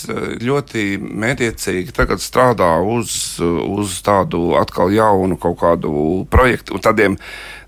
ļoti 0.42 0.96
mētiecīgi 0.98 1.92
tagad 1.94 2.18
strādā 2.18 2.72
uz, 2.82 3.36
uz 3.38 4.00
tādu 4.02 4.56
atkal 4.58 4.90
jaunu 4.90 5.38
kaut 5.38 5.60
kādu 5.60 5.92
projektu, 6.30 6.80
tādiem 6.82 7.14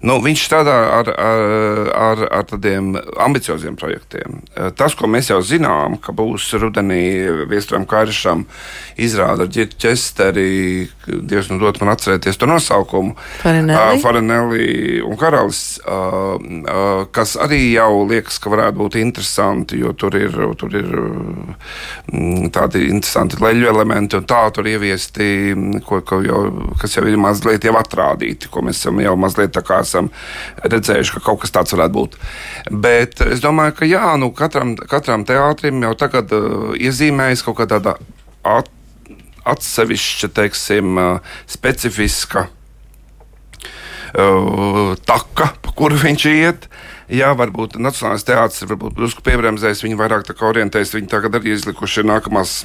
Nu, 0.06 0.20
viņš 0.22 0.42
strādā 0.46 0.74
ar, 1.00 1.08
ar, 1.18 1.88
ar, 1.98 2.20
ar 2.38 2.44
tādiem 2.46 2.92
ambicioziem 3.22 3.74
projektiem. 3.78 4.40
Tas, 4.78 4.94
ko 4.94 5.08
mēs 5.10 5.32
jau 5.32 5.40
zinām, 5.42 5.96
ka 6.02 6.14
būs 6.14 6.52
rudenī 6.62 7.02
Viesturam 7.50 7.86
Kairišam 7.90 8.44
izrāda 9.02 9.46
ar 9.46 9.50
Ģirķu 9.52 9.80
Česteri, 9.82 10.86
Dievs 11.06 11.50
nu 11.50 11.58
dot 11.58 11.80
man 11.82 11.92
atcerēties 11.94 12.38
to 12.38 12.48
nosaukumu, 12.48 13.16
Farinelli, 13.42 13.96
uh, 13.96 14.02
Farinelli 14.02 14.68
un 15.06 15.18
Karalis, 15.18 15.62
uh, 15.82 16.36
uh, 16.36 17.02
kas 17.14 17.34
arī 17.42 17.60
jau 17.74 18.04
liekas, 18.06 18.38
ka 18.42 18.52
varētu 18.52 18.80
būt 18.80 18.98
interesanti, 19.00 19.80
jo 19.82 19.94
tur 19.98 20.16
ir, 20.18 20.38
tur 20.60 20.74
ir 20.76 20.88
mm, 20.92 22.52
tādi 22.54 22.86
interesanti 22.92 23.40
leļu 23.42 23.70
elementi 23.72 24.20
un 24.20 24.28
tā 24.28 24.44
tur 24.54 24.70
ieviesti, 24.70 25.28
ko, 25.86 26.00
ko 26.06 26.22
jau, 26.26 26.40
kas 26.80 26.98
jau 26.98 27.06
ir 27.06 27.18
mazliet 27.20 27.66
jau 27.66 27.74
atrādīti, 27.78 28.50
ko 28.52 28.62
mēs 28.66 28.84
esam 28.84 29.02
jau 29.02 29.16
mazliet 29.18 29.54
tā 29.56 29.64
kā 29.66 29.82
esam 29.82 29.95
esam 29.96 30.10
redzējuši, 30.64 31.14
ka 31.16 31.24
kaut 31.24 31.40
kas 31.42 31.54
tāds 31.54 31.72
varētu 31.74 31.96
būt. 31.96 32.16
Bet 32.70 33.20
es 33.24 33.40
domāju, 33.44 33.76
ka 33.80 33.88
jā, 33.88 34.16
nu, 34.20 34.30
katram, 34.36 34.76
katram 34.76 35.24
teātrim 35.28 35.82
jau 35.86 35.94
tagad 35.98 36.32
uh, 36.36 36.74
iezīmējas 36.76 37.44
kaut 37.46 37.56
kāda 37.62 37.80
tāda 37.80 37.96
at, 38.46 38.68
atsevišķa, 39.46 40.28
teiksim, 40.36 40.98
uh, 41.00 41.38
specifiska 41.50 42.48
uh, 44.16 44.94
taka, 45.06 45.52
pa 45.62 45.76
kuru 45.76 45.96
viņš 46.02 46.28
iet. 46.34 46.68
Jā, 47.06 47.30
varbūt 47.38 47.76
Nacionālais 47.78 48.26
teātris 48.26 48.64
ir 48.64 48.74
drusku 48.74 49.22
piebremzējis, 49.26 49.84
viņi 49.84 49.98
vairāk 50.00 50.42
orientējas. 50.42 50.94
Viņi 50.96 51.12
tagad 51.12 51.38
arī 51.38 51.54
izlikuši 51.54 52.02
nākamās 52.02 52.64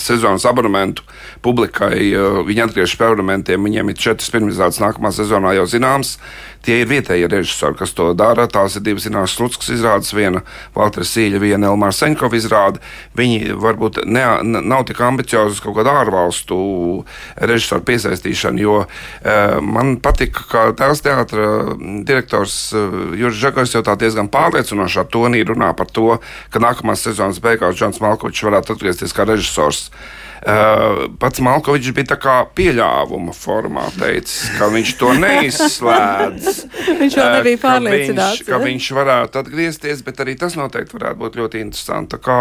sezonas 0.00 0.46
abonementu 0.48 1.04
publikai. 1.44 2.10
Viņi 2.46 2.66
atgriežas 2.66 2.96
pie 2.98 3.08
abonementiem. 3.08 3.68
Viņiem 3.68 3.92
ir 3.92 4.02
četras 4.08 4.32
pirmizrādes 4.34 4.82
nākamā 4.82 5.12
sezonā 5.14 5.56
jau 5.58 5.66
zināmas. 5.70 6.16
Tie 6.66 6.80
ir 6.82 6.88
vietējie 6.90 7.28
režisori, 7.30 7.76
kas 7.78 7.92
to 7.94 8.08
dara. 8.18 8.48
Tās 8.50 8.74
ir 8.74 8.82
divas 8.82 9.04
zināmas 9.06 9.36
Slutskas 9.36 9.70
izrādes, 9.70 10.10
viena 10.16 10.42
Valtera 10.74 11.06
Sīļa, 11.06 11.38
viena 11.38 11.70
Elmāra 11.70 11.94
Seņkova 11.94 12.34
izrāde. 12.34 12.82
Viņi 13.18 13.54
varbūt 13.62 14.00
ne, 14.10 14.24
nav 14.42 14.82
tik 14.88 14.98
ambiciozi 15.06 15.54
uz 15.54 15.62
kaut 15.62 15.76
kādu 15.78 15.92
ārvalstu 15.94 16.58
režisoru 17.38 17.84
piesaistīšanu, 17.86 18.62
jo 18.64 18.80
uh, 18.82 18.88
man 19.62 19.94
patika, 20.02 20.42
ka 20.50 20.64
tās 20.78 21.04
teātra 21.06 21.76
direktors 22.08 22.58
uh, 22.74 23.14
Juris 23.14 23.38
Žakars 23.44 23.76
jau 23.76 23.84
tā 23.86 23.94
diezgan 24.00 24.30
pārliecinošā 24.32 25.06
tonī 25.14 25.44
runā 25.46 25.70
par 25.78 25.90
to, 25.94 26.16
ka 26.50 26.62
nākamās 26.62 27.06
sezonas 27.06 27.38
beigās 27.44 27.78
Džons 27.78 28.02
Malkovičs 28.02 28.42
varētu 28.48 28.74
atgriezties 28.74 29.14
kā 29.14 29.28
režisors. 29.28 29.85
Uh, 30.46 31.06
pats 31.18 31.40
Malkovičs 31.42 31.90
bija 31.96 32.34
pieļāvuma 32.54 33.32
formā 33.34 33.86
teicis, 33.96 34.52
ka 34.54 34.68
viņš 34.70 34.90
to 35.00 35.08
neizslēdz. 35.18 36.50
viņš 37.00 37.16
vēl 37.18 37.30
nebija 37.38 37.60
pārliecināts. 37.64 38.44
Ka 38.44 38.44
viņš, 38.44 38.50
ka 38.52 38.60
viņš 38.62 38.88
varētu 38.98 39.40
atgriezties, 39.40 40.04
bet 40.06 40.20
arī 40.22 40.36
tas 40.38 40.54
noteikti 40.60 40.98
varētu 40.98 41.18
būt 41.24 41.38
ļoti 41.40 41.62
interesanti. 41.64 42.12
Tā 42.14 42.20
kā, 42.22 42.38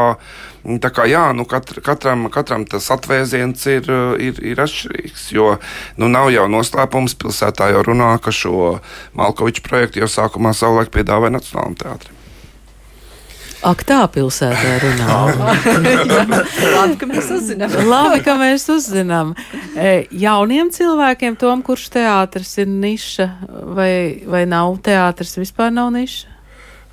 tā 0.83 0.91
kā 0.93 1.07
jā, 1.09 1.23
nu 1.33 1.47
katr, 1.49 1.79
katram, 1.85 2.27
katram 2.33 2.67
tas 2.69 2.91
atvēziens 2.93 3.65
ir, 3.73 3.89
ir, 4.21 4.43
ir 4.53 4.61
atšķirīgs, 4.67 5.29
jo 5.33 5.55
nu, 5.97 6.11
nav 6.11 6.29
jau 6.35 6.45
noslēpums. 6.51 7.17
Pilsētā 7.25 7.71
jau 7.73 7.81
runā, 7.89 8.11
ka 8.21 8.35
šo 8.35 8.75
Malkoviča 9.17 9.65
projektu 9.65 10.03
jau 10.03 10.11
sākumā 10.19 10.53
savulaik 10.53 10.93
piedāvāja 10.93 11.39
Nacionālajiem 11.39 11.79
teātrim. 11.81 12.14
Ak, 13.65 13.81
tā 13.87 14.03
pilsētā 14.13 14.75
runā. 14.83 15.15
Labi, 16.75 16.97
ka 17.01 17.07
mēs 17.09 17.31
uzzinām. 17.33 17.73
Labi, 17.89 18.19
ka 18.25 18.35
mēs 18.37 18.67
uzzinām. 18.69 19.33
E, 19.73 20.05
Jauniem 20.13 20.69
cilvēkiem, 20.75 21.37
tom, 21.41 21.63
kurš 21.65 21.87
teātris 21.95 22.53
ir 22.61 22.69
niša, 22.69 23.27
vai, 23.73 23.91
vai 24.29 24.43
nav 24.49 24.77
teātris, 24.85 25.37
vispār 25.41 25.73
nav 25.73 25.89
niša? 25.95 26.35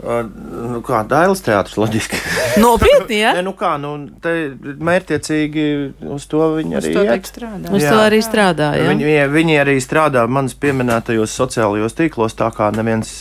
Uh, 0.02 0.24
nu, 0.26 0.80
kā 0.82 1.04
Dailas 1.06 1.44
teātris, 1.46 1.76
loģiski. 1.78 2.18
Nopietni, 2.58 3.20
ja? 3.20 3.30
Nē, 3.36 3.44
nu 3.46 3.52
kā, 3.54 3.76
nu, 3.78 3.92
te 4.24 4.32
mērķiecīgi 4.58 5.66
uz 6.10 6.24
to 6.26 6.40
viņi 6.56 6.74
Uz 6.74 6.80
arī 6.80 6.94
to 6.96 7.04
iet. 7.06 7.28
strādā. 7.30 7.70
Uz 7.70 7.84
Jā. 7.84 7.92
to 7.92 8.00
arī 8.08 8.18
strādā, 8.26 8.72
ja? 8.80 8.88
Viņi, 8.88 9.12
viņi 9.30 9.60
arī 9.62 9.76
strādā 9.84 10.24
manas 10.26 10.56
pieminētajos 10.58 11.36
sociālajos 11.38 11.94
tīklos, 12.00 12.34
tā 12.34 12.48
kā 12.56 12.72
neviens, 12.74 13.12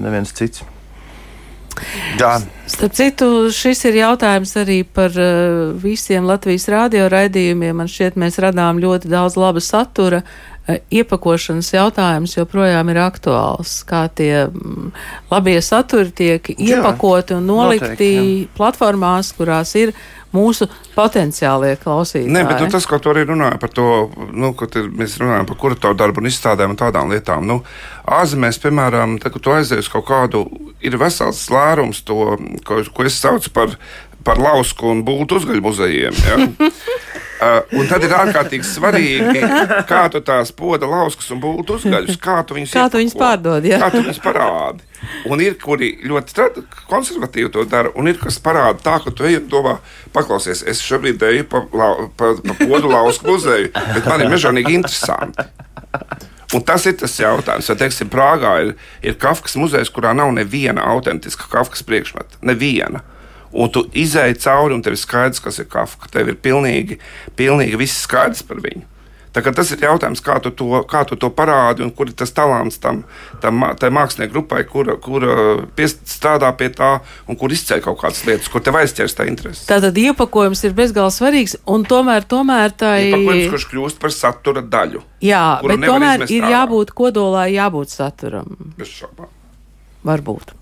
neviens 0.00 0.34
cits. 0.34 0.64
Jā, 2.20 2.36
Starp 2.64 2.94
citu, 2.96 3.26
šis 3.52 3.82
ir 3.90 3.98
jautājums 3.98 4.54
arī 4.56 4.78
par 4.88 5.12
uh, 5.20 5.74
visiem 5.76 6.24
Latvijas 6.24 6.64
radio 6.72 7.10
raidījumiem. 7.12 7.76
Man 7.76 7.90
šķiet, 7.92 8.16
mēs 8.16 8.40
radām 8.40 8.80
ļoti 8.80 9.10
daudz 9.12 9.36
laba 9.36 9.60
satura. 9.60 10.22
Uh, 10.24 10.54
iepakošanas 10.64 11.68
jautājums 11.74 12.36
joprojām 12.38 12.88
ir 12.92 13.00
aktuāls. 13.04 13.76
Kā 13.88 14.06
tie 14.08 14.46
mm, 14.46 14.92
labie 15.32 15.58
saturi 15.64 16.14
tiek 16.16 16.48
Jā, 16.54 16.78
iepakoti 16.78 17.36
un 17.36 17.48
nolikti 17.50 17.90
noteikti, 17.90 18.48
platformās, 18.56 19.34
kurās 19.36 19.74
ir 19.80 19.92
mūsu 20.34 20.68
potenciālie 20.94 21.74
klausītāji. 21.80 22.32
Nē, 22.34 22.44
bet 22.48 22.62
nu, 22.64 22.70
tas, 22.72 22.86
ko 22.90 22.98
tu 23.02 23.12
arī 23.12 23.24
runāji 23.28 23.60
par 23.62 23.72
to, 23.74 23.88
nu, 24.34 24.52
ka 24.58 24.68
mēs 24.90 25.18
runājam 25.22 25.48
par 25.50 25.60
kuratoru 25.60 25.98
darbu 26.00 26.22
un 26.22 26.30
izstādēm 26.30 26.74
un 26.74 26.80
tādām 26.80 27.12
lietām. 27.14 27.46
Nu, 27.48 27.60
ārzemēs, 28.18 28.60
piemēram, 28.62 29.18
tad, 29.22 29.36
kad 29.36 29.46
tu 29.46 29.54
aizies 29.54 29.86
uz 29.86 29.92
kaut 29.92 30.08
kādu, 30.10 30.44
ir 30.84 30.98
vesels 31.00 31.46
lērums 31.54 32.02
to, 32.08 32.34
ko, 32.66 32.82
ko 32.94 33.06
es 33.08 33.20
saucu 33.20 33.54
par, 33.54 33.78
par 34.24 34.40
lausku 34.40 34.88
un 34.90 35.04
būtu 35.06 35.40
uzgaļu 35.40 35.64
muzejiem. 35.64 36.22
Ja? 36.28 36.70
Uh, 37.44 37.58
un 37.76 37.88
tad 37.90 38.04
ir 38.06 38.12
ārkārtīgi 38.14 38.64
svarīgi, 38.64 39.40
kā 39.90 40.04
tu 40.08 40.20
tās 40.24 40.52
poda 40.54 40.86
lauskas 40.88 41.26
un 41.34 41.40
būtu 41.42 41.74
uzgaļus, 41.80 42.16
kā 42.22 42.36
tu 42.46 42.54
viņus, 42.56 42.72
Kā 42.72 42.84
tu 42.88 43.00
viņus 43.00 43.16
pārdod, 43.18 43.66
jā. 43.66 43.80
Kā 43.82 43.88
tu 43.92 44.00
viņus 44.00 44.20
parādi. 44.22 44.86
Un 45.28 45.42
ir, 45.42 45.56
kuri 45.60 45.90
ļoti 46.06 46.46
konservatīvi 46.88 47.50
to 47.52 47.66
dara, 47.68 47.90
un 47.98 48.08
ir, 48.08 48.20
kas 48.22 48.38
parāda 48.40 48.78
tā, 48.86 48.94
ka 49.02 49.12
tu 49.12 49.26
ej 49.28 49.40
un 49.42 49.48
domā, 49.50 49.74
paklausies, 50.14 50.62
es 50.70 50.80
šobrīd 50.86 51.26
eju 51.26 51.48
pa, 51.50 51.64
lau- 51.74 52.06
pa, 52.16 52.32
pa 52.38 52.56
podu 52.62 52.92
lausku 52.94 53.28
muzeju, 53.34 53.72
bet 53.74 54.06
man 54.08 54.24
ir 54.24 54.30
mežonīgi 54.32 54.78
interesanti. 54.78 55.44
Un 56.54 56.62
tas 56.62 56.86
ir 56.86 56.94
tas 57.02 57.18
jautājums, 57.18 57.66
vai, 57.68 57.76
teiksim, 57.82 58.12
Prāgā 58.14 58.54
ir, 58.62 58.76
ir 59.02 59.18
Kafkas 59.20 59.58
muzejs, 59.58 59.90
kurā 59.92 60.14
nav 60.16 60.30
neviena 60.38 60.86
autentiska 60.94 61.50
Kafkas 61.50 61.82
priekšmeta. 61.82 62.38
Neviena. 62.46 63.02
Un 63.54 63.70
tu 63.70 63.84
izēji 63.94 64.40
cauri, 64.42 64.74
un 64.74 64.82
tev 64.82 64.96
ir 64.96 64.98
skaidrs, 64.98 65.38
kas 65.44 65.60
ir 65.62 65.68
Kafka. 65.70 66.08
Tev 66.10 66.32
ir 66.32 66.34
pilnīgi, 66.42 66.98
pilnīgi 67.38 67.78
viss 67.78 68.02
skaidrs 68.06 68.42
par 68.48 68.58
viņu. 68.64 68.82
Tas 69.34 69.70
ir 69.74 69.80
jautājums, 69.82 70.20
kā 70.22 70.36
tu 70.38 70.52
to, 70.54 70.68
kā 70.86 71.00
tu 71.10 71.16
to 71.18 71.26
parādi 71.34 71.82
un 71.82 71.88
kur 71.90 72.06
ir 72.06 72.14
tas 72.14 72.30
talants 72.30 72.76
tam, 72.78 73.00
tam 73.42 73.56
mā- 73.58 73.72
tai 73.74 73.88
mākslinieku 73.90 74.30
grupai, 74.36 74.60
kur, 74.70 74.92
kur 75.02 75.26
strādā 76.06 76.52
pie 76.56 76.68
tā 76.70 77.00
un 77.26 77.34
kur 77.34 77.50
izceļ 77.50 77.82
kaut 77.82 77.98
kādas 77.98 78.22
lietas, 78.28 78.46
kur 78.52 78.62
tev 78.62 78.78
aizķers 78.78 79.16
tā 79.18 79.26
interese. 79.26 79.66
Tātad 79.66 79.98
iepakojums 79.98 80.62
ir 80.68 80.76
bezgalīgi 80.78 81.16
svarīgs, 81.18 81.56
un 81.66 81.82
tomēr, 81.82 82.22
tomēr 82.30 82.76
tā 82.78 82.92
Ir 83.02 83.08
ir. 83.10 83.16
pakojums, 83.18 83.50
kurš 83.56 83.66
kļūst 83.74 83.98
par 84.06 84.14
satura 84.14 84.62
daļu. 84.62 85.02
Jā, 85.26 85.42
bet 85.66 85.82
tomēr 85.82 86.28
ir 86.30 86.46
jābūt 86.54 86.94
kodolā, 86.94 87.48
jābūt 87.50 87.90
saturam. 87.90 88.54
Bez 88.78 88.94
šaubām. 89.02 89.33
Varbūt. 90.04 90.52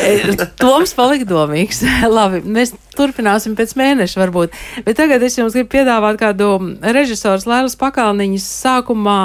E, 0.00 0.34
Toms 0.60 0.92
palika 0.96 1.26
domīgs. 1.28 1.82
Labi, 2.16 2.42
mēs 2.44 2.74
turpināsim 2.96 3.56
pēc 3.58 3.74
mēneša, 3.80 4.20
varbūt. 4.20 4.56
Bet 4.86 4.98
tagad 5.00 5.24
es 5.24 5.38
jums 5.38 5.56
gribu 5.56 5.72
piedāvāt 5.76 6.20
kādu 6.20 6.52
režisors 6.84 7.48
Lēlas 7.48 7.78
Pakalniņas 7.80 8.48
sākumā 8.64 9.20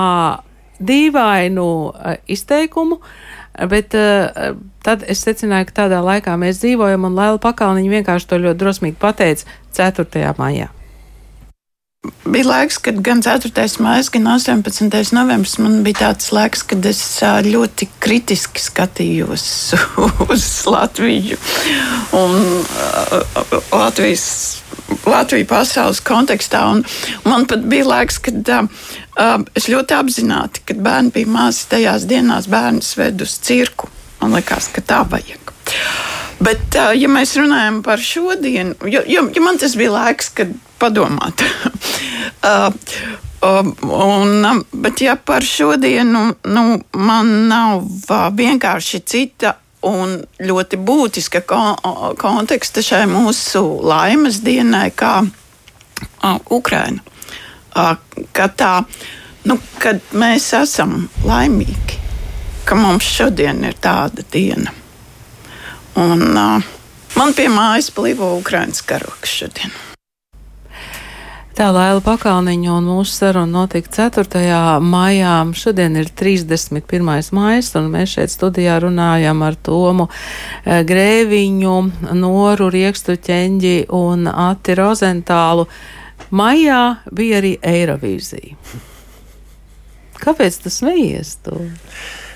dīvainu 0.80 1.70
eh, 1.92 2.20
izteikumu. 2.36 3.00
Bet 3.56 3.96
uh, 3.96 4.58
tad 4.84 5.06
es 5.08 5.22
secināju, 5.24 5.70
ka 5.70 5.78
tādā 5.86 6.02
laikā 6.04 6.34
mēs 6.36 6.60
dzīvojam, 6.60 7.06
un 7.08 7.16
Lēla 7.16 7.40
Pakalniņa 7.40 7.94
vienkārši 7.94 8.28
to 8.28 8.42
ļoti 8.44 8.60
drosmīgi 8.60 9.00
pateica 9.00 9.48
4. 9.80 10.34
maijā. 10.36 10.68
Bija 12.26 12.48
laiks, 12.48 12.78
kad 12.78 13.00
gan 13.02 13.22
4. 13.24 13.80
maija, 13.80 14.04
gan 14.12 14.28
18. 14.28 15.14
novembris 15.14 15.58
man 15.62 15.80
bija 15.86 16.00
tāds 16.06 16.32
laiks, 16.36 16.64
kad 16.68 16.86
es 16.86 17.02
ļoti 17.46 17.88
kritiski 18.04 18.62
skatījos 18.62 19.46
uz 20.34 20.46
Latviju 20.70 21.38
un 22.18 22.36
ā, 22.82 23.20
Latvijas, 23.72 24.26
Latviju 25.06 25.48
pasaules 25.50 26.02
kontekstā. 26.06 26.66
Un 26.74 26.84
man 27.26 27.48
pat 27.50 27.66
bija 27.70 27.88
laiks, 27.90 28.20
kad 28.28 28.54
ā, 28.58 28.62
es 29.56 29.70
ļoti 29.72 29.98
apzināti, 29.98 30.66
kad 30.70 30.82
bērni 30.86 31.14
bija 31.16 31.32
mazi, 31.38 31.66
tajās 31.72 32.10
dienās 32.10 32.50
bērnus 32.52 32.96
ved 33.00 33.26
uz 33.26 33.38
cirku. 33.46 33.90
Man 34.22 34.36
liekas, 34.38 34.70
ka 34.74 34.84
tā 34.86 35.04
vajag. 35.10 35.54
Bet, 36.44 36.68
ā, 36.76 36.92
ja 36.98 37.10
mēs 37.10 37.38
runājam 37.40 37.80
par 37.86 38.02
šodienu, 38.02 38.76
jo, 38.92 39.02
jo, 39.08 39.28
jo 39.32 39.44
man 39.46 39.62
tas 39.62 39.78
bija 39.80 39.94
laiks, 39.96 40.34
kad 40.36 40.52
padomāt. 40.86 41.46
Uh, 42.46 42.70
um, 43.42 43.76
un, 43.90 44.46
um, 44.46 44.60
bet, 44.72 45.02
ja 45.02 45.16
par 45.16 45.42
šodienu, 45.42 46.20
nu, 46.44 46.64
man 46.94 47.30
nav 47.50 47.80
uh, 47.82 48.28
vienkārši 48.38 49.00
cita 49.02 49.56
un 49.86 50.20
ļoti 50.42 50.78
būtiska 50.82 51.42
kon 51.50 51.74
konteksta 52.22 52.84
šai 52.86 53.06
mūsu 53.10 53.64
laimes 53.86 54.42
dienai, 54.46 54.92
kā 54.94 55.14
uh, 55.26 56.38
Ukraina. 56.54 57.02
Uh, 57.76 57.96
ka 58.36 58.46
tā, 58.54 58.74
nu, 59.50 59.58
kad 59.82 60.02
mēs 60.14 60.52
esam 60.58 61.08
laimīgi, 61.26 62.00
ka 62.66 62.78
mums 62.78 63.10
šodien 63.10 63.66
ir 63.66 63.78
tāda 63.82 64.26
diena. 64.34 64.74
Un, 65.98 66.30
uh, 66.30 66.72
man 67.18 67.34
pie 67.34 67.50
mājas 67.50 67.90
plīvo 67.96 68.36
Ukraiņas 68.40 68.86
karoks 68.86 69.38
šodien. 69.42 69.74
Tā 71.56 71.70
Laila 71.72 72.02
Pakalniņa 72.04 72.72
un 72.76 72.88
mūsu 72.90 73.14
saruna 73.16 73.48
notika 73.48 73.88
4. 74.12 74.50
maijā. 74.84 75.36
Šodien 75.56 75.94
ir 75.96 76.10
31. 76.12 77.30
maijs, 77.32 77.70
un 77.80 77.88
mēs 77.94 78.18
šeit 78.18 78.34
studijā 78.34 78.76
runājam 78.84 79.40
ar 79.48 79.56
Tomu 79.64 80.10
eh, 80.10 80.82
Grēviņu, 80.84 81.78
Noru 82.20 82.68
Riekstu 82.76 83.16
ķeņģi 83.16 83.76
un 83.96 84.28
Ati 84.28 84.76
Rozentālu. 84.76 85.70
Maijā 86.36 86.82
bija 87.16 87.40
arī 87.40 87.56
Eirovīzija. 87.64 88.60
Kāpēc 90.20 90.60
tas 90.66 90.82
smejies? 90.84 91.38
Tu? 91.46 91.56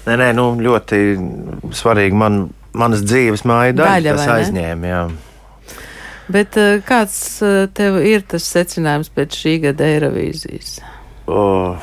Nē, 0.07 0.15
nē, 0.15 0.31
nu, 0.39 0.53
ļoti 0.63 1.03
svarīgi 1.75 2.15
man, 2.15 2.45
manas 2.71 3.03
dzīves 3.03 3.43
māja 3.43 3.81
daļa, 3.81 3.97
Daļa, 3.99 4.15
tas 4.15 4.37
aizņēma. 4.39 4.95
Jā. 4.95 5.07
Bet 6.29 6.57
eh, 6.61 6.79
kāds 6.85 7.15
eh, 7.41 7.63
tev 7.73 7.97
ir 8.05 8.25
tas 8.29 8.45
secinājums 8.53 9.09
pēc 9.15 9.37
šī 9.43 9.55
gada 9.63 9.87
Eirovīzijas? 9.89 10.75
Oh. 11.29 11.79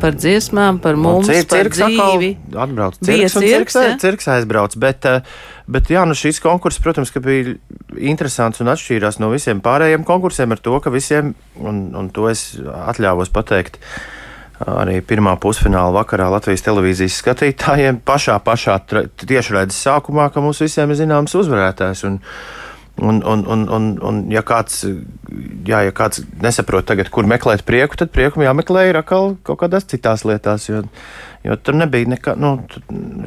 Par 0.00 0.14
dziesmām, 0.16 0.78
par 0.80 0.96
Nu, 0.96 1.02
mums, 1.04 1.28
cir- 1.28 1.44
par 1.50 1.68
dzīvi. 1.68 2.30
Atbrauc 2.56 2.94
cirks, 2.96 3.34
un 3.36 3.44
cirks, 3.44 3.74
cirks, 3.74 3.76
ja? 3.76 3.98
cirks 4.00 4.28
aizbrauc. 4.32 4.78
Bet, 4.80 5.04
eh, 5.04 5.20
bet 5.68 5.90
jā, 5.92 6.06
nu 6.08 6.16
šis 6.16 6.40
konkurss, 6.40 6.80
protams, 6.80 7.12
ka 7.12 7.20
bija 7.20 7.58
interesants 8.00 8.64
un 8.64 8.72
atšķīrās 8.72 9.20
no 9.20 9.28
visiem 9.34 9.60
pārējiem 9.60 10.08
konkursiem 10.08 10.56
ar 10.56 10.64
to, 10.64 10.78
ka 10.80 10.92
visiem, 10.94 11.34
un, 11.60 11.84
un 11.98 12.08
to 12.08 12.30
es 12.32 12.54
atļāvos 12.62 13.28
pateikt, 13.36 13.76
arī 14.64 15.02
pirmā 15.04 15.36
pusfināla 15.42 15.92
vakarā 16.00 16.30
Latvijas 16.32 16.64
televīzijas 16.64 17.20
skatītājiem 17.20 18.00
pašā, 18.06 18.38
pašā 18.40 18.78
tiešraides 19.26 19.76
sākumā, 19.84 20.30
ka 20.32 20.40
mums 20.40 20.62
visiem 20.64 20.88
ir 20.94 21.02
zināms 21.02 21.36
uzvarētājs. 21.36 22.06
Un, 22.08 22.20
Un, 23.00 23.22
un, 23.24 23.40
un, 23.48 23.62
un, 23.72 23.86
un 24.04 24.18
ja, 24.30 24.42
kāds, 24.46 24.82
jā, 25.66 25.78
ja 25.86 25.92
kāds 25.96 26.20
nesaprot, 26.42 26.84
tagad, 26.86 27.08
kur 27.10 27.26
meklēt 27.26 27.64
prieku, 27.66 27.96
tad 27.98 28.12
prieku 28.12 28.44
jāmeklē 28.44 28.84
ir 28.90 28.98
atkal 29.00 29.32
kaut 29.46 29.62
kādās 29.62 29.88
citās 29.88 30.26
lietās. 30.28 30.68
Jo, 30.68 30.82
jo 31.42 31.56
tur 31.56 31.78
nebija 31.80 32.12
nekā, 32.12 32.36
nu, 32.38 32.52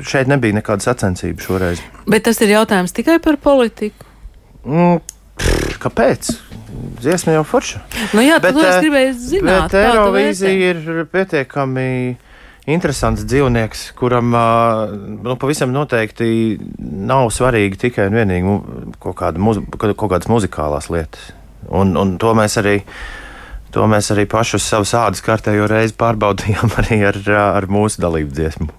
šeit 0.05 0.29
nebija 0.31 0.59
nekāda 0.59 0.85
sacensība 0.85 1.43
šoreiz. 1.43 1.81
Bet 2.05 2.27
tas 2.29 2.39
ir 2.45 2.53
jautājums 2.53 2.93
tikai 2.95 3.17
par 3.25 3.39
politiku. 3.41 4.05
Mm, 4.69 5.01
pff, 5.41 5.79
kāpēc? 5.81 6.31
Dziesma 7.01 7.35
jau 7.39 7.43
forša. 7.47 7.81
Nu 8.13 8.23
jā, 8.23 8.37
bet, 8.43 8.55
Bet, 8.55 8.61
es 8.69 8.77
eh, 8.77 8.85
gribēju 8.85 9.17
zināt. 9.17 9.73
Bet 9.73 9.81
Eirovīzija 9.81 10.71
ir 10.75 11.03
pietiekami 11.11 11.89
interesants 12.65 13.25
dzīvnieks, 13.29 13.91
kuram 13.99 14.31
nu, 14.33 15.35
pavisam 15.41 15.73
noteikti 15.73 16.57
nav 16.79 17.29
svarīgi 17.33 17.81
tikai 17.85 18.09
un 18.09 18.17
vienīgi 18.19 18.55
kaut, 18.99 19.17
kāda 19.19 19.41
muzi 19.41 19.65
kaut 19.69 20.09
kādas 20.09 20.29
muzikālās 20.31 20.89
lietas. 20.93 21.29
Un, 21.69 21.95
un 21.97 22.17
to 22.21 22.33
mēs 22.37 22.59
arī. 22.61 22.79
To 23.75 23.83
mēs 23.91 24.07
arī 24.13 24.23
paši 24.31 24.55
uz 24.55 24.63
savas 24.63 24.93
ādas 24.95 25.19
kārtējo 25.25 25.65
reizi 25.67 25.97
pārbaudījām 25.99 26.71
arī 26.79 27.01
ar, 27.09 27.17
ar 27.35 27.65
mūsu 27.67 27.99
dalību 27.99 28.31
dziesmu. 28.31 28.69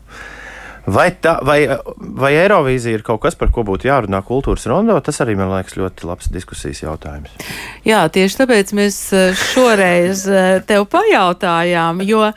Vai, 0.87 1.09
tā, 1.19 1.37
vai, 1.43 1.59
vai 1.99 2.31
Eirovīzija 2.39 3.01
ir 3.01 3.03
kaut 3.07 3.19
kas, 3.25 3.35
par 3.39 3.51
ko 3.55 3.65
būtu 3.67 3.89
jārunā 3.89 4.21
kultūras 4.27 4.69
rondo? 4.71 4.95
Tas 5.03 5.19
arī 5.25 5.35
man 5.39 5.51
liekas 5.51 5.75
ļoti 5.75 6.07
labs 6.07 6.31
diskusijas 6.31 6.85
jautājums. 6.85 7.33
Jā, 7.87 8.05
tieši 8.13 8.39
tāpēc 8.39 8.71
mēs 8.79 8.99
eh, 9.17 9.35
šoreiz 9.35 10.23
eh, 10.31 10.47
tev 10.67 10.87
pajautājām, 10.93 12.05
jo, 12.07 12.29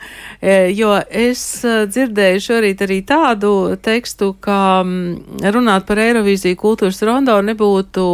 eh, 0.42 0.66
jo 0.74 0.96
es 1.06 1.44
dzirdēju 1.62 2.42
šorīt 2.42 2.82
arī 2.86 2.98
tādu 3.06 3.52
tekstu, 3.82 4.32
ka 4.42 4.82
runāt 4.82 5.86
par 5.86 6.02
Eirovīziju 6.02 6.58
kultūras 6.58 6.98
rondo 7.06 7.38
nebūtu 7.44 8.06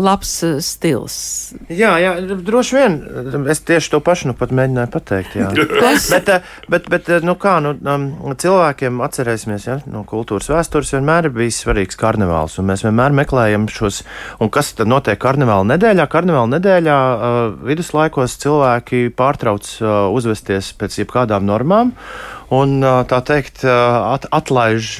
labs 0.00 0.32
stils. 0.62 1.18
Jā, 1.66 1.96
jā, 2.02 2.14
droši 2.46 2.78
vien. 2.78 2.98
Es 3.50 3.64
tieši 3.66 3.96
to 3.96 4.02
pašu 4.04 4.30
nu 4.30 4.38
pat 4.38 4.54
mēģināju 4.54 4.94
pateikt. 4.94 5.36
Jā. 5.40 5.50
bet, 6.14 6.32
bet, 6.70 6.88
bet, 6.92 7.12
nu 7.26 7.34
kā, 7.40 7.58
nu, 7.64 7.74
um, 7.74 8.08
cilvēkiem 8.38 9.02
atcerēs 9.04 9.39
atcerēsimies, 9.40 9.66
ja, 9.66 9.78
no 9.90 10.04
kultūras 10.04 10.48
vēstures 10.50 10.92
vienmēr 10.94 11.28
ir 11.28 11.34
bijis 11.34 11.60
svarīgs 11.64 11.96
karnevāls. 11.98 12.58
Mēs 12.60 12.84
vienmēr 12.84 13.12
meklējam 13.16 13.68
šos, 13.68 14.02
un 14.40 14.50
kas 14.52 14.74
tad 14.74 14.88
notiek 14.88 15.18
karnevāla 15.20 15.64
nedēļā? 15.72 16.06
Karnevāla 16.10 16.58
nedēļā 16.58 16.96
uh, 16.96 17.38
viduslaikos 17.64 18.36
cilvēki 18.42 19.10
pārtrauc 19.16 19.66
uh, 19.80 20.10
uzvesties 20.12 20.72
pēc 20.76 21.00
jebkādām 21.02 21.46
normām 21.48 21.94
un 22.50 22.80
uh, 22.82 23.02
tā 23.08 23.22
teikt 23.24 23.64
uh, 23.64 24.14
at, 24.14 24.28
atlaiž. 24.30 24.98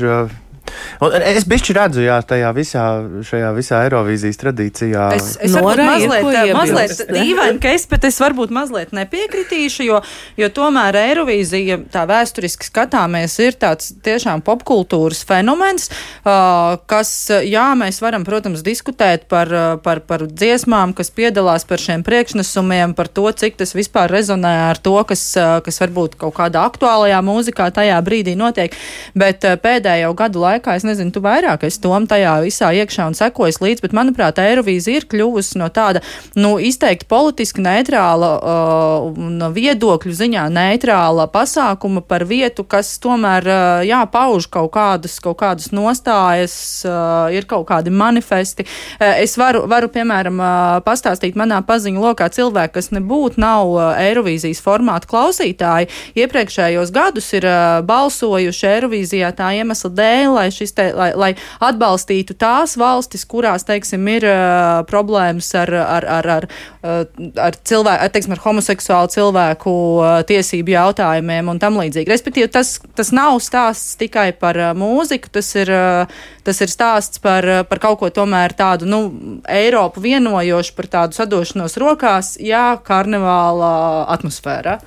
Un 1.04 1.14
es 1.16 1.46
bišķi 1.48 1.76
redzu, 1.76 2.02
jā, 2.04 2.18
tajā 2.26 2.50
visā, 2.56 2.84
šajā 3.26 3.50
visā 3.56 3.82
Eirovīzijas 3.86 4.40
tradīcijā. 4.40 5.06
Es, 5.16 5.32
es 5.40 5.54
varbūt 5.56 5.82
mazliet, 5.86 6.26
mazliet 6.56 7.04
dīvaini, 7.10 7.60
ka 7.62 7.74
es, 7.76 7.86
bet 7.90 8.06
es 8.08 8.20
varbūt 8.20 8.52
mazliet 8.54 8.94
nepiekritīšu, 8.96 9.86
jo, 9.88 10.00
jo 10.40 10.50
tomēr 10.54 10.98
Eirovīzija, 11.00 11.80
tā 11.92 12.04
vēsturiski 12.10 12.68
skatāmies, 12.68 13.38
ir 13.42 13.56
tāds 13.60 13.94
tiešām 14.04 14.44
popkultūras 14.46 15.22
fenomens, 15.28 15.88
uh, 15.90 16.76
kas, 16.90 17.12
jā, 17.46 17.66
mēs 17.78 18.00
varam, 18.04 18.26
protams, 18.28 18.64
diskutēt 18.66 19.26
par, 19.30 19.50
par, 19.84 20.02
par 20.06 20.26
dziesmām, 20.28 20.94
kas 20.96 21.12
piedalās 21.14 21.66
par 21.68 21.80
šiem 21.82 22.04
priekšnesumiem, 22.06 22.94
par 22.98 23.08
to, 23.08 23.26
cik 23.32 23.58
tas 23.60 23.74
vispār 23.76 24.12
rezonē 24.12 24.52
ar 24.68 24.80
to, 24.80 24.96
kas, 25.08 25.24
kas 25.64 25.80
varbūt 25.84 26.18
kaut 26.20 26.36
kādā 26.36 26.64
aktuālajā 26.68 27.20
mūzikā 27.24 27.70
tajā 27.74 27.98
brīdī 28.04 28.36
notiek, 28.38 28.76
bet 29.18 29.44
pēdējo 29.62 30.12
gadu 30.18 30.44
laikā 30.44 30.59
laikā, 30.60 30.76
es 30.76 30.84
nezinu, 30.84 31.10
tu 31.12 31.22
vairāk 31.24 31.64
esi 31.64 31.80
tom 31.80 32.06
tajā 32.06 32.40
visā 32.44 32.70
iekšā 32.76 33.08
un 33.08 33.16
sekojas 33.16 33.60
līdzi, 33.60 33.82
bet 33.82 33.94
manuprāt, 33.96 34.38
Eirovīzija 34.38 35.00
ir 35.00 35.06
kļuvusi 35.08 35.58
no 35.58 35.68
tāda, 35.72 36.02
nu, 36.36 36.58
izteikti 36.60 37.08
politiski 37.08 37.62
neitrāla 37.64 38.30
uh, 38.36 39.08
un 39.10 39.40
viedokļu 39.54 40.12
ziņā 40.12 40.46
neitrāla 40.52 41.26
pasākuma 41.32 42.02
par 42.02 42.26
vietu, 42.28 42.64
kas 42.64 42.92
tomēr, 43.00 43.46
uh, 43.48 43.84
jā, 43.86 44.02
pauž 44.10 44.48
kaut 44.52 44.72
kādas, 44.74 45.18
kaut 45.20 45.38
kādas 45.40 45.70
nostājas, 45.72 46.54
uh, 46.84 47.30
ir 47.32 47.48
kaut 47.48 47.66
kādi 47.70 47.92
manifesti. 47.92 48.66
Uh, 49.00 49.16
es 49.22 49.36
varu, 49.40 49.64
varu 49.70 49.90
piemēram, 49.92 50.40
uh, 50.40 50.80
pastāstīt 50.84 51.38
manā 51.40 51.62
paziņu 51.66 52.04
lokā 52.04 52.28
cilvēki, 52.32 52.76
kas 52.76 52.92
nebūtu 52.94 53.40
nav 53.40 53.74
uh, 53.74 53.88
Eirovīzijas 54.00 54.62
formāta 54.64 55.08
klausītāji, 55.10 55.90
iepriekšējos 56.20 56.92
gadus 56.94 57.32
ir 57.36 57.48
uh, 57.48 57.80
balsojuši 57.86 58.68
Eirovīzijā 58.74 59.32
tā 59.36 59.52
iemesla 59.60 59.92
dēļ, 59.96 60.26
lai, 60.34 60.49
te, 60.76 60.90
lai, 60.96 61.10
lai 61.18 61.30
atbalstītu 61.64 62.36
tās 62.40 62.76
valstis, 62.80 63.24
kurās, 63.28 63.64
teiksim, 63.68 64.06
ir 64.12 64.26
uh, 64.28 64.80
problēmas 64.88 65.50
ar, 65.58 65.72
ar, 65.80 66.06
ar, 66.18 66.28
ar, 66.34 66.48
ar, 66.82 67.58
cilvēku, 67.70 67.96
ar, 68.06 68.12
teiksim, 68.14 68.34
ar 68.36 68.42
homoseksuālu 68.44 69.12
cilvēku 69.14 69.74
uh, 70.00 70.20
tiesību 70.28 70.74
jautājumiem 70.74 71.52
un 71.52 71.60
tam 71.62 71.78
līdzīgi. 71.80 72.10
Respektīvi, 72.10 72.50
tas, 72.52 72.76
tas 72.98 73.12
nav 73.16 73.38
stāsts 73.44 73.98
tikai 74.00 74.30
par 74.38 74.58
uh, 74.60 74.72
mūziku, 74.78 75.32
tas 75.38 75.52
ir, 75.58 75.72
uh, 75.74 76.24
tas 76.46 76.62
ir 76.64 76.72
stāsts 76.72 77.22
par, 77.22 77.46
par 77.70 77.82
kaut 77.82 78.00
ko 78.02 78.10
tomēr 78.14 78.56
tādu, 78.58 78.88
nu, 78.90 79.02
Eiropu 79.50 80.02
vienojošu, 80.04 80.74
par 80.76 80.90
tādu 80.90 81.18
sadošanos 81.18 81.78
rokās, 81.80 82.34
jā, 82.42 82.74
karnevāla 82.86 83.70
atmosfērā. 84.16 84.80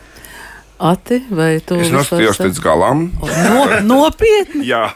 Ati, 0.84 1.21
vai 1.31 1.61
tu 1.63 1.77
es 1.79 1.88
nostājos 1.93 2.41
līdz 2.43 2.57
galam? 2.59 3.05
No, 3.23 3.59
nopietni! 3.88 4.65
Jā, 4.73 4.89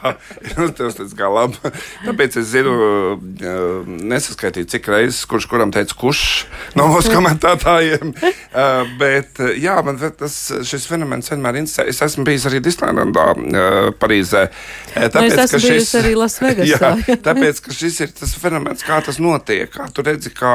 es 0.44 0.52
nostājos 0.58 0.98
līdz 1.00 1.14
galam. 1.16 1.54
Tāpēc 2.04 2.34
es 2.42 2.50
zinu, 2.50 2.74
nesaskaitīju, 4.10 4.68
cik 4.68 4.90
reizes 4.92 5.22
kurš 5.30 5.46
kuram 5.48 5.72
teica, 5.72 5.96
kurš 5.96 6.20
no 6.76 6.90
mūsu 6.92 7.14
komentētājiem. 7.14 8.12
Bet 9.00 9.40
jā, 9.56 9.78
man 9.86 9.96
tas, 10.18 10.36
šis 10.68 10.84
fenomens 10.90 11.32
vienmēr 11.32 11.62
interesē. 11.62 11.88
Es 11.88 12.02
esmu 12.04 12.26
bijis 12.28 12.44
arī 12.50 12.60
Disneylandā, 12.66 13.24
Parīzē. 13.96 14.44
Tāpēc, 14.92 15.38
es 15.38 15.40
esmu 15.46 15.62
bijis 15.70 15.94
arī 16.02 16.12
Lasvegasā. 16.20 16.92
Jā, 17.08 17.18
tāpēc, 17.24 17.62
ka 17.64 17.78
šis 17.78 17.98
ir 18.04 18.12
tas 18.18 18.36
fenomens, 18.36 18.84
kā 18.84 19.00
tas 19.08 19.22
notiek, 19.24 19.72
kā 19.72 19.88
tu 19.94 20.04
redzi, 20.04 20.34
kā, 20.36 20.54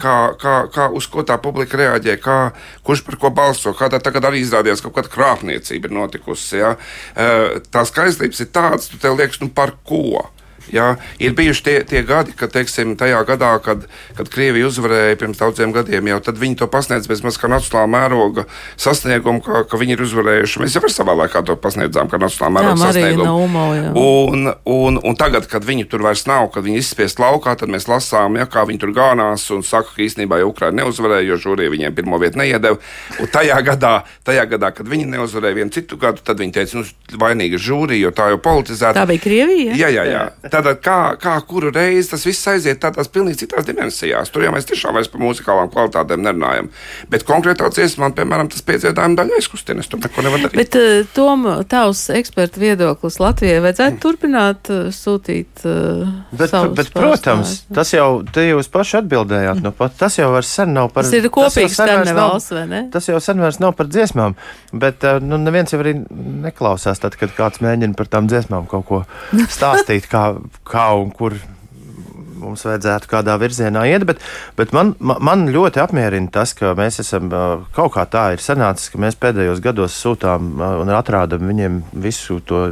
kā, 0.00 0.16
kā, 0.40 0.56
kā 0.72 0.88
uz 0.96 1.12
ko 1.12 1.28
tā 1.28 1.36
publika 1.44 1.76
reaģē, 1.80 2.16
kā, 2.24 2.40
kurš 2.86 3.04
par 3.10 3.20
ko 3.20 3.34
balso, 3.36 3.76
kā 3.76 3.92
tā 3.92 4.00
tagad 4.00 4.30
arī 4.30 4.40
izrādās 4.40 4.61
izrādījās, 4.62 4.82
ka 4.82 4.90
kaut 4.90 4.98
kāda 5.00 5.12
krāpniecība 5.12 5.90
notikusi. 5.92 6.60
Ja? 6.60 6.76
Tās 7.72 7.90
skaistības 7.92 8.42
ir 8.44 8.52
tādas, 8.54 8.88
tu 8.90 9.00
tev 9.02 9.18
liekas, 9.18 9.40
nu 9.42 9.50
par 9.52 9.74
ko? 9.84 10.28
Ja, 10.72 10.96
ir 11.18 11.34
bijuši 11.36 11.64
tie, 11.66 11.76
tie 11.88 12.02
gadi, 12.06 12.34
kad, 12.38 12.52
teiksim, 12.54 12.94
tajā 13.00 13.22
gadā, 13.28 13.50
kad, 13.64 13.86
kad 14.16 14.30
Krievija 14.32 14.68
uzvarēja 14.68 15.18
pirms 15.20 15.40
daudziem 15.40 15.74
gadiem, 15.74 16.06
jau 16.12 16.20
tad 16.22 16.38
viņi 16.40 16.60
to 16.62 16.68
pasniedz 16.70 17.08
bez 17.10 17.24
maz 17.26 17.38
kā 17.40 17.50
nacionālā 17.50 17.90
mēroga 17.90 18.46
sasniegumu, 18.80 19.42
ka, 19.44 19.64
ka 19.68 19.80
viņi 19.80 19.96
ir 19.96 20.04
uzvarējuši. 20.06 20.62
Mēs 20.62 20.76
jau 20.78 20.92
savā 20.92 21.16
laikā 21.24 21.42
to 21.48 21.56
pasniedzām, 21.60 22.10
kā 22.12 22.20
nacionālā 22.22 22.54
mēroga 22.58 22.78
jā, 22.78 22.92
sasniegumu. 22.92 23.26
Naumo, 23.26 23.66
jā. 23.76 23.90
un, 23.98 24.52
un, 24.64 25.00
un 25.02 25.18
tagad, 25.18 25.48
kad 25.50 25.66
viņi 25.66 25.88
tur 25.90 26.06
vairs 26.06 26.24
nav, 26.30 26.48
kad 26.54 26.66
viņi 26.66 26.80
izspiest 26.82 27.20
laukā, 27.22 27.56
tad 27.58 27.72
mēs 27.72 27.88
lasām, 27.90 28.38
ja, 28.40 28.46
kā 28.50 28.64
viņi 28.68 28.82
tur 28.82 28.94
gānās 28.96 29.48
un 29.54 29.64
saka, 29.66 29.96
ka 29.96 30.04
īstenībā 30.06 30.40
jau 30.42 30.52
Ukraina 30.52 30.82
neuzvarēja, 30.82 31.26
jo 31.32 31.40
žūrija 31.46 31.72
viņiem 31.72 31.96
pirmo 31.96 32.20
vietu 32.22 32.40
neiedeva. 32.40 32.78
Un 33.22 33.30
tajā 33.32 33.58
gadā, 33.66 33.94
tajā 34.26 34.46
gadā, 34.54 34.72
kad 34.76 34.88
viņi 34.88 35.10
neuzvarēja 35.12 35.58
vienu 35.58 35.74
citu 35.74 35.98
gadu, 36.00 36.22
tad 36.24 36.40
viņi 36.42 36.56
teica, 36.56 36.80
nu, 36.80 37.18
vainīga 37.20 37.60
žūrija, 37.60 38.06
jo 38.06 38.12
tā 38.16 38.30
jau 38.32 38.40
politizēta. 38.42 38.96
Tā 39.00 39.06
bija 39.08 39.22
Krievija? 39.22 39.76
Jā, 39.78 39.90
jā, 39.92 40.06
jā. 40.08 40.24
Tātad, 40.52 40.82
kā, 40.84 40.98
kā 41.20 41.34
kuru 41.48 41.70
reizi 41.72 42.10
tas 42.12 42.26
viss 42.28 42.48
aiziet 42.50 42.82
tādās 42.82 43.08
pilnīgi 43.12 43.46
citās 43.46 43.64
dimensijās. 43.68 44.32
Tur 44.32 44.44
jau 44.44 44.52
mēs 44.52 44.68
tiešām 44.68 44.98
vairs 44.98 45.08
par 45.12 45.22
muzikālām 45.24 45.70
kvalitātēm 45.72 46.24
nerunājam. 46.26 46.68
Bet 47.12 47.24
konkrētā 47.28 47.70
dziesmā, 47.72 48.02
man, 48.02 48.16
piemēram, 48.16 48.50
tas 48.52 48.64
piedziedājuma 48.66 49.18
daļa 49.20 49.38
aizkustina. 49.38 49.82
Es 49.82 49.90
tur 49.90 50.02
neko 50.02 50.24
nevaru 50.26 50.48
darīt. 50.48 50.58
Bet, 50.58 50.76
uh, 50.76 51.08
Tom, 51.16 51.46
tavs 51.70 52.04
eksperta 52.12 52.60
viedoklis 52.60 53.18
Latvijai 53.22 53.62
vajadzētu 53.64 54.00
turpināt 54.02 54.70
uh, 54.72 54.90
sūtīt. 54.94 55.64
Uh, 55.64 56.10
bet, 56.36 56.54
bet 56.76 56.92
protams, 56.94 57.54
tas 57.72 57.94
jau, 57.94 58.08
te 58.34 58.44
jūs 58.48 58.68
paši 58.72 58.98
atbildējāt. 59.02 59.62
Nu, 59.64 59.72
pat, 59.76 59.96
tas 60.00 60.18
jau 60.18 60.28
vairs 60.34 60.52
sen 60.52 60.74
nav 60.76 60.90
par. 60.92 61.06
Tas 61.06 61.16
ir 61.16 61.30
kopīgs 61.32 61.78
karnevāls, 61.80 62.50
vai 62.52 62.66
ne? 62.70 62.82
Tas 62.92 63.08
jau 63.08 63.20
sen 63.22 63.40
vairs 63.42 63.60
nav 63.62 63.76
par 63.78 63.88
dziesmām. 63.92 64.36
Bet, 64.72 65.06
nu, 65.24 65.40
neviens 65.40 65.72
jau 65.72 65.80
arī 65.82 65.96
neklausās 66.44 67.00
tad, 67.02 67.16
kad 67.20 67.32
kāds 67.36 67.62
mēģina 67.64 67.96
par 67.98 68.10
tām 68.12 68.28
dziesmām 68.30 68.68
kaut 68.70 68.88
ko 68.88 69.02
stāstīt, 69.56 70.10
kā, 70.10 70.26
kā 70.68 70.90
un 70.98 71.10
kur 71.14 71.36
mums 72.42 72.64
vajadzētu 72.66 73.08
kādā 73.10 73.36
virzienā 73.40 73.84
iet. 73.90 74.04
Bet, 74.08 74.20
bet 74.58 74.74
man, 74.76 74.92
man 74.98 75.46
ļoti 75.52 75.82
apmierina 75.82 76.30
tas, 76.32 76.54
ka 76.58 76.74
mēs 76.78 77.00
esam 77.02 77.30
kaut 77.76 77.94
kā 77.96 78.04
tā 78.10 78.24
ir 78.34 78.42
sanācis, 78.42 78.90
ka 78.92 79.00
mēs 79.02 79.18
pēdējos 79.22 79.62
gados 79.64 79.96
sūtām 80.02 80.52
un 80.82 80.92
atrādām 80.92 81.46
viņiem 81.50 81.80
visu 82.04 82.40
to 82.48 82.64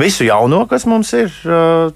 visu 0.00 0.26
jauno, 0.28 0.64
kas 0.70 0.86
mums 0.90 1.12
ir 1.16 1.32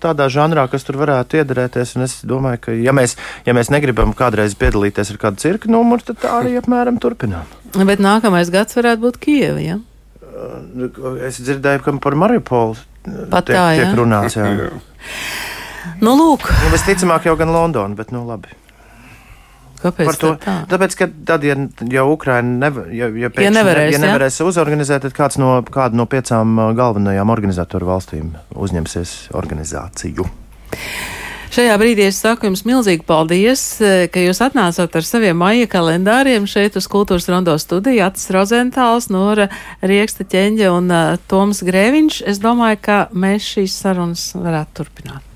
tādā 0.02 0.30
žanrā, 0.32 0.66
kas 0.70 0.86
tur 0.86 1.00
varētu 1.02 1.42
iedarēties. 1.42 1.96
Un 1.98 2.06
es 2.06 2.20
domāju, 2.26 2.64
ka 2.66 2.76
ja 2.76 2.94
mēs, 2.96 3.16
ja 3.48 3.56
mēs 3.56 3.72
negribam 3.74 4.14
kādreiz 4.16 4.56
piedalīties 4.60 5.14
ar 5.14 5.22
kādu 5.26 5.42
cirka 5.42 5.70
numuru, 5.72 6.10
tad 6.10 6.22
tā 6.22 6.36
arī 6.40 6.56
apmēram 6.60 7.00
turpinām. 7.02 7.58
Bet 7.76 8.02
nākamais 8.02 8.50
gads 8.50 8.74
varētu 8.78 9.04
būt 9.04 9.20
Kieva. 9.22 9.60
Ja? 9.62 9.78
Es 11.26 11.38
dzirdēju, 11.42 11.82
ka 11.84 11.94
par 12.02 12.16
Mariupolu 12.18 12.78
Pat 13.04 13.46
tiek, 13.48 13.56
tā, 13.56 13.66
jā. 13.76 13.84
tiek 13.84 13.98
runāts. 13.98 14.36
Jā. 14.36 14.48
jā. 14.56 14.72
Nu, 16.04 16.16
lūk. 16.16 16.48
Nu, 16.48 16.72
visticamāk, 16.74 17.28
jau 17.28 17.36
gan 17.40 17.52
Londona, 17.54 17.96
bet 17.96 18.12
nu 18.12 18.26
labi. 18.28 18.52
Kāpēc 19.80 20.18
to, 20.20 20.34
tā? 20.36 20.54
Tāpēc, 20.68 20.94
ka 20.98 21.06
tad, 21.30 21.44
ja 21.46 21.54
jau 21.88 22.04
Ukraina 22.12 22.66
nevar, 22.66 22.90
ja, 22.92 23.08
ja 23.08 23.30
pēkšņi, 23.32 23.46
ja 23.46 23.52
nevarēs, 23.54 23.94
ja 23.94 24.00
nevarēs 24.02 24.36
ja? 24.42 24.48
uzorganizēt, 24.50 25.06
tad 25.06 25.16
kāds 25.16 25.40
no, 25.40 25.54
kāda 25.64 25.96
no 25.96 26.04
piecām 26.10 26.52
uh, 26.58 26.72
galvenajām 26.76 27.32
organizatoru 27.32 27.88
valstīm 27.88 28.34
uzņemsies 28.60 29.14
organizāciju. 29.40 30.28
Šajā 31.50 31.74
brīdī 31.82 32.04
es 32.06 32.18
saku 32.22 32.46
jums 32.46 32.60
milzīgi 32.62 33.02
paldies, 33.02 33.62
eh, 33.82 34.04
ka 34.06 34.22
jūs 34.22 34.38
atnācāt 34.44 34.94
ar 34.94 35.06
saviem 35.06 35.34
maija 35.34 35.66
kalendāriem 35.66 36.44
šeit 36.46 36.76
uz 36.78 36.86
Kultūras 36.86 37.26
rondo 37.26 37.56
studiju. 37.58 38.04
Atis 38.06 38.30
Rozentāls, 38.30 39.08
Nora 39.10 39.48
Rieksta 39.82 40.22
ķeņģe 40.22 40.68
un 40.70 40.94
uh, 40.94 41.16
Toms 41.26 41.64
Grēviņš. 41.66 42.20
Es 42.30 42.38
domāju, 42.38 42.78
ka 42.86 43.00
mēs 43.10 43.50
šīs 43.56 43.80
sarunas 43.82 44.28
varētu 44.38 44.78
turpināt. 44.78 45.29